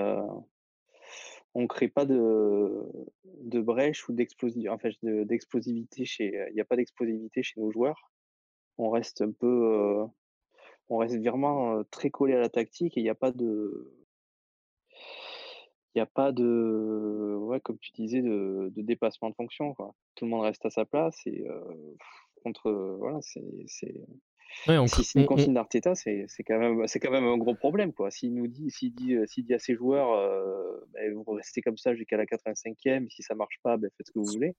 on 1.54 1.66
crée 1.66 1.88
pas 1.88 2.04
de, 2.04 2.84
de 3.24 3.60
brèche 3.60 4.08
ou 4.08 4.12
d'explosivité. 4.12 6.04
Chez. 6.04 6.46
Il 6.50 6.54
n'y 6.54 6.60
a 6.60 6.64
pas 6.64 6.76
d'explosivité 6.76 7.42
chez 7.42 7.60
nos 7.60 7.70
joueurs. 7.70 8.10
On 8.78 8.90
reste 8.90 9.22
un 9.22 9.32
peu. 9.32 9.46
Euh, 9.46 10.06
on 10.88 10.98
reste 10.98 11.16
vraiment 11.18 11.76
euh, 11.78 11.82
très 11.90 12.10
collé 12.10 12.34
à 12.34 12.40
la 12.40 12.48
tactique 12.48 12.96
et 12.96 13.00
il 13.00 13.04
n'y 13.04 13.10
a 13.10 13.14
pas 13.14 13.32
de. 13.32 13.92
Il 15.94 15.98
n'y 15.98 16.02
a 16.02 16.06
pas 16.06 16.32
de. 16.32 17.36
Ouais, 17.40 17.60
comme 17.60 17.78
tu 17.78 17.90
disais, 17.92 18.22
de, 18.22 18.70
de, 18.74 18.82
dépassement 18.82 19.30
de 19.30 19.34
fonction. 19.34 19.74
Quoi. 19.74 19.94
Tout 20.14 20.26
le 20.26 20.30
monde 20.30 20.42
reste 20.42 20.64
à 20.66 20.70
sa 20.70 20.84
place 20.84 21.20
et 21.26 21.46
euh, 21.48 21.96
contre. 22.44 22.70
Voilà, 22.98 23.18
c'est 23.22 23.42
si 24.86 25.04
c'est 25.04 25.20
une 25.20 25.26
consigne 25.26 25.54
d'Arteta, 25.54 25.94
c'est 25.94 26.26
quand, 26.46 26.58
même, 26.58 26.84
quand 26.86 27.10
même 27.10 27.24
un 27.24 27.38
gros 27.38 27.54
problème. 27.54 27.92
S'il 28.10 28.34
nous 28.34 28.46
dit, 28.46 28.70
s'il 28.70 28.92
dit, 28.92 29.14
euh, 29.14 29.24
dit 29.36 29.54
à 29.54 29.58
ses 29.58 29.74
joueurs, 29.74 30.12
euh, 30.12 30.86
ben, 30.92 31.14
vous 31.14 31.32
restez 31.32 31.62
comme 31.62 31.76
ça 31.76 31.94
jusqu'à 31.94 32.16
la 32.16 32.24
85e, 32.24 33.08
si 33.10 33.22
ça 33.22 33.34
marche 33.34 33.58
pas, 33.62 33.76
ben, 33.76 33.90
faites 33.96 34.06
ce 34.08 34.12
que 34.12 34.18
vous 34.18 34.26
voulez, 34.26 34.54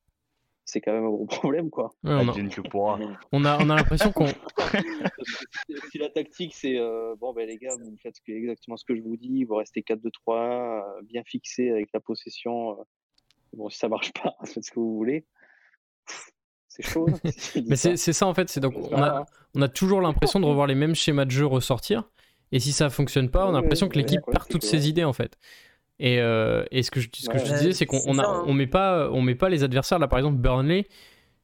c'est 0.65 0.81
quand 0.81 0.93
même 0.93 1.05
un 1.05 1.09
gros 1.09 1.25
problème. 1.55 1.69
Quoi. 1.69 1.91
on, 2.03 2.27
a... 2.27 2.33
on, 3.31 3.45
a, 3.45 3.63
on 3.63 3.69
a 3.69 3.75
l'impression 3.75 4.11
qu'on. 4.11 4.27
si 5.91 5.97
la 5.97 6.09
tactique, 6.09 6.53
c'est 6.55 6.77
euh, 6.77 7.15
bon, 7.19 7.33
ben 7.33 7.47
les 7.47 7.57
gars, 7.57 7.75
vous 7.75 7.95
faites 8.01 8.15
exactement 8.27 8.77
ce 8.77 8.85
que 8.85 8.95
je 8.95 9.01
vous 9.01 9.17
dis, 9.17 9.43
vous 9.43 9.55
restez 9.55 9.81
4-2-3, 9.81 11.03
bien 11.03 11.23
fixé 11.25 11.69
avec 11.69 11.89
la 11.93 11.99
possession. 11.99 12.77
bon, 13.53 13.69
si 13.69 13.77
ça 13.77 13.89
marche 13.89 14.13
pas, 14.13 14.35
faites 14.45 14.63
ce 14.63 14.71
que 14.71 14.79
vous 14.79 14.95
voulez 14.95 15.25
C'est 16.73 16.83
chaud. 16.83 17.07
hein, 17.09 17.29
Mais 17.67 17.75
c'est 17.75 17.97
c'est 17.97 18.13
ça 18.13 18.25
en 18.27 18.33
fait, 18.33 18.49
c'est 18.49 18.59
donc 18.61 18.73
on 18.91 19.01
a, 19.01 19.25
on 19.55 19.61
a 19.61 19.67
toujours 19.67 19.99
l'impression 20.01 20.39
de 20.39 20.45
revoir 20.45 20.67
les 20.67 20.75
mêmes 20.75 20.95
schémas 20.95 21.25
de 21.25 21.31
jeu 21.31 21.45
ressortir. 21.45 22.09
Et 22.53 22.59
si 22.59 22.71
ça 22.71 22.89
fonctionne 22.89 23.29
pas, 23.29 23.45
on 23.45 23.49
a 23.55 23.61
l'impression 23.61 23.87
que 23.89 23.97
l'équipe 23.97 24.21
perd 24.31 24.47
toutes 24.49 24.63
ses 24.63 24.87
idées 24.89 25.03
en 25.03 25.13
fait. 25.13 25.37
Et, 25.99 26.19
euh, 26.19 26.63
et 26.71 26.81
ce 26.83 26.91
que 26.91 26.99
je, 26.99 27.09
ce 27.13 27.29
que 27.29 27.37
je 27.37 27.43
disais, 27.43 27.73
c'est 27.73 27.85
qu'on 27.85 28.01
on 28.07 28.17
hein. 28.19 28.43
on 28.47 28.53
met 28.53 28.67
pas, 28.67 29.09
on 29.11 29.21
met 29.21 29.35
pas 29.35 29.49
les 29.49 29.63
adversaires. 29.63 29.99
Là, 29.99 30.07
par 30.07 30.17
exemple, 30.19 30.37
Burnley, 30.37 30.87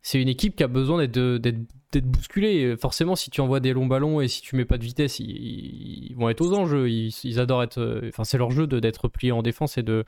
c'est 0.01 0.19
une 0.21 0.27
équipe 0.29 0.55
qui 0.55 0.63
a 0.63 0.67
besoin 0.67 0.97
d'être 0.97 1.37
d'être 1.37 1.59
d'être 1.91 2.05
bousculée. 2.07 2.55
Et 2.61 2.77
Forcément, 2.77 3.15
si 3.15 3.29
tu 3.29 3.39
envoies 3.41 3.59
des 3.59 3.71
longs 3.73 3.85
ballons 3.85 4.19
et 4.19 4.27
si 4.27 4.41
tu 4.41 4.55
mets 4.55 4.65
pas 4.65 4.77
de 4.77 4.83
vitesse, 4.83 5.19
ils, 5.19 6.09
ils 6.09 6.15
vont 6.15 6.29
être 6.29 6.41
aux 6.41 6.53
anges. 6.53 6.73
Ils, 6.89 7.13
ils 7.23 7.39
adorent 7.39 7.63
être. 7.63 8.01
Enfin, 8.07 8.23
c'est 8.23 8.37
leur 8.37 8.51
jeu 8.51 8.65
de- 8.67 8.79
d'être 8.79 9.07
plié 9.09 9.31
en 9.31 9.43
défense 9.43 9.77
et 9.77 9.83
de 9.83 10.03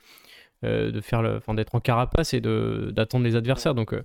euh, 0.64 0.90
de 0.90 1.00
faire 1.00 1.22
le, 1.22 1.36
enfin, 1.36 1.54
d'être 1.54 1.74
en 1.74 1.80
carapace 1.80 2.34
et 2.34 2.40
de 2.40 2.90
d'attendre 2.94 3.24
les 3.24 3.36
adversaires. 3.36 3.74
Donc 3.74 3.94
euh, 3.94 4.02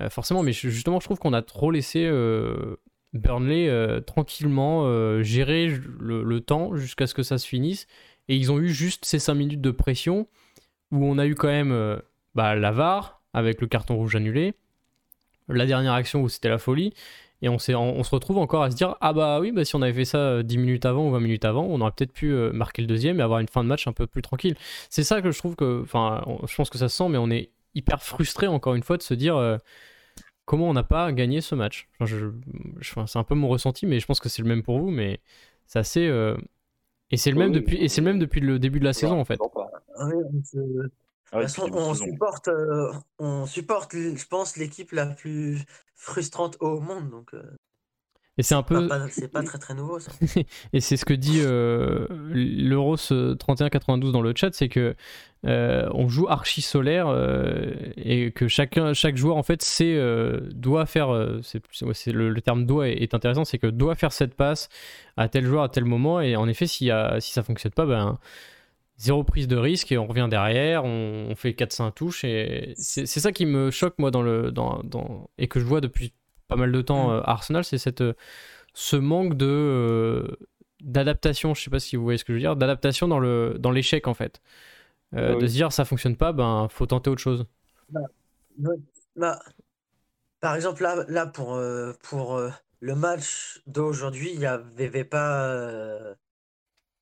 euh, 0.00 0.08
forcément, 0.08 0.42
mais 0.42 0.52
justement, 0.52 1.00
je 1.00 1.04
trouve 1.04 1.18
qu'on 1.18 1.32
a 1.32 1.42
trop 1.42 1.70
laissé 1.70 2.04
euh, 2.04 2.76
Burnley 3.12 3.68
euh, 3.68 4.00
tranquillement 4.00 5.22
gérer 5.22 5.68
le, 6.00 6.40
temps 6.40 6.76
jusqu'à 6.76 7.06
ce 7.06 7.14
que 7.14 7.22
ça 7.22 7.38
se 7.38 7.46
finisse. 7.46 7.86
Et 8.28 8.36
ils 8.36 8.52
ont 8.52 8.58
eu 8.58 8.68
juste 8.68 9.04
ces 9.04 9.18
5 9.18 9.34
minutes 9.34 9.60
de 9.60 9.70
pression 9.70 10.28
où 10.90 11.04
on 11.04 11.18
a 11.18 11.26
eu 11.26 11.34
quand 11.34 11.48
même 11.48 12.00
bah, 12.34 12.54
avec 13.34 13.60
le 13.60 13.66
carton 13.66 13.96
rouge 13.96 14.14
annulé, 14.14 14.54
la 15.48 15.66
dernière 15.66 15.92
action 15.92 16.22
où 16.22 16.28
c'était 16.28 16.48
la 16.48 16.58
folie. 16.58 16.94
Et 17.42 17.48
on, 17.48 17.56
on, 17.56 18.02
se 18.04 18.10
retrouve 18.10 18.38
encore 18.38 18.62
à 18.62 18.70
se 18.70 18.76
dire 18.76 18.94
Ah 19.00 19.12
bah 19.12 19.40
oui, 19.40 19.50
bah, 19.50 19.64
si 19.64 19.74
on 19.74 19.82
avait 19.82 19.92
fait 19.92 20.04
ça 20.04 20.18
euh, 20.18 20.42
10 20.44 20.58
minutes 20.58 20.86
avant 20.86 21.08
ou 21.08 21.10
20 21.10 21.18
minutes 21.18 21.44
avant, 21.44 21.64
on 21.64 21.80
aurait 21.80 21.90
peut-être 21.90 22.12
pu 22.12 22.32
marquer 22.52 22.82
le 22.82 22.88
deuxième 22.88 23.18
et 23.18 23.22
avoir 23.22 23.40
une 23.40 23.48
fin 23.48 23.64
de 23.64 23.68
match 23.68 23.88
un 23.88 23.92
peu 23.92 24.06
plus 24.06 24.22
tranquille. 24.22 24.54
C'est 24.90 25.02
ça 25.02 25.20
que 25.20 25.32
je 25.32 25.38
trouve 25.38 25.56
que. 25.56 25.82
Enfin, 25.82 26.22
je 26.48 26.54
pense 26.54 26.70
que 26.70 26.78
ça 26.78 26.88
se 26.88 26.96
sent, 26.96 27.08
mais 27.08 27.18
on 27.18 27.30
est 27.30 27.50
hyper 27.74 28.02
frustré 28.02 28.46
encore 28.46 28.74
une 28.74 28.82
fois 28.82 28.96
de 28.96 29.02
se 29.02 29.14
dire 29.14 29.36
euh, 29.36 29.58
comment 30.44 30.68
on 30.68 30.74
n'a 30.74 30.82
pas 30.84 31.12
gagné 31.12 31.40
ce 31.40 31.54
match. 31.54 31.88
Enfin, 31.94 32.06
je- 32.06 32.18
je- 32.80 32.90
enfin, 32.92 33.06
c'est 33.06 33.18
un 33.18 33.24
peu 33.24 33.34
mon 33.34 33.48
ressenti, 33.48 33.86
mais 33.86 34.00
je 34.00 34.06
pense 34.06 34.20
que 34.20 34.28
c'est 34.28 34.42
le 34.42 34.48
même 34.48 34.62
pour 34.62 34.78
vous, 34.78 34.90
mais 34.90 35.20
c'est 35.66 35.78
assez. 35.78 36.06
euh, 36.06 36.36
Et 37.10 37.16
c'est 37.18 37.30
le 37.30 37.38
Oui, 37.38 37.44
même 37.44 37.52
depuis 37.52 37.76
et 37.78 37.88
c'est 37.88 38.00
le 38.00 38.06
même 38.06 38.18
depuis 38.18 38.40
le 38.40 38.58
début 38.58 38.80
de 38.80 38.84
la 38.84 38.92
saison 38.94 39.20
en 39.20 39.24
fait. 39.24 39.40
Ah 39.96 40.06
oui, 40.06 40.14
on 40.16 40.32
De 40.32 40.90
Ah 41.32 41.40
toute 41.40 41.42
façon, 41.42 41.70
on 41.74 41.94
supporte, 41.94 42.48
euh, 42.48 42.92
on 43.18 43.46
supporte, 43.46 43.92
je 43.94 44.26
pense, 44.26 44.56
l'équipe 44.56 44.92
la 44.92 45.06
plus 45.06 45.64
frustrante 45.94 46.56
au 46.60 46.80
monde. 46.80 47.10
Donc, 47.10 47.34
euh, 47.34 47.42
Et 48.38 48.42
c'est 48.42 48.54
un 48.54 48.62
peu 48.62 48.88
c'est 49.10 49.28
pas 49.30 49.42
très 49.42 49.58
très 49.58 49.74
nouveau 49.74 49.98
ça. 49.98 50.10
et 50.72 50.80
c'est 50.80 50.96
ce 50.96 51.04
que 51.04 51.12
dit 51.12 51.40
euh, 51.40 52.06
l'Euros 52.32 52.96
3192 52.96 54.12
dans 54.12 54.22
le 54.22 54.32
chat, 54.34 54.54
c'est 54.54 54.70
que 54.70 54.94
euh, 55.44 55.88
on 55.92 56.08
joue 56.08 56.28
archi 56.28 56.62
solaire 56.62 57.08
euh, 57.08 57.74
et 57.96 58.30
que 58.30 58.48
chacun 58.48 58.94
chaque 58.94 59.16
joueur 59.16 59.36
en 59.36 59.42
fait 59.42 59.60
sait 59.62 59.94
euh, 59.96 60.40
doit 60.54 60.86
faire 60.86 61.10
c'est 61.42 62.12
le, 62.12 62.30
le 62.30 62.40
terme 62.40 62.64
doit 62.64 62.88
est, 62.88 63.02
est 63.02 63.12
intéressant, 63.14 63.44
c'est 63.44 63.58
que 63.58 63.66
doit 63.66 63.96
faire 63.96 64.12
cette 64.12 64.34
passe 64.34 64.70
à 65.18 65.28
tel 65.28 65.44
joueur 65.44 65.64
à 65.64 65.68
tel 65.68 65.84
moment 65.84 66.20
et 66.20 66.34
en 66.36 66.48
effet 66.48 66.66
s'il 66.66 66.86
y 66.86 66.90
a, 66.90 67.20
si 67.20 67.32
ça 67.32 67.42
fonctionne 67.42 67.72
pas 67.72 67.84
ben 67.86 68.18
zéro 68.96 69.24
prise 69.24 69.48
de 69.48 69.56
risque 69.56 69.90
et 69.92 69.98
on 69.98 70.06
revient 70.06 70.28
derrière, 70.30 70.84
on, 70.84 71.26
on 71.30 71.34
fait 71.34 71.52
4-5 71.52 71.92
touches 71.92 72.24
et 72.24 72.72
c'est 72.76 73.04
c'est 73.06 73.20
ça 73.20 73.32
qui 73.32 73.46
me 73.46 73.70
choque 73.70 73.98
moi 73.98 74.10
dans 74.10 74.22
le 74.22 74.52
dans, 74.52 74.80
dans- 74.84 75.28
et 75.38 75.48
que 75.48 75.60
je 75.60 75.64
vois 75.64 75.80
depuis 75.80 76.12
pas 76.52 76.56
mal 76.56 76.72
de 76.72 76.82
temps 76.82 77.08
Mm. 77.08 77.12
euh, 77.12 77.20
à 77.22 77.30
Arsenal, 77.32 77.64
c'est 77.64 77.78
cette 77.78 78.00
euh, 78.02 78.14
ce 78.74 78.96
manque 78.96 79.36
de 79.36 79.46
euh, 79.46 80.28
d'adaptation, 80.82 81.54
je 81.54 81.62
sais 81.62 81.70
pas 81.70 81.80
si 81.80 81.96
vous 81.96 82.02
voyez 82.04 82.18
ce 82.18 82.24
que 82.24 82.32
je 82.32 82.36
veux 82.38 82.40
dire, 82.42 82.56
d'adaptation 82.56 83.08
dans 83.08 83.18
le 83.20 83.56
dans 83.58 83.70
l'échec 83.70 84.08
en 84.08 84.14
fait. 84.14 84.42
Euh, 85.14 85.32
Ah 85.32 85.36
oui. 85.36 85.42
De 85.42 85.46
se 85.46 85.52
dire 85.54 85.72
ça 85.72 85.84
fonctionne 85.84 86.16
pas, 86.16 86.32
ben 86.32 86.68
faut 86.70 86.86
tenter 86.86 87.10
autre 87.10 87.22
chose. 87.22 87.46
Bah, 89.16 89.38
par 90.40 90.54
exemple, 90.56 90.82
là, 90.82 91.04
là 91.08 91.26
pour, 91.26 91.54
euh, 91.54 91.92
pour 92.02 92.34
euh, 92.36 92.50
le 92.80 92.94
match 92.94 93.62
d'aujourd'hui, 93.66 94.30
il 94.32 94.38
n'y 94.38 94.46
avait, 94.46 95.04
pas 95.04 96.14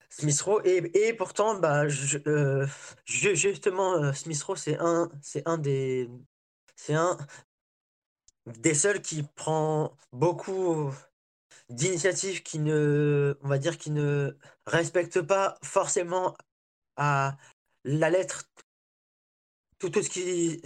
Smith 0.08 0.40
Rowe. 0.42 0.60
Et, 0.64 1.08
et 1.08 1.14
pourtant, 1.14 1.58
bah, 1.58 1.88
je- 1.88 2.66
ju- 3.04 3.36
justement, 3.36 4.12
Smith 4.12 4.42
Rowe, 4.42 4.56
c'est 4.56 4.78
un, 4.78 5.10
c'est 5.22 5.46
un 5.46 5.58
des. 5.58 6.10
C'est 6.76 6.94
un 6.94 7.16
des 8.46 8.74
seuls 8.74 9.02
qui 9.02 9.22
prend 9.22 9.96
beaucoup 10.12 10.92
d'initiatives 11.68 12.42
qui 12.42 12.58
ne, 12.58 13.38
on 13.42 13.48
va 13.48 13.58
dire, 13.58 13.78
qui 13.78 13.90
ne 13.90 14.36
respectent 14.66 15.22
pas 15.22 15.56
forcément 15.62 16.36
à 16.96 17.36
la 17.84 18.10
lettre 18.10 18.50
tout, 19.78 19.90
ce 20.02 20.10
qui, 20.10 20.60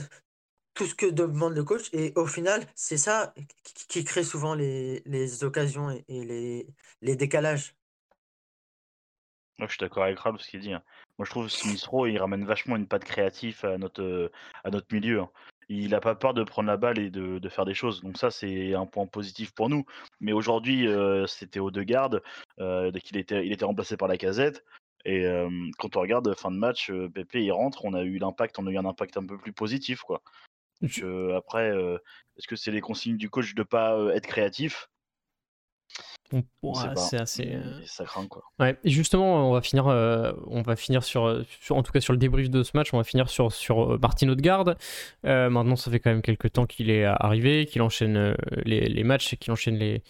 tout 0.75 0.87
ce 0.87 0.95
que 0.95 1.07
demande 1.07 1.55
le 1.55 1.65
coach. 1.65 1.89
Et 1.93 2.13
au 2.17 2.27
final, 2.27 2.67
c'est 2.75 2.97
ça 2.97 3.35
qui, 3.63 3.87
qui 3.87 4.05
crée 4.05 4.25
souvent 4.25 4.55
les, 4.55 5.03
les 5.07 5.45
occasions 5.45 5.91
et, 5.91 6.05
les, 6.09 6.67
les 7.03 7.17
décalages. 7.17 7.77
Je 9.59 9.67
suis 9.67 9.79
d'accord 9.79 10.03
avec 10.03 10.19
Ralph 10.19 10.41
ce 10.41 10.51
qu'il 10.51 10.61
dit. 10.61 10.73
hein. 10.73 10.83
Moi, 11.17 11.27
je 11.27 11.31
trouve 11.31 11.49
Smith 11.49 11.85
Rowe, 11.85 12.09
il 12.09 12.19
ramène 12.19 12.45
vachement 12.45 12.75
une 12.75 12.89
patte 12.89 13.05
créative 13.05 13.65
à 13.65 13.79
notre, 13.79 14.33
à 14.65 14.71
notre 14.71 14.93
milieu. 14.93 15.23
Il 15.69 15.91
n'a 15.91 16.01
pas 16.01 16.15
peur 16.15 16.35
de 16.35 16.45
prendre 16.45 16.69
la 16.69 16.77
balle 16.77 16.99
et 16.99 17.11
de, 17.11 17.39
de 17.39 17.49
faire 17.49 17.65
des 17.65 17.75
choses. 17.75 18.03
Donc 18.03 18.19
ça, 18.19 18.31
c'est 18.31 18.75
un 18.75 18.87
point 18.87 19.07
positif 19.07 19.53
pour 19.53 19.69
nous. 19.69 19.85
Mais 20.21 20.33
aujourd'hui, 20.33 20.87
euh, 20.87 21.27
c'était 21.27 21.61
au 21.61 21.71
deux 21.71 21.85
gardes. 21.85 22.23
Euh, 22.59 22.91
qu'il 22.93 23.17
était, 23.17 23.47
il 23.47 23.53
était 23.53 23.65
remplacé 23.65 23.97
par 23.97 24.09
la 24.09 24.17
casette. 24.17 24.65
Et 25.05 25.27
euh, 25.27 25.51
quand 25.79 25.97
on 25.97 26.01
regarde 26.01 26.35
fin 26.35 26.51
de 26.51 26.57
match, 26.57 26.91
Pepe 27.15 27.35
il 27.35 27.53
rentre, 27.53 27.85
on 27.85 27.93
a 27.95 28.03
eu 28.03 28.19
l'impact, 28.19 28.59
on 28.59 28.67
a 28.67 28.71
eu 28.71 28.79
un 28.79 28.87
impact 28.87 29.17
un 29.17 29.27
peu 29.27 29.37
plus 29.37 29.53
positif, 29.53 30.01
quoi. 30.01 30.23
Donc, 30.81 31.05
après, 31.37 31.71
est-ce 32.37 32.47
que 32.47 32.57
c'est 32.57 32.71
les 32.71 32.81
consignes 32.81 33.17
du 33.17 33.31
coach 33.31 33.55
de 33.55 33.63
pas 33.63 33.97
euh, 33.97 34.15
être 34.15 34.27
créatif 34.27 34.89
On- 35.99 35.99
Je 35.99 36.03
sais 36.03 36.03
ouais, 36.03 36.24
pas. 36.24 36.24
C'est 36.97 37.21
assez. 37.21 37.53
Euh, 37.55 37.81
Ça 37.85 38.05
craint, 38.05 38.27
quoi. 38.27 38.43
Ouais, 38.59 38.77
et 38.85 38.91
justement, 38.91 39.49
on 39.49 39.53
va 39.53 39.61
finir, 39.61 39.87
euh, 39.89 40.33
on 40.47 40.63
va 40.63 40.77
finir 40.77 41.03
sur, 41.05 41.27
euh, 41.27 41.43
sur- 41.61 41.77
en 41.77 41.83
tout 41.83 41.93
cas 41.93 42.01
sur 42.01 42.13
le 42.13 42.19
débrief 42.19 42.51
de 42.51 42.63
ce 42.63 42.73
match, 42.75 42.93
on 42.93 42.99
va 42.99 43.05
finir 43.05 43.29
sur, 43.29 43.53
sur 43.53 43.99
Martin 44.01 44.29
Odegaard. 44.29 44.75
Euh, 45.27 45.51
maintenant, 45.51 45.77
ça 45.77 45.91
fait 45.91 46.01
quand 46.01 46.11
même 46.11 46.23
quelques 46.23 46.53
temps 46.53 46.67
qu'il 46.67 46.91
est 46.91 47.05
arrivé, 47.05 47.67
qu'il 47.67 47.83
enchaîne 47.83 48.35
les, 48.65 48.81
les 48.89 49.05
matchs 49.05 49.33
et 49.33 49.37
qu'il 49.37 49.53
enchaîne 49.53 49.77
les, 49.77 50.03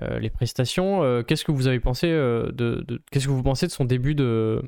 euh, 0.00 0.18
les 0.18 0.30
prestations. 0.30 1.22
Qu'est-ce 1.24 1.44
que 1.44 1.52
vous 1.52 1.66
avez 1.66 1.80
pensé 1.80 2.08
de, 2.08 2.52
de- 2.86 3.02
qu'est-ce 3.10 3.26
que 3.26 3.32
vous 3.32 3.42
pensez 3.42 3.66
de 3.66 3.72
son 3.72 3.84
début 3.84 4.14
de, 4.14 4.62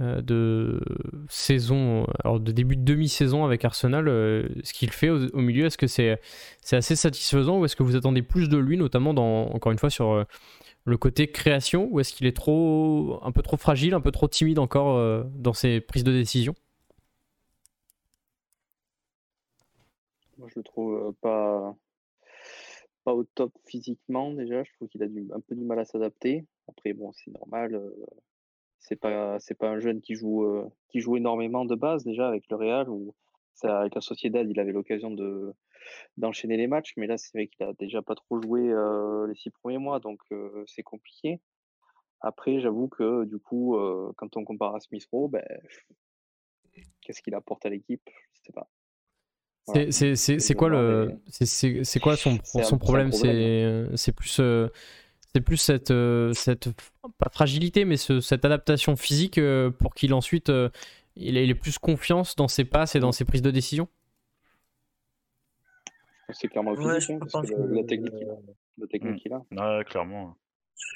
de 0.00 0.80
saison, 1.28 2.06
alors 2.22 2.40
de 2.40 2.52
début 2.52 2.76
de 2.76 2.84
demi-saison 2.84 3.44
avec 3.44 3.64
Arsenal, 3.64 4.08
euh, 4.08 4.48
ce 4.62 4.72
qu'il 4.72 4.90
fait 4.90 5.10
au, 5.10 5.38
milieu, 5.38 5.66
est-ce 5.66 5.78
que 5.78 5.86
c'est 5.86 6.20
c'est 6.60 6.76
assez 6.76 6.96
satisfaisant 6.96 7.58
ou 7.58 7.64
est-ce 7.64 7.76
que 7.76 7.82
vous 7.82 7.96
attendez 7.96 8.22
plus 8.22 8.48
de 8.48 8.58
lui, 8.58 8.76
notamment 8.76 9.14
dans, 9.14 9.46
encore 9.50 9.72
une 9.72 9.78
fois 9.78 9.90
sur 9.90 10.12
euh, 10.12 10.24
le 10.84 10.96
côté 10.96 11.30
création 11.30 11.88
ou 11.90 12.00
est-ce 12.00 12.12
qu'il 12.12 12.26
est 12.26 12.36
trop 12.36 13.20
un 13.22 13.32
peu 13.32 13.42
trop 13.42 13.56
fragile, 13.56 13.94
un 13.94 14.00
peu 14.00 14.10
trop 14.10 14.28
timide 14.28 14.58
encore 14.58 14.96
euh, 14.96 15.24
dans 15.34 15.52
ses 15.52 15.80
prises 15.80 16.04
de 16.04 16.12
décision? 16.12 16.54
Moi, 20.38 20.48
je 20.48 20.60
le 20.60 20.62
trouve 20.62 20.94
euh, 20.94 21.12
pas, 21.20 21.76
pas 23.04 23.14
au 23.14 23.24
top 23.24 23.52
physiquement 23.66 24.32
déjà. 24.32 24.62
Je 24.62 24.72
trouve 24.74 24.88
qu'il 24.88 25.02
a 25.02 25.08
du, 25.08 25.26
un 25.34 25.40
peu 25.40 25.54
du 25.54 25.64
mal 25.64 25.78
à 25.80 25.84
s'adapter. 25.84 26.46
Après, 26.68 26.92
bon, 26.92 27.12
c'est 27.12 27.32
normal. 27.32 27.74
euh, 27.74 27.90
c'est 28.80 28.96
pas, 28.96 29.38
c'est 29.40 29.54
pas 29.56 29.68
un 29.68 29.80
jeune 29.80 30.00
qui 30.00 30.14
joue, 30.14 30.44
euh, 30.44 30.68
qui 30.88 31.00
joue 31.00 31.16
énormément 31.16 31.64
de 31.64 31.74
base 31.74 32.04
déjà 32.04 32.28
avec 32.28 32.44
le 32.50 32.56
Real 32.56 32.88
ou 32.88 33.14
ça, 33.54 33.80
avec 33.80 33.94
la 33.94 34.00
Sociedad, 34.00 34.48
il 34.48 34.58
avait 34.60 34.72
l'occasion 34.72 35.10
de 35.10 35.52
d'enchaîner 36.16 36.56
les 36.56 36.66
matchs. 36.66 36.92
Mais 36.96 37.06
là, 37.06 37.16
c'est 37.16 37.32
vrai 37.32 37.46
qu'il 37.48 37.64
a 37.66 37.72
déjà 37.74 38.02
pas 38.02 38.14
trop 38.14 38.40
joué 38.42 38.68
euh, 38.70 39.26
les 39.26 39.34
six 39.34 39.50
premiers 39.50 39.78
mois, 39.78 40.00
donc 40.00 40.20
euh, 40.32 40.64
c'est 40.66 40.82
compliqué. 40.82 41.40
Après, 42.20 42.60
j'avoue 42.60 42.88
que 42.88 43.24
du 43.24 43.38
coup, 43.38 43.78
quand 44.16 44.36
on 44.36 44.44
compare 44.44 44.74
à 44.74 44.80
Smith 44.80 45.06
Rowe, 45.12 45.28
ben, 45.28 45.44
qu'est-ce 47.00 47.22
qu'il 47.22 47.34
apporte 47.34 47.64
à 47.64 47.68
l'équipe 47.68 48.02
Je 48.32 48.40
sais 48.42 48.52
pas. 48.52 48.68
Voilà. 49.66 49.90
C'est- 49.92 50.54
quoi 50.54 50.68
le 50.68 51.20
c'est- 51.28 52.00
quoi 52.00 52.16
son, 52.16 52.38
son 52.44 52.78
problème? 52.78 53.12
C'est 53.12 53.86
c'est 53.96 54.12
plus 54.12 54.40
c'est 55.34 55.40
plus 55.40 55.56
cette 55.56 55.90
euh, 55.90 56.32
cette 56.34 56.68
pas 57.18 57.30
fragilité 57.32 57.84
mais 57.84 57.96
ce- 57.96 58.20
cette 58.20 58.44
adaptation 58.44 58.96
physique 58.96 59.38
euh, 59.38 59.70
pour 59.70 59.94
qu'il 59.94 60.14
ensuite 60.14 60.50
euh, 60.50 60.70
il 61.16 61.36
ait, 61.36 61.44
il 61.44 61.50
ait 61.50 61.54
plus 61.54 61.78
confiance 61.78 62.36
dans 62.36 62.48
ses 62.48 62.64
passes 62.64 62.94
et 62.96 63.00
dans 63.00 63.12
ses 63.12 63.24
prises 63.24 63.42
de 63.42 63.50
décision? 63.50 63.88
C'est 66.30 66.48
clairement 66.48 66.70
le 66.70 66.76
Ouais, 66.76 66.98
physique, 66.98 67.02
je 67.02 67.08
hein, 67.10 67.18
parce 67.20 67.32
pense 67.32 67.50
que 67.50 67.54
que, 67.54 67.60
le- 67.60 67.66
la 67.74 67.84
technique 67.84 68.14
qu'il 68.14 68.30
a. 68.30 68.32
euh, 68.32 68.52
La 68.78 68.86
technique 68.86 69.18
qu'il 69.18 69.32
a. 69.34 69.44
Ouais, 69.52 69.84
clairement. 69.84 70.38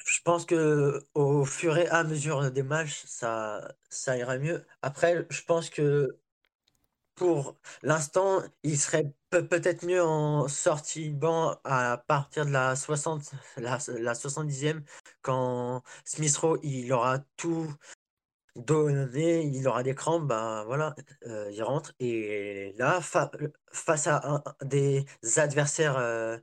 Je 0.06 0.20
pense 0.22 0.44
que 0.46 1.00
au 1.14 1.44
fur 1.44 1.76
et 1.78 1.88
à 1.88 2.04
mesure 2.04 2.50
des 2.52 2.62
matchs, 2.62 3.04
ça, 3.06 3.74
ça 3.90 4.16
ira 4.16 4.38
mieux. 4.38 4.64
Après, 4.82 5.26
je 5.30 5.42
pense 5.42 5.70
que 5.70 6.16
pour 7.14 7.56
l'instant, 7.82 8.42
il 8.64 8.78
serait 8.78 9.12
peut- 9.32 9.46
peut-être 9.46 9.84
mieux 9.84 10.02
en 10.02 10.46
sortie 10.46 11.10
banc 11.10 11.56
à 11.64 11.96
partir 12.06 12.44
de 12.46 12.50
la 12.50 12.76
60, 12.76 13.32
la, 13.56 13.78
la 13.98 14.14
70e, 14.14 14.82
quand 15.22 15.82
Smith 16.04 16.36
Rowe, 16.36 16.58
il 16.62 16.92
aura 16.92 17.18
tout, 17.36 17.72
donné, 18.54 19.42
il 19.44 19.66
aura 19.66 19.82
des 19.82 19.94
crampes, 19.94 20.26
bah 20.26 20.64
voilà, 20.66 20.94
il 21.50 21.62
rentre. 21.62 21.94
Et 21.98 22.74
là, 22.76 23.00
face 23.00 24.06
à 24.06 24.44
des 24.62 25.06
adversaires 25.36 26.40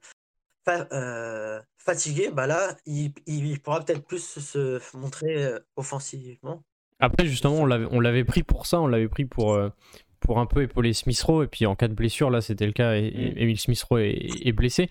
fatigués, 1.77 2.31
bah 2.31 2.47
là, 2.47 2.75
il, 2.87 3.13
il 3.27 3.61
pourra 3.61 3.85
peut-être 3.85 4.05
plus 4.05 4.39
se 4.39 4.97
montrer 4.97 5.53
offensivement. 5.75 6.63
Après, 6.99 7.27
justement, 7.27 7.57
on 7.59 7.99
l'avait 7.99 8.25
pris 8.25 8.41
pour 8.43 8.65
ça, 8.65 8.81
on 8.81 8.87
l'avait 8.87 9.07
pris 9.07 9.25
pour, 9.25 9.57
pour 10.19 10.39
un 10.39 10.45
peu 10.45 10.61
épauler 10.61 10.93
Smith 10.93 11.21
Rowe. 11.21 11.43
Et 11.43 11.47
puis 11.47 11.65
en 11.65 11.75
cas 11.75 11.87
de 11.87 11.93
blessure, 11.93 12.29
là 12.29 12.41
c'était 12.41 12.65
le 12.65 12.71
cas, 12.71 12.95
et, 12.95 13.11
mm. 13.11 13.37
Emile 13.37 13.59
Smith 13.59 13.81
Rowe 13.83 13.99
est, 13.99 14.51
blessé. 14.51 14.89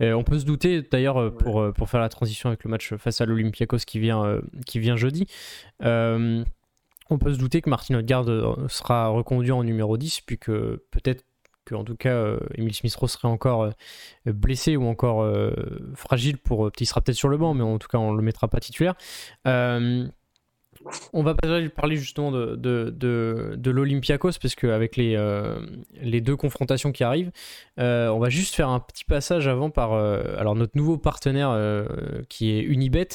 Euh, 0.00 0.12
on 0.12 0.24
peut 0.24 0.38
se 0.38 0.44
douter 0.44 0.82
d'ailleurs 0.82 1.18
euh, 1.18 1.30
pour, 1.30 1.60
euh, 1.60 1.72
pour 1.72 1.88
faire 1.88 2.00
la 2.00 2.08
transition 2.08 2.48
avec 2.48 2.64
le 2.64 2.70
match 2.70 2.94
face 2.96 3.20
à 3.20 3.26
l'Olympiakos 3.26 3.78
qui 3.86 3.98
vient, 3.98 4.40
qui 4.66 4.78
vient 4.78 4.96
jeudi. 4.96 5.26
on 5.80 7.18
peut 7.18 7.32
se 7.32 7.38
douter 7.38 7.60
que 7.60 7.70
Martin 7.70 7.96
Odegaard 7.96 8.26
sera 8.68 9.08
reconduit 9.08 9.52
en 9.52 9.64
numéro 9.64 9.96
10, 9.96 10.22
puis 10.22 10.38
que 10.38 10.84
peut-être 10.90 11.24
qu'en 11.68 11.84
tout 11.84 11.96
cas 11.96 12.36
Emile 12.54 12.74
Smith 12.74 12.94
Rowe 12.94 13.08
serait 13.08 13.28
encore 13.28 13.70
blessé 14.26 14.76
ou 14.76 14.86
encore 14.86 15.28
fragile 15.94 16.38
pour. 16.38 16.70
Il 16.78 16.86
sera 16.86 17.00
peut-être 17.00 17.16
sur 17.16 17.28
le 17.28 17.36
banc, 17.36 17.54
mais 17.54 17.64
en 17.64 17.78
tout 17.78 17.88
cas 17.88 17.98
on 17.98 18.12
le 18.12 18.22
mettra 18.22 18.48
pas 18.48 18.60
titulaire. 18.60 18.94
On 21.12 21.22
va 21.22 21.34
parler 21.34 21.96
justement 21.96 22.32
de, 22.32 23.70
l'Olympiakos, 23.70 24.32
parce 24.40 24.54
qu'avec 24.54 24.96
les, 24.96 25.14
euh, 25.16 25.60
les 26.00 26.20
deux 26.20 26.36
confrontations 26.36 26.90
qui 26.90 27.04
arrivent, 27.04 27.30
euh, 27.78 28.08
on 28.08 28.18
va 28.18 28.30
juste 28.30 28.54
faire 28.54 28.68
un 28.68 28.80
petit 28.80 29.04
passage 29.04 29.46
avant 29.46 29.70
par 29.70 29.92
euh, 29.92 30.22
alors 30.38 30.54
notre 30.54 30.76
nouveau 30.76 30.96
partenaire 30.96 31.50
qui 32.28 32.52
est 32.52 32.62
Unibet. 32.62 33.08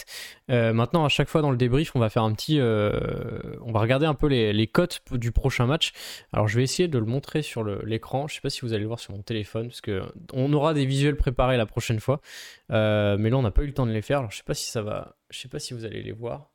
maintenant, 0.49 1.05
à 1.05 1.09
chaque 1.09 1.29
fois 1.29 1.41
dans 1.41 1.51
le 1.51 1.57
débrief, 1.57 1.95
on 1.95 1.99
va 1.99 2.09
faire 2.09 2.23
un 2.23 2.33
petit. 2.33 2.59
on 2.61 3.71
va 3.71 3.79
regarder 3.79 4.05
un 4.05 4.13
peu 4.13 4.27
les, 4.27 4.67
cotes 4.67 5.01
du 5.11 5.31
prochain 5.31 5.65
match. 5.65 5.93
Alors, 6.33 6.47
je 6.47 6.57
vais 6.57 6.63
essayer 6.63 6.87
de 6.87 6.99
le 6.99 7.05
montrer 7.05 7.41
sur 7.41 7.63
l'écran. 7.63 8.27
Je 8.27 8.35
sais 8.35 8.41
pas 8.41 8.49
si 8.49 8.61
vous 8.61 8.73
allez 8.73 8.81
le 8.81 8.87
voir 8.87 8.99
sur 8.99 9.13
mon 9.13 9.21
téléphone, 9.21 9.67
parce 9.67 9.81
qu'on 9.81 10.53
aura 10.53 10.73
des 10.73 10.85
visuels 10.85 11.17
préparés 11.17 11.57
la 11.57 11.65
prochaine 11.65 11.99
fois. 11.99 12.21
mais 12.69 13.29
là, 13.29 13.37
on 13.37 13.41
n'a 13.41 13.51
pas 13.51 13.63
eu 13.63 13.67
le 13.67 13.73
temps 13.73 13.87
de 13.87 13.91
les 13.91 14.01
faire. 14.01 14.19
Alors, 14.19 14.31
je 14.31 14.35
ne 14.35 14.39
sais 14.39 14.45
pas 14.45 14.53
si 14.53 14.69
ça 14.69 14.81
va. 14.81 15.15
Je 15.29 15.39
sais 15.39 15.49
pas 15.49 15.59
si 15.59 15.73
vous 15.73 15.85
allez 15.85 16.03
les 16.03 16.11
voir. 16.11 16.51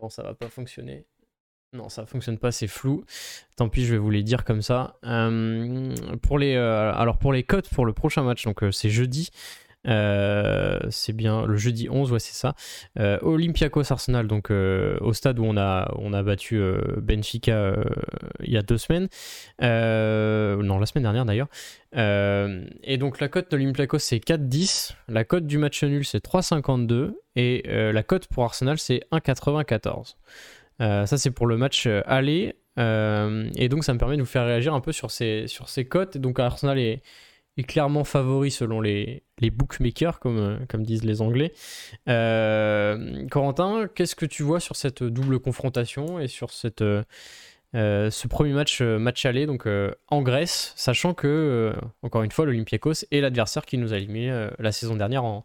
Bon, 0.00 0.08
ça 0.08 0.22
va 0.22 0.34
pas 0.34 0.48
fonctionner. 0.48 1.06
Non, 1.74 1.88
ça 1.90 2.06
fonctionne 2.06 2.38
pas, 2.38 2.50
c'est 2.50 2.66
flou. 2.66 3.04
Tant 3.56 3.68
pis, 3.68 3.84
je 3.84 3.92
vais 3.92 3.98
vous 3.98 4.10
les 4.10 4.22
dire 4.22 4.44
comme 4.44 4.62
ça. 4.62 4.96
Euh, 5.04 5.94
pour 6.22 6.38
les, 6.38 6.54
euh, 6.54 6.92
alors 6.94 7.18
pour 7.18 7.32
les 7.32 7.42
cotes 7.42 7.68
pour 7.68 7.84
le 7.84 7.92
prochain 7.92 8.22
match, 8.22 8.44
donc 8.44 8.62
euh, 8.62 8.72
c'est 8.72 8.88
jeudi. 8.88 9.30
C'est 9.88 11.12
bien 11.12 11.46
le 11.46 11.56
jeudi 11.56 11.88
11, 11.90 12.12
ouais, 12.12 12.18
c'est 12.18 12.34
ça. 12.34 12.54
Olympiakos 13.22 13.90
Arsenal, 13.92 14.26
donc 14.26 14.50
au 14.50 15.12
stade 15.12 15.38
où 15.38 15.44
on 15.44 15.56
a, 15.56 15.92
on 15.96 16.12
a 16.12 16.22
battu 16.22 16.62
Benfica 16.98 17.74
il 18.42 18.52
y 18.52 18.56
a 18.56 18.62
deux 18.62 18.78
semaines. 18.78 19.08
non, 19.60 20.78
la 20.78 20.86
semaine 20.86 21.04
dernière 21.04 21.24
d'ailleurs. 21.24 21.48
et 21.94 22.96
donc 22.98 23.20
la 23.20 23.28
cote 23.28 23.50
d'Olympiakos 23.50 23.98
c'est 23.98 24.18
4-10. 24.18 24.92
La 25.08 25.24
cote 25.24 25.46
du 25.46 25.58
match 25.58 25.82
nul 25.82 26.04
c'est 26.04 26.24
3,52. 26.24 27.14
Et 27.36 27.62
la 27.66 28.02
cote 28.02 28.26
pour 28.28 28.44
Arsenal 28.44 28.78
c'est 28.78 29.04
1,94. 29.12 30.14
Euh, 30.80 31.06
ça, 31.06 31.18
c'est 31.18 31.30
pour 31.30 31.46
le 31.46 31.56
match 31.56 31.86
euh, 31.86 32.02
aller. 32.06 32.54
Euh, 32.78 33.50
et 33.56 33.68
donc, 33.68 33.84
ça 33.84 33.92
me 33.92 33.98
permet 33.98 34.16
de 34.16 34.22
vous 34.22 34.28
faire 34.28 34.46
réagir 34.46 34.74
un 34.74 34.80
peu 34.80 34.92
sur 34.92 35.10
ces, 35.10 35.46
sur 35.48 35.68
ces 35.68 35.86
cotes. 35.86 36.18
Donc, 36.18 36.38
Arsenal 36.38 36.78
est, 36.78 37.02
est 37.58 37.64
clairement 37.64 38.04
favori 38.04 38.50
selon 38.50 38.80
les, 38.80 39.22
bookmakers, 39.40 40.20
comme, 40.20 40.64
comme 40.68 40.84
disent 40.84 41.04
les 41.04 41.20
Anglais. 41.20 41.52
Corentin, 42.06 43.88
qu'est-ce 43.94 44.14
que 44.14 44.26
tu 44.26 44.42
vois 44.42 44.60
sur 44.60 44.76
cette 44.76 45.02
double 45.02 45.40
confrontation 45.40 46.18
et 46.18 46.28
sur 46.28 46.50
cette, 46.50 46.84
ce 47.74 48.26
premier 48.28 48.52
match, 48.52 48.80
match 48.80 49.26
aller 49.26 49.46
donc, 49.46 49.68
en 50.08 50.22
Grèce, 50.22 50.72
sachant 50.76 51.14
que, 51.14 51.74
encore 52.02 52.22
une 52.22 52.32
fois, 52.32 52.46
l'Olympiakos 52.46 53.04
est 53.10 53.20
l'adversaire 53.20 53.66
qui 53.66 53.78
nous 53.78 53.92
a 53.92 53.96
éliminé 53.96 54.48
la 54.58 54.72
saison 54.72 54.96
dernière 54.96 55.24
en, 55.24 55.44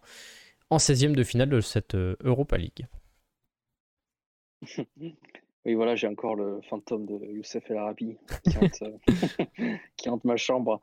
en 0.70 0.78
16e 0.78 1.14
de 1.14 1.24
finale 1.24 1.50
de 1.50 1.62
cette 1.62 1.96
Europa 1.96 2.58
League 2.58 2.88
Oui, 5.66 5.76
voilà, 5.76 5.96
j'ai 5.96 6.08
encore 6.08 6.36
le 6.36 6.60
fantôme 6.64 7.06
de 7.06 7.26
Youssef 7.32 7.72
El 7.72 7.78
Arabi 7.78 8.18
qui 8.44 8.58
hante, 8.58 8.82
euh, 8.82 10.18
ma 10.26 10.36
chambre. 10.36 10.82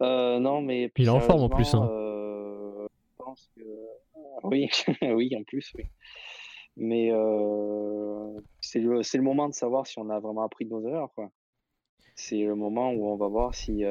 Euh, 0.00 0.38
non, 0.38 0.62
mais 0.62 0.92
Il 0.96 1.06
est 1.06 1.08
en 1.08 1.18
forme 1.18 1.42
en 1.42 1.48
plus. 1.48 1.74
Hein. 1.74 1.88
Euh, 1.90 2.86
je 2.92 3.24
pense 3.24 3.50
que... 3.56 3.62
Oui, 4.44 4.68
oui, 5.02 5.34
en 5.36 5.42
plus, 5.42 5.72
oui. 5.76 5.84
Mais 6.76 7.08
c'est 8.60 8.78
le, 8.78 9.00
le, 9.00 9.22
moment 9.22 9.48
de 9.48 9.54
savoir 9.54 9.86
si 9.86 9.98
on 9.98 10.08
a 10.08 10.20
vraiment 10.20 10.44
appris 10.44 10.64
de 10.64 10.70
nos 10.70 10.86
erreurs. 10.86 11.10
C'est 12.14 12.42
le 12.42 12.54
moment 12.54 12.92
où 12.92 13.08
on 13.08 13.16
va 13.16 13.26
voir 13.26 13.54
si, 13.54 13.82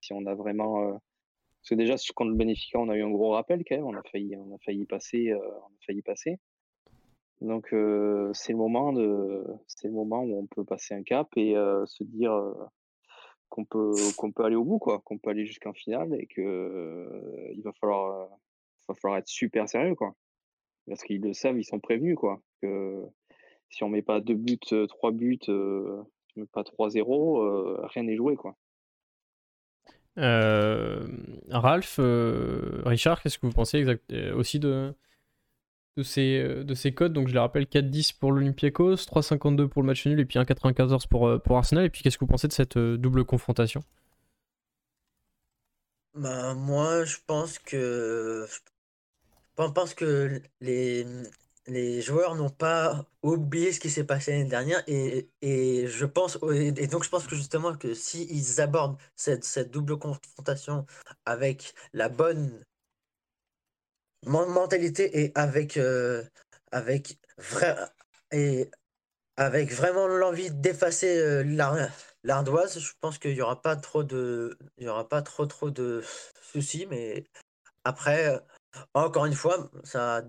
si 0.00 0.12
on 0.12 0.24
a 0.26 0.34
vraiment. 0.34 0.92
Parce 0.92 1.70
que 1.70 1.74
déjà, 1.74 1.96
contre 2.14 2.30
le 2.30 2.36
Benfica, 2.36 2.78
on 2.78 2.88
a 2.88 2.96
eu 2.96 3.02
un 3.02 3.10
gros 3.10 3.30
rappel 3.30 3.64
quand 3.68 3.74
même. 3.74 3.84
On 3.84 3.96
a 3.96 4.02
failli, 4.04 4.36
on 4.36 4.54
a 4.54 4.58
failli 4.64 4.86
passer. 4.86 5.34
on 5.34 5.66
a 5.66 5.84
failli 5.84 6.02
passer. 6.02 6.38
Donc 7.44 7.66
c'est 8.32 8.52
le 8.52 8.58
moment 8.58 8.92
de 8.92 9.44
c'est 9.66 9.88
le 9.88 9.94
moment 9.94 10.22
où 10.22 10.38
on 10.38 10.46
peut 10.46 10.64
passer 10.64 10.94
un 10.94 11.02
cap 11.02 11.28
et 11.36 11.54
se 11.84 12.02
dire 12.02 12.32
qu'on 13.50 13.66
peut 13.66 13.92
qu'on 14.16 14.32
peut 14.32 14.44
aller 14.44 14.56
au 14.56 14.64
bout 14.64 14.78
quoi, 14.78 15.02
qu'on 15.04 15.18
peut 15.18 15.28
aller 15.30 15.44
jusqu'en 15.44 15.74
finale 15.74 16.14
et 16.18 16.26
que 16.26 17.52
il 17.54 17.62
va 17.62 17.72
falloir 17.74 18.30
va 18.88 18.94
falloir 18.94 19.18
être 19.18 19.28
super 19.28 19.68
sérieux 19.68 19.94
quoi. 19.94 20.14
Parce 20.86 21.02
qu'ils 21.02 21.20
le 21.20 21.34
savent, 21.34 21.58
ils 21.58 21.64
sont 21.64 21.80
prévenus 21.80 22.16
quoi 22.16 22.40
que 22.62 23.02
si 23.68 23.84
on 23.84 23.90
met 23.90 24.02
pas 24.02 24.20
deux 24.20 24.36
buts, 24.36 24.58
trois 24.88 25.12
buts, 25.12 25.38
pas 26.52 26.62
3-0, 26.62 27.86
rien 27.88 28.02
n'est 28.04 28.16
joué 28.16 28.36
quoi. 28.36 28.56
Ralph, 30.16 32.00
Richard, 32.86 33.20
qu'est-ce 33.22 33.38
que 33.38 33.46
vous 33.46 33.52
pensez 33.52 33.78
exact 33.78 34.10
aussi 34.34 34.58
de 34.60 34.94
de 35.96 36.02
ces, 36.02 36.38
euh, 36.38 36.64
de 36.64 36.74
ces 36.74 36.92
codes. 36.92 37.12
Donc 37.12 37.28
je 37.28 37.32
les 37.32 37.38
rappelle 37.38 37.66
4-10 37.66 38.18
pour 38.18 38.32
l'Olympiakos, 38.32 38.96
3-52 38.96 39.68
pour 39.68 39.82
le 39.82 39.86
match 39.86 40.06
nul 40.06 40.20
et 40.20 40.24
puis 40.24 40.38
1-94 40.38 41.06
pour, 41.08 41.28
euh, 41.28 41.38
pour 41.38 41.56
Arsenal. 41.56 41.84
Et 41.84 41.90
puis 41.90 42.02
qu'est-ce 42.02 42.18
que 42.18 42.24
vous 42.24 42.30
pensez 42.30 42.48
de 42.48 42.52
cette 42.52 42.76
euh, 42.76 42.96
double 42.96 43.24
confrontation? 43.24 43.82
Bah, 46.14 46.54
Moi, 46.54 47.04
je 47.04 47.16
pense 47.26 47.58
que. 47.58 48.46
Je 49.56 49.70
pense 49.72 49.94
que 49.94 50.42
les, 50.60 52.00
joueurs 52.00 52.34
n'ont 52.34 52.50
pas 52.50 53.06
oublié 53.22 53.72
ce 53.72 53.78
qui 53.78 53.88
s'est 53.88 54.04
passé 54.04 54.32
l'année 54.32 54.48
dernière 54.48 54.82
et, 54.88 55.28
et, 55.42 55.86
je 55.86 56.04
pense 56.04 56.38
et 56.52 56.88
donc 56.88 57.04
je 57.04 57.08
pense 57.08 57.26
que 57.28 57.36
justement 57.36 57.74
que 57.76 57.94
s'ils 57.94 58.60
abordent 58.60 58.98
cette, 59.14 59.44
cette 59.44 59.70
double 59.70 59.96
confrontation 59.96 60.86
avec 61.24 61.72
la 61.92 62.08
bonne 62.08 62.64
mentalité 64.26 65.24
et 65.24 65.32
avec, 65.34 65.76
euh, 65.76 66.24
avec, 66.72 67.18
et 68.32 68.70
avec 69.36 69.72
vraiment 69.72 70.06
l'envie 70.06 70.50
d'effacer 70.50 71.18
euh, 71.18 71.42
l'ardoise, 72.22 72.78
je 72.78 72.92
pense 73.00 73.18
qu'il 73.18 73.34
n'y 73.34 73.42
aura 73.42 73.60
pas 73.60 73.76
trop 73.76 74.04
de, 74.04 74.58
il 74.78 74.84
y 74.84 74.88
aura 74.88 75.08
pas 75.08 75.22
trop 75.22 75.46
trop 75.46 75.70
de 75.70 76.02
soucis. 76.42 76.86
Mais 76.86 77.24
après, 77.84 78.28
euh, 78.28 78.38
encore 78.94 79.26
une 79.26 79.34
fois, 79.34 79.70
ça, 79.84 80.22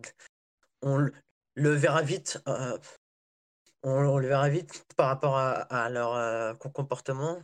on 0.82 1.10
le 1.56 1.72
verra 1.72 2.02
vite. 2.02 2.40
on, 3.84 4.18
le 4.20 4.28
verra 4.28 4.50
vite 4.50 4.86
par 4.98 5.08
rapport 5.08 5.38
à, 5.38 5.90
leur 5.90 6.58
comportement 6.60 7.42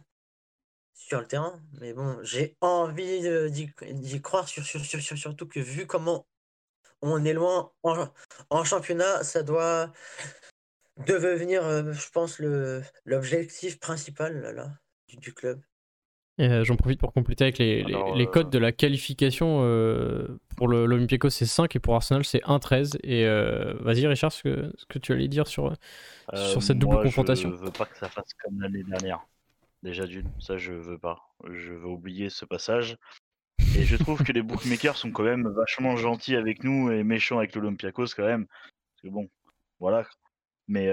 sur 0.94 1.20
le 1.20 1.28
terrain. 1.28 1.62
Mais 1.80 1.94
bon, 1.94 2.20
j'ai 2.24 2.58
envie 2.62 3.22
d'y 3.50 4.22
croire, 4.22 4.48
sur, 4.48 4.66
surtout 4.66 5.48
que 5.48 5.60
vu 5.60 5.88
comment 5.88 6.26
on 7.02 7.24
est 7.26 7.34
loin. 7.34 7.72
En, 8.50 8.64
championnat, 8.64 9.24
ça 9.24 9.44
doit 9.44 9.92
devenir, 11.06 11.64
euh, 11.64 11.92
je 11.94 12.10
pense, 12.12 12.40
l'objectif 13.06 13.80
principal 13.80 14.42
là, 14.56 14.72
du, 15.08 15.34
club. 15.34 15.62
Euh, 16.40 16.64
j'en 16.64 16.76
profite 16.76 17.00
pour 17.00 17.14
compléter 17.14 17.44
avec 17.44 17.58
les, 17.58 17.84
les, 17.84 18.28
codes 18.28 18.50
de 18.50 18.58
la 18.58 18.72
qualification. 18.72 19.62
Euh, 19.64 20.40
pour 20.58 20.68
l'Olympiakos, 20.68 21.30
c'est 21.30 21.46
5 21.46 21.76
et 21.76 21.80
pour 21.80 21.96
Arsenal, 21.96 22.24
c'est 22.24 22.42
1-13. 22.44 22.98
Et 23.04 23.26
vas-y, 23.84 24.08
Richard, 24.08 24.32
ce 24.32 24.44
que, 24.44 24.74
ce 24.78 24.86
que, 24.86 25.00
tu 25.00 25.12
allais 25.12 25.28
dire 25.28 25.48
sur, 25.48 25.74
sur 26.34 26.64
cette 26.64 26.80
double 26.80 27.02
confrontation. 27.02 27.52
Je 27.52 27.66
veux 27.66 27.72
pas 27.72 27.86
que 27.86 27.98
ça 27.98 28.10
fasse 28.10 28.34
comme 28.44 28.62
l'année 28.62 28.84
dernière. 28.84 29.26
Déjà 29.84 30.06
d'une, 30.06 30.30
ça 30.40 30.58
je 30.58 30.74
veux 30.74 31.00
pas. 31.00 31.34
Je 31.50 31.74
veux 31.74 31.88
oublier 31.88 32.30
ce 32.30 32.46
passage. 32.46 32.98
Et 33.78 33.84
je 33.84 33.96
trouve 33.96 34.24
que 34.24 34.32
les 34.32 34.42
bookmakers 34.42 34.98
sont 34.98 35.12
quand 35.12 35.24
même 35.24 35.48
vachement 35.48 35.96
gentils 35.96 36.36
avec 36.36 36.64
nous 36.64 36.92
et 36.92 37.04
méchants 37.04 37.38
avec 37.38 37.56
l'Olympiakos 37.56 38.08
quand 38.16 38.26
même. 38.26 38.46
Parce 38.48 39.02
que 39.04 39.08
bon, 39.10 39.30
voilà. 39.80 40.06
Mais 40.68 40.92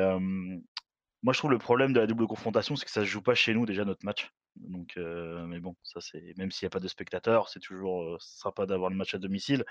moi, 1.22 1.32
je 1.32 1.38
trouve 1.38 1.50
le 1.50 1.58
problème 1.58 1.92
de 1.92 2.00
la 2.00 2.06
double 2.06 2.26
confrontation, 2.26 2.76
c'est 2.76 2.84
que 2.84 2.90
ça 2.90 3.00
se 3.00 3.06
joue 3.06 3.22
pas 3.22 3.34
chez 3.34 3.54
nous 3.54 3.66
déjà 3.66 3.84
notre 3.84 4.04
match. 4.04 4.30
Donc, 4.56 4.96
mais 4.96 5.60
bon, 5.60 5.74
ça 5.82 6.00
c'est 6.00 6.34
même 6.36 6.50
s'il 6.50 6.66
n'y 6.66 6.68
a 6.68 6.70
pas 6.70 6.80
de 6.80 6.88
spectateurs, 6.88 7.48
c'est 7.48 7.60
toujours 7.60 8.16
sympa 8.20 8.66
d'avoir 8.66 8.90
le 8.90 8.96
match 8.96 9.14
à 9.14 9.18
domicile. 9.18 9.64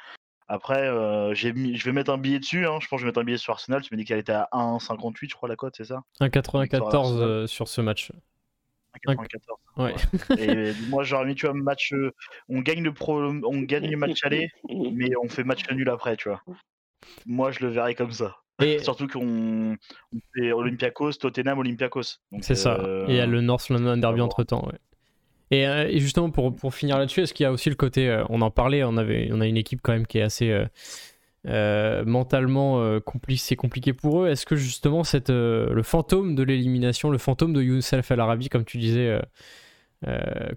Après, 0.49 0.87
euh, 0.87 1.33
mis, 1.55 1.75
je 1.75 1.85
vais 1.85 1.91
mettre 1.91 2.11
un 2.11 2.17
billet 2.17 2.39
dessus. 2.39 2.65
Hein. 2.65 2.79
Je 2.81 2.87
pense 2.87 2.97
que 2.97 3.01
je 3.01 3.03
vais 3.03 3.09
mettre 3.09 3.19
un 3.19 3.25
billet 3.25 3.37
sur 3.37 3.53
Arsenal. 3.53 3.81
Tu 3.81 3.93
m'as 3.93 3.97
dit 3.97 4.05
qu'elle 4.05 4.19
était 4.19 4.31
à 4.31 4.47
1,58, 4.53 5.29
je 5.29 5.35
crois, 5.35 5.49
la 5.49 5.57
cote, 5.57 5.73
c'est 5.75 5.85
ça? 5.85 6.03
1,94 6.21 7.19
euh, 7.19 7.47
sur 7.47 7.67
ce 7.67 7.81
match. 7.81 8.11
1,94. 9.05 9.57
Ouais. 9.77 9.95
Et 10.39 10.73
moi, 10.89 11.03
j'aurais 11.03 11.25
mis, 11.25 11.35
tu 11.35 11.45
vois, 11.45 11.55
match. 11.55 11.93
Euh, 11.93 12.11
on 12.49 12.61
gagne 12.61 12.83
le 12.83 12.93
pro, 12.93 13.21
on 13.21 13.61
gagne 13.61 13.89
le 13.89 13.97
match 13.97 14.23
aller, 14.23 14.49
mais 14.69 15.11
on 15.23 15.29
fait 15.29 15.43
match 15.43 15.63
nul 15.71 15.89
après, 15.89 16.17
tu 16.17 16.29
vois. 16.29 16.41
Moi, 17.25 17.51
je 17.51 17.59
le 17.59 17.67
verrais 17.67 17.95
comme 17.95 18.11
ça. 18.11 18.35
Et... 18.61 18.79
Surtout 18.83 19.07
qu'on 19.07 19.77
fait 20.35 20.51
Olympiakos, 20.51 21.13
Tottenham, 21.13 21.59
Olympiakos. 21.59 22.19
C'est 22.41 22.55
ça. 22.55 22.79
Et 23.07 23.11
il 23.11 23.15
y 23.15 23.19
a 23.19 23.25
le 23.25 23.41
North 23.41 23.69
London 23.69 23.97
Derby 23.97 24.21
entre 24.21 24.43
temps. 24.43 24.65
Ouais. 24.65 24.79
Euh, 25.53 25.87
et, 25.87 25.99
justement, 25.99 26.29
pour, 26.29 26.55
pour 26.55 26.73
finir 26.73 26.97
là-dessus, 26.97 27.21
est-ce 27.21 27.33
qu'il 27.33 27.43
y 27.43 27.47
a 27.47 27.51
aussi 27.51 27.69
le 27.69 27.75
côté, 27.75 28.09
euh, 28.09 28.23
on 28.29 28.41
en 28.41 28.51
parlait, 28.51 28.83
on, 28.83 28.97
avait, 28.97 29.29
on 29.31 29.41
a 29.41 29.47
une 29.47 29.57
équipe 29.57 29.79
quand 29.81 29.93
même 29.93 30.07
qui 30.07 30.17
est 30.17 30.23
assez 30.23 30.51
euh, 30.51 30.65
mentalement 31.47 32.99
compliqué, 33.01 33.41
c'est 33.41 33.55
compliqué 33.55 33.93
pour 33.93 34.23
eux. 34.23 34.27
Est-ce 34.27 34.45
que 34.45 34.55
justement, 34.55 35.03
cette, 35.03 35.29
le 35.29 35.81
fantôme 35.83 36.35
de 36.35 36.43
l'élimination, 36.43 37.09
le 37.09 37.17
fantôme 37.17 37.53
de 37.53 37.61
Youssef 37.61 38.11
El 38.11 38.19
Arabi, 38.19 38.49
comme 38.49 38.65
tu 38.65 38.77
disais, 38.77 39.19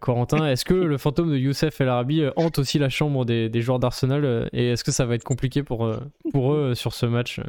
Corentin, 0.00 0.46
est-ce 0.46 0.64
que 0.64 0.74
le 0.74 0.98
fantôme 0.98 1.30
de 1.30 1.36
Youssef 1.36 1.80
El 1.80 1.88
Arabi 1.88 2.24
hante 2.36 2.58
aussi 2.58 2.78
la 2.78 2.88
chambre 2.88 3.24
des, 3.24 3.60
joueurs 3.60 3.78
d'Arsenal 3.78 4.48
Et 4.52 4.70
est-ce 4.70 4.84
que 4.84 4.92
ça 4.92 5.06
va 5.06 5.14
être 5.14 5.24
compliqué 5.24 5.62
pour, 5.62 5.86
eux 5.86 6.74
sur 6.74 6.92
ce 6.92 7.06
match, 7.06 7.40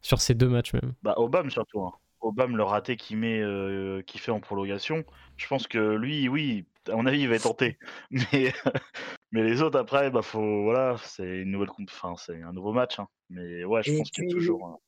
sur 0.00 0.20
ces 0.20 0.34
deux 0.34 0.48
matchs 0.48 0.72
même? 0.72 0.94
Bah, 1.02 1.14
Obama 1.16 1.50
surtout. 1.50 1.82
Hein. 1.82 1.92
Obama, 2.20 2.56
le 2.56 2.62
raté 2.62 2.96
qu'il 2.96 3.18
met, 3.18 3.40
euh, 3.40 4.02
fait 4.06 4.30
en 4.30 4.40
prolongation, 4.40 5.04
je 5.36 5.46
pense 5.46 5.66
que 5.66 5.94
lui, 5.94 6.28
oui, 6.28 6.64
à 6.88 6.96
mon 6.96 7.06
avis, 7.06 7.20
il 7.20 7.28
va 7.28 7.36
être 7.36 7.42
tenté. 7.42 7.78
Mais, 8.10 8.52
mais 9.32 9.42
les 9.42 9.62
autres, 9.62 9.78
après, 9.78 10.10
bah, 10.10 10.22
faut, 10.22 10.62
voilà, 10.62 10.96
c'est 11.02 11.42
une 11.42 11.50
nouvelle, 11.50 11.68
enfin, 11.82 12.14
c'est 12.16 12.42
un 12.42 12.52
nouveau 12.52 12.72
match. 12.72 12.98
Hein. 12.98 13.08
Mais 13.30 13.64
ouais, 13.64 13.82
je 13.82 13.96
pense 13.96 14.10
qu'il 14.10 14.24
y 14.24 14.26
a 14.28 14.30
toujours, 14.30 14.80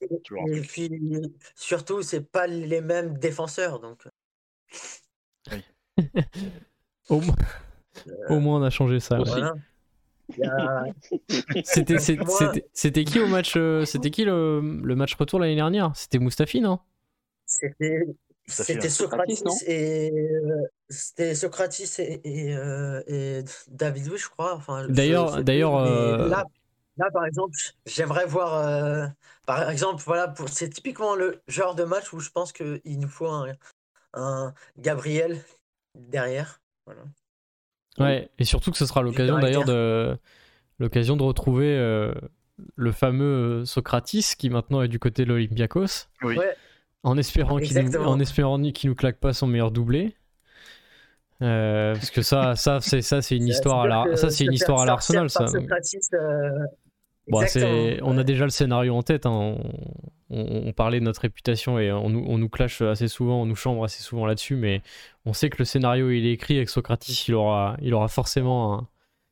Et 0.48 0.60
puis, 0.60 0.90
surtout, 1.54 2.02
c'est 2.02 2.30
pas 2.30 2.46
les 2.46 2.80
mêmes 2.80 3.18
défenseurs, 3.18 3.80
donc. 3.80 4.08
Oui. 5.52 5.62
Au, 7.08 7.20
moins... 7.20 7.36
Au 8.28 8.38
moins, 8.38 8.60
on 8.60 8.62
a 8.62 8.70
changé 8.70 9.00
ça. 9.00 9.18
C'était 12.72 13.04
qui 13.04 13.18
au 13.18 13.26
match 13.26 13.54
euh, 13.56 13.84
C'était 13.84 14.10
qui 14.10 14.24
le, 14.24 14.60
le 14.60 14.94
match 14.94 15.14
retour 15.16 15.40
l'année 15.40 15.56
dernière? 15.56 15.90
C'était 15.96 16.20
Mustafi, 16.20 16.60
non? 16.60 16.78
C'était 17.46 18.06
Socrates, 18.48 19.28
et 19.66 20.10
euh, 20.12 20.62
c'était 20.88 21.34
Socrates 21.34 21.80
et, 21.98 22.54
euh, 22.54 23.02
et, 23.06 23.44
David 23.68 24.06
Louis, 24.06 24.18
je 24.18 24.28
crois. 24.28 24.54
Enfin, 24.54 24.88
d'ailleurs, 24.88 25.42
d'ailleurs. 25.44 25.76
Euh, 25.76 26.28
là, 26.28 26.44
là, 26.96 27.10
par 27.12 27.24
exemple, 27.26 27.56
j'aimerais 27.86 28.26
voir. 28.26 29.12
par 29.46 29.70
exemple, 29.70 30.02
voilà, 30.04 30.34
c'est 30.46 30.68
typiquement 30.68 31.14
le 31.14 31.40
genre 31.48 31.74
de 31.74 31.84
match 31.84 32.12
où 32.12 32.20
je 32.20 32.30
pense 32.30 32.52
qu'il 32.52 32.80
nous 32.98 33.08
faut 33.08 33.28
un, 33.28 33.52
un 34.14 34.54
Gabriel 34.78 35.42
derrière. 35.94 36.60
Voilà. 36.86 37.02
Ouais, 37.98 38.30
et 38.38 38.44
surtout 38.44 38.70
que 38.70 38.78
ce 38.78 38.86
sera 38.86 39.02
l'occasion 39.02 39.38
d'ailleurs 39.38 39.64
de 39.64 40.16
l'occasion 40.78 41.16
de 41.16 41.22
retrouver 41.22 42.12
le 42.76 42.92
fameux 42.92 43.64
Socrates 43.64 44.34
qui 44.38 44.50
maintenant 44.50 44.82
est 44.82 44.88
du 44.88 44.98
côté 44.98 45.24
de 45.24 45.28
l'Olympiakos. 45.28 46.08
Oui. 46.22 46.36
En 47.02 47.16
espérant 47.16 47.58
qu'il 47.58 47.78
nous, 47.78 47.96
en 47.96 48.20
espérant 48.20 48.58
nous 48.58 48.94
claque 48.94 49.18
pas 49.18 49.32
son 49.32 49.46
meilleur 49.46 49.70
doublé. 49.70 50.14
Euh, 51.42 51.94
parce 51.94 52.10
que 52.10 52.20
ça, 52.20 52.54
ça 52.54 52.80
c'est 52.82 53.00
ça, 53.00 53.22
c'est 53.22 53.36
une 53.36 53.48
histoire 53.48 53.80
à 53.80 53.86
la, 53.86 54.16
ça 54.16 54.28
c'est 54.28 54.44
une 54.44 54.52
histoire 54.52 54.80
à 54.80 54.86
l'Arsenal, 54.86 55.30
ça. 55.30 55.46
Bon, 57.28 57.44
on 58.02 58.18
a 58.18 58.24
déjà 58.24 58.44
le 58.44 58.50
scénario 58.50 58.94
en 58.94 59.02
tête. 59.02 59.24
Hein. 59.24 59.56
On, 60.32 60.72
parlait 60.72 61.00
de 61.00 61.04
notre 61.04 61.22
réputation 61.22 61.78
et 61.78 61.90
on, 61.90 62.06
on, 62.06 62.38
nous 62.38 62.48
clash 62.48 62.82
assez 62.82 63.08
souvent, 63.08 63.42
on 63.42 63.46
nous 63.46 63.56
chambre 63.56 63.82
assez 63.82 64.02
souvent 64.02 64.26
là-dessus, 64.26 64.54
mais 64.54 64.80
on 65.24 65.32
sait 65.32 65.50
que 65.50 65.58
le 65.58 65.64
scénario 65.64 66.10
il 66.10 66.24
est 66.24 66.32
écrit 66.32 66.56
avec 66.56 66.68
Socrates, 66.68 67.08
il 67.26 67.34
aura, 67.34 67.76
il 67.82 67.94
aura 67.94 68.06
forcément, 68.06 68.86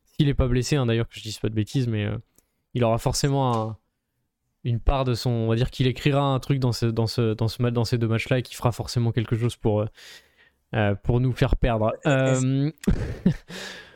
s'il 0.04 0.28
est 0.28 0.34
pas 0.34 0.48
blessé, 0.48 0.74
hein, 0.74 0.86
d'ailleurs 0.86 1.08
que 1.08 1.14
je 1.14 1.22
dise 1.22 1.38
pas 1.38 1.48
de 1.48 1.54
bêtises, 1.54 1.86
mais 1.86 2.04
euh, 2.04 2.18
il 2.74 2.82
aura 2.82 2.98
forcément 2.98 3.54
un, 3.54 3.76
une 4.64 4.80
part 4.80 5.04
de 5.04 5.14
son. 5.14 5.30
On 5.30 5.48
va 5.48 5.56
dire 5.56 5.70
qu'il 5.70 5.86
écrira 5.86 6.22
un 6.22 6.38
truc 6.40 6.58
dans, 6.58 6.72
ce, 6.72 6.86
dans, 6.86 7.06
ce, 7.06 7.34
dans, 7.34 7.48
ce, 7.48 7.62
dans 7.62 7.84
ces 7.84 7.98
deux 7.98 8.08
matchs-là 8.08 8.38
et 8.38 8.42
qui 8.42 8.54
fera 8.54 8.72
forcément 8.72 9.12
quelque 9.12 9.36
chose 9.36 9.56
pour, 9.56 9.82
euh, 9.82 9.86
euh, 10.74 10.94
pour 10.94 11.20
nous 11.20 11.32
faire 11.32 11.56
perdre. 11.56 11.92
Euh, 12.06 12.70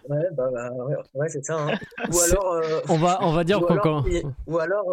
ouais, 0.09 0.27
bah, 0.33 0.51
bah, 0.53 0.71
ouais, 1.15 1.29
c'est 1.29 1.45
ça. 1.45 1.59
Hein. 1.59 1.79
Ou 2.13 2.19
alors, 2.21 2.83
on, 2.89 2.99
va, 2.99 3.19
on 3.23 3.33
va 3.33 3.45
dire 3.45 3.61
qu'encore. 3.61 4.05
Ou 4.47 4.59
alors, 4.59 4.87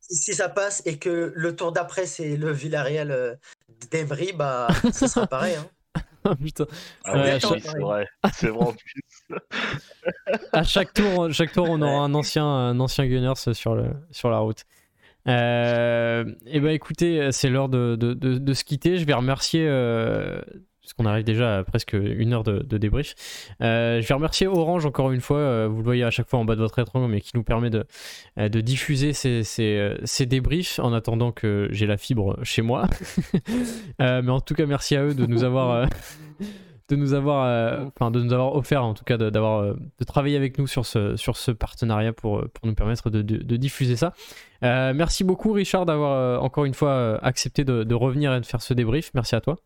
si, 0.00 0.34
ça 0.34 0.48
passe 0.48 0.82
et 0.84 0.98
que 0.98 1.32
le 1.34 1.56
tour 1.56 1.72
d'après, 1.72 2.06
c'est 2.06 2.36
le 2.36 2.52
Villarreal 2.52 3.38
d'Emery, 3.90 4.32
bah, 4.34 4.68
ça 4.92 5.08
sera 5.08 5.26
pareil. 5.26 5.56
Hein. 5.56 5.66
Putain. 6.42 6.66
Ah 7.04 7.16
ouais, 7.16 7.38
c'est 7.40 7.78
vrai. 7.78 8.06
C'est 8.34 8.48
vrai 8.48 8.66
en 8.66 8.72
plus. 8.72 9.02
à 10.52 10.64
chaque 10.64 10.92
tour, 10.92 11.32
chaque 11.32 11.52
tour, 11.52 11.66
on 11.70 11.80
aura 11.80 12.04
un 12.04 12.14
ancien, 12.14 12.44
un 12.44 12.78
ancien 12.80 13.06
Gunners 13.06 13.54
sur, 13.54 13.74
le, 13.74 13.90
sur 14.10 14.28
la 14.30 14.38
route. 14.38 14.64
Euh, 15.28 16.24
et 16.46 16.60
ben 16.60 16.70
écoutez, 16.70 17.30
c'est 17.32 17.48
l'heure 17.48 17.68
de, 17.68 17.96
de, 17.96 18.14
de, 18.14 18.52
se 18.54 18.64
quitter. 18.64 18.96
Je 18.98 19.04
vais 19.04 19.14
remercier, 19.14 19.66
euh, 19.66 20.40
parce 20.80 20.92
qu'on 20.92 21.06
arrive 21.06 21.24
déjà 21.24 21.58
à 21.58 21.64
presque 21.64 21.94
une 21.94 22.32
heure 22.32 22.44
de, 22.44 22.78
débrief. 22.78 23.14
Euh, 23.60 24.00
je 24.00 24.06
vais 24.06 24.14
remercier 24.14 24.46
Orange 24.46 24.86
encore 24.86 25.10
une 25.12 25.20
fois. 25.20 25.38
Euh, 25.38 25.68
vous 25.68 25.78
le 25.78 25.84
voyez 25.84 26.04
à 26.04 26.10
chaque 26.10 26.28
fois 26.28 26.38
en 26.38 26.44
bas 26.44 26.54
de 26.54 26.60
votre 26.60 26.78
écran, 26.78 27.08
mais 27.08 27.20
qui 27.20 27.32
nous 27.34 27.42
permet 27.42 27.70
de, 27.70 27.84
de 28.36 28.60
diffuser 28.60 29.12
ces, 29.12 29.42
ces, 29.42 29.96
ces, 30.04 30.26
débriefs 30.26 30.78
en 30.78 30.92
attendant 30.92 31.32
que 31.32 31.68
j'ai 31.70 31.86
la 31.86 31.96
fibre 31.96 32.38
chez 32.42 32.62
moi. 32.62 32.88
mais 33.98 34.30
en 34.30 34.40
tout 34.40 34.54
cas, 34.54 34.66
merci 34.66 34.96
à 34.96 35.04
eux 35.04 35.14
de 35.14 35.26
nous 35.26 35.44
avoir 35.44 35.88
de 36.88 36.96
nous 36.96 37.14
avoir, 37.14 37.44
euh, 37.46 37.84
enfin 37.86 38.10
de 38.10 38.22
nous 38.22 38.32
avoir 38.32 38.54
offert 38.54 38.84
en 38.84 38.94
tout 38.94 39.04
cas 39.04 39.16
d'avoir 39.16 39.74
de, 39.74 39.78
de, 39.98 40.04
travailler 40.04 40.36
avec 40.36 40.58
nous 40.58 40.66
sur 40.66 40.86
ce, 40.86 41.16
sur 41.16 41.36
ce 41.36 41.50
partenariat 41.50 42.12
pour, 42.12 42.44
pour 42.50 42.66
nous 42.66 42.74
permettre 42.74 43.10
de, 43.10 43.22
de, 43.22 43.56
diffuser 43.56 43.96
ça. 43.96 44.12
Euh, 44.62 44.92
merci 44.94 45.24
beaucoup 45.24 45.52
Richard 45.52 45.86
d'avoir 45.86 46.12
euh, 46.12 46.38
encore 46.38 46.64
une 46.64 46.74
fois 46.74 47.18
accepté 47.24 47.64
de, 47.64 47.94
revenir 47.94 48.34
et 48.34 48.40
de 48.40 48.46
faire 48.46 48.62
ce 48.62 48.74
débrief. 48.74 49.10
Merci 49.14 49.34
à 49.34 49.40
toi. 49.40 49.56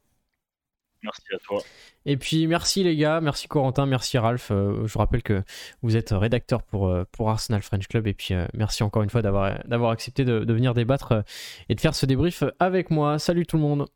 Merci 1.03 1.23
à 1.35 1.39
toi. 1.39 1.63
Et 2.07 2.17
puis 2.17 2.47
merci 2.47 2.85
les 2.85 2.97
gars, 2.97 3.21
merci 3.21 3.49
Corentin, 3.49 3.87
merci 3.87 4.17
Ralph. 4.19 4.49
je 4.51 4.93
vous 4.93 4.99
rappelle 4.99 5.23
que 5.23 5.43
vous 5.83 5.97
êtes 5.97 6.11
rédacteur 6.11 6.63
pour, 6.63 6.95
pour 7.13 7.31
Arsenal 7.31 7.63
French 7.63 7.89
Club 7.89 8.07
et 8.07 8.15
puis 8.15 8.35
merci 8.55 8.83
encore 8.83 9.03
une 9.03 9.11
fois 9.11 9.23
d'avoir 9.23 9.59
d'avoir 9.67 9.91
accepté 9.91 10.25
de, 10.25 10.53
venir 10.53 10.75
débattre 10.75 11.25
et 11.69 11.75
de 11.75 11.81
faire 11.81 11.95
ce 11.95 12.07
débrief 12.07 12.45
avec 12.59 12.91
moi. 12.91 13.19
Salut 13.19 13.47
tout 13.47 13.57
le 13.57 13.63
monde. 13.63 13.87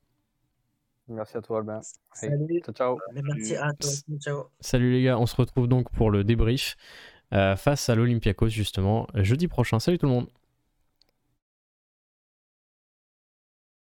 Merci 1.09 1.37
à 1.37 1.43
toi, 1.43 1.59
Albin. 1.59 1.81
Salut. 2.13 2.63
ciao, 2.75 2.99
Merci 3.13 3.57
à 3.57 3.73
toi. 3.73 3.91
Ciao. 4.21 4.45
Salut 4.61 4.93
les 4.93 5.03
gars, 5.03 5.19
on 5.19 5.27
se 5.27 5.37
retrouve 5.37 5.69
donc 5.69 5.91
pour 5.91 6.11
le 6.11 6.25
débrief 6.25 6.77
euh, 7.33 7.57
face 7.57 7.89
à 7.89 7.95
l'Olympiakos 7.95 8.49
justement 8.49 9.07
jeudi 9.15 9.49
prochain. 9.49 9.79
Salut 9.79 9.99
tout 9.99 10.07
le 10.07 10.13
monde. 10.13 10.29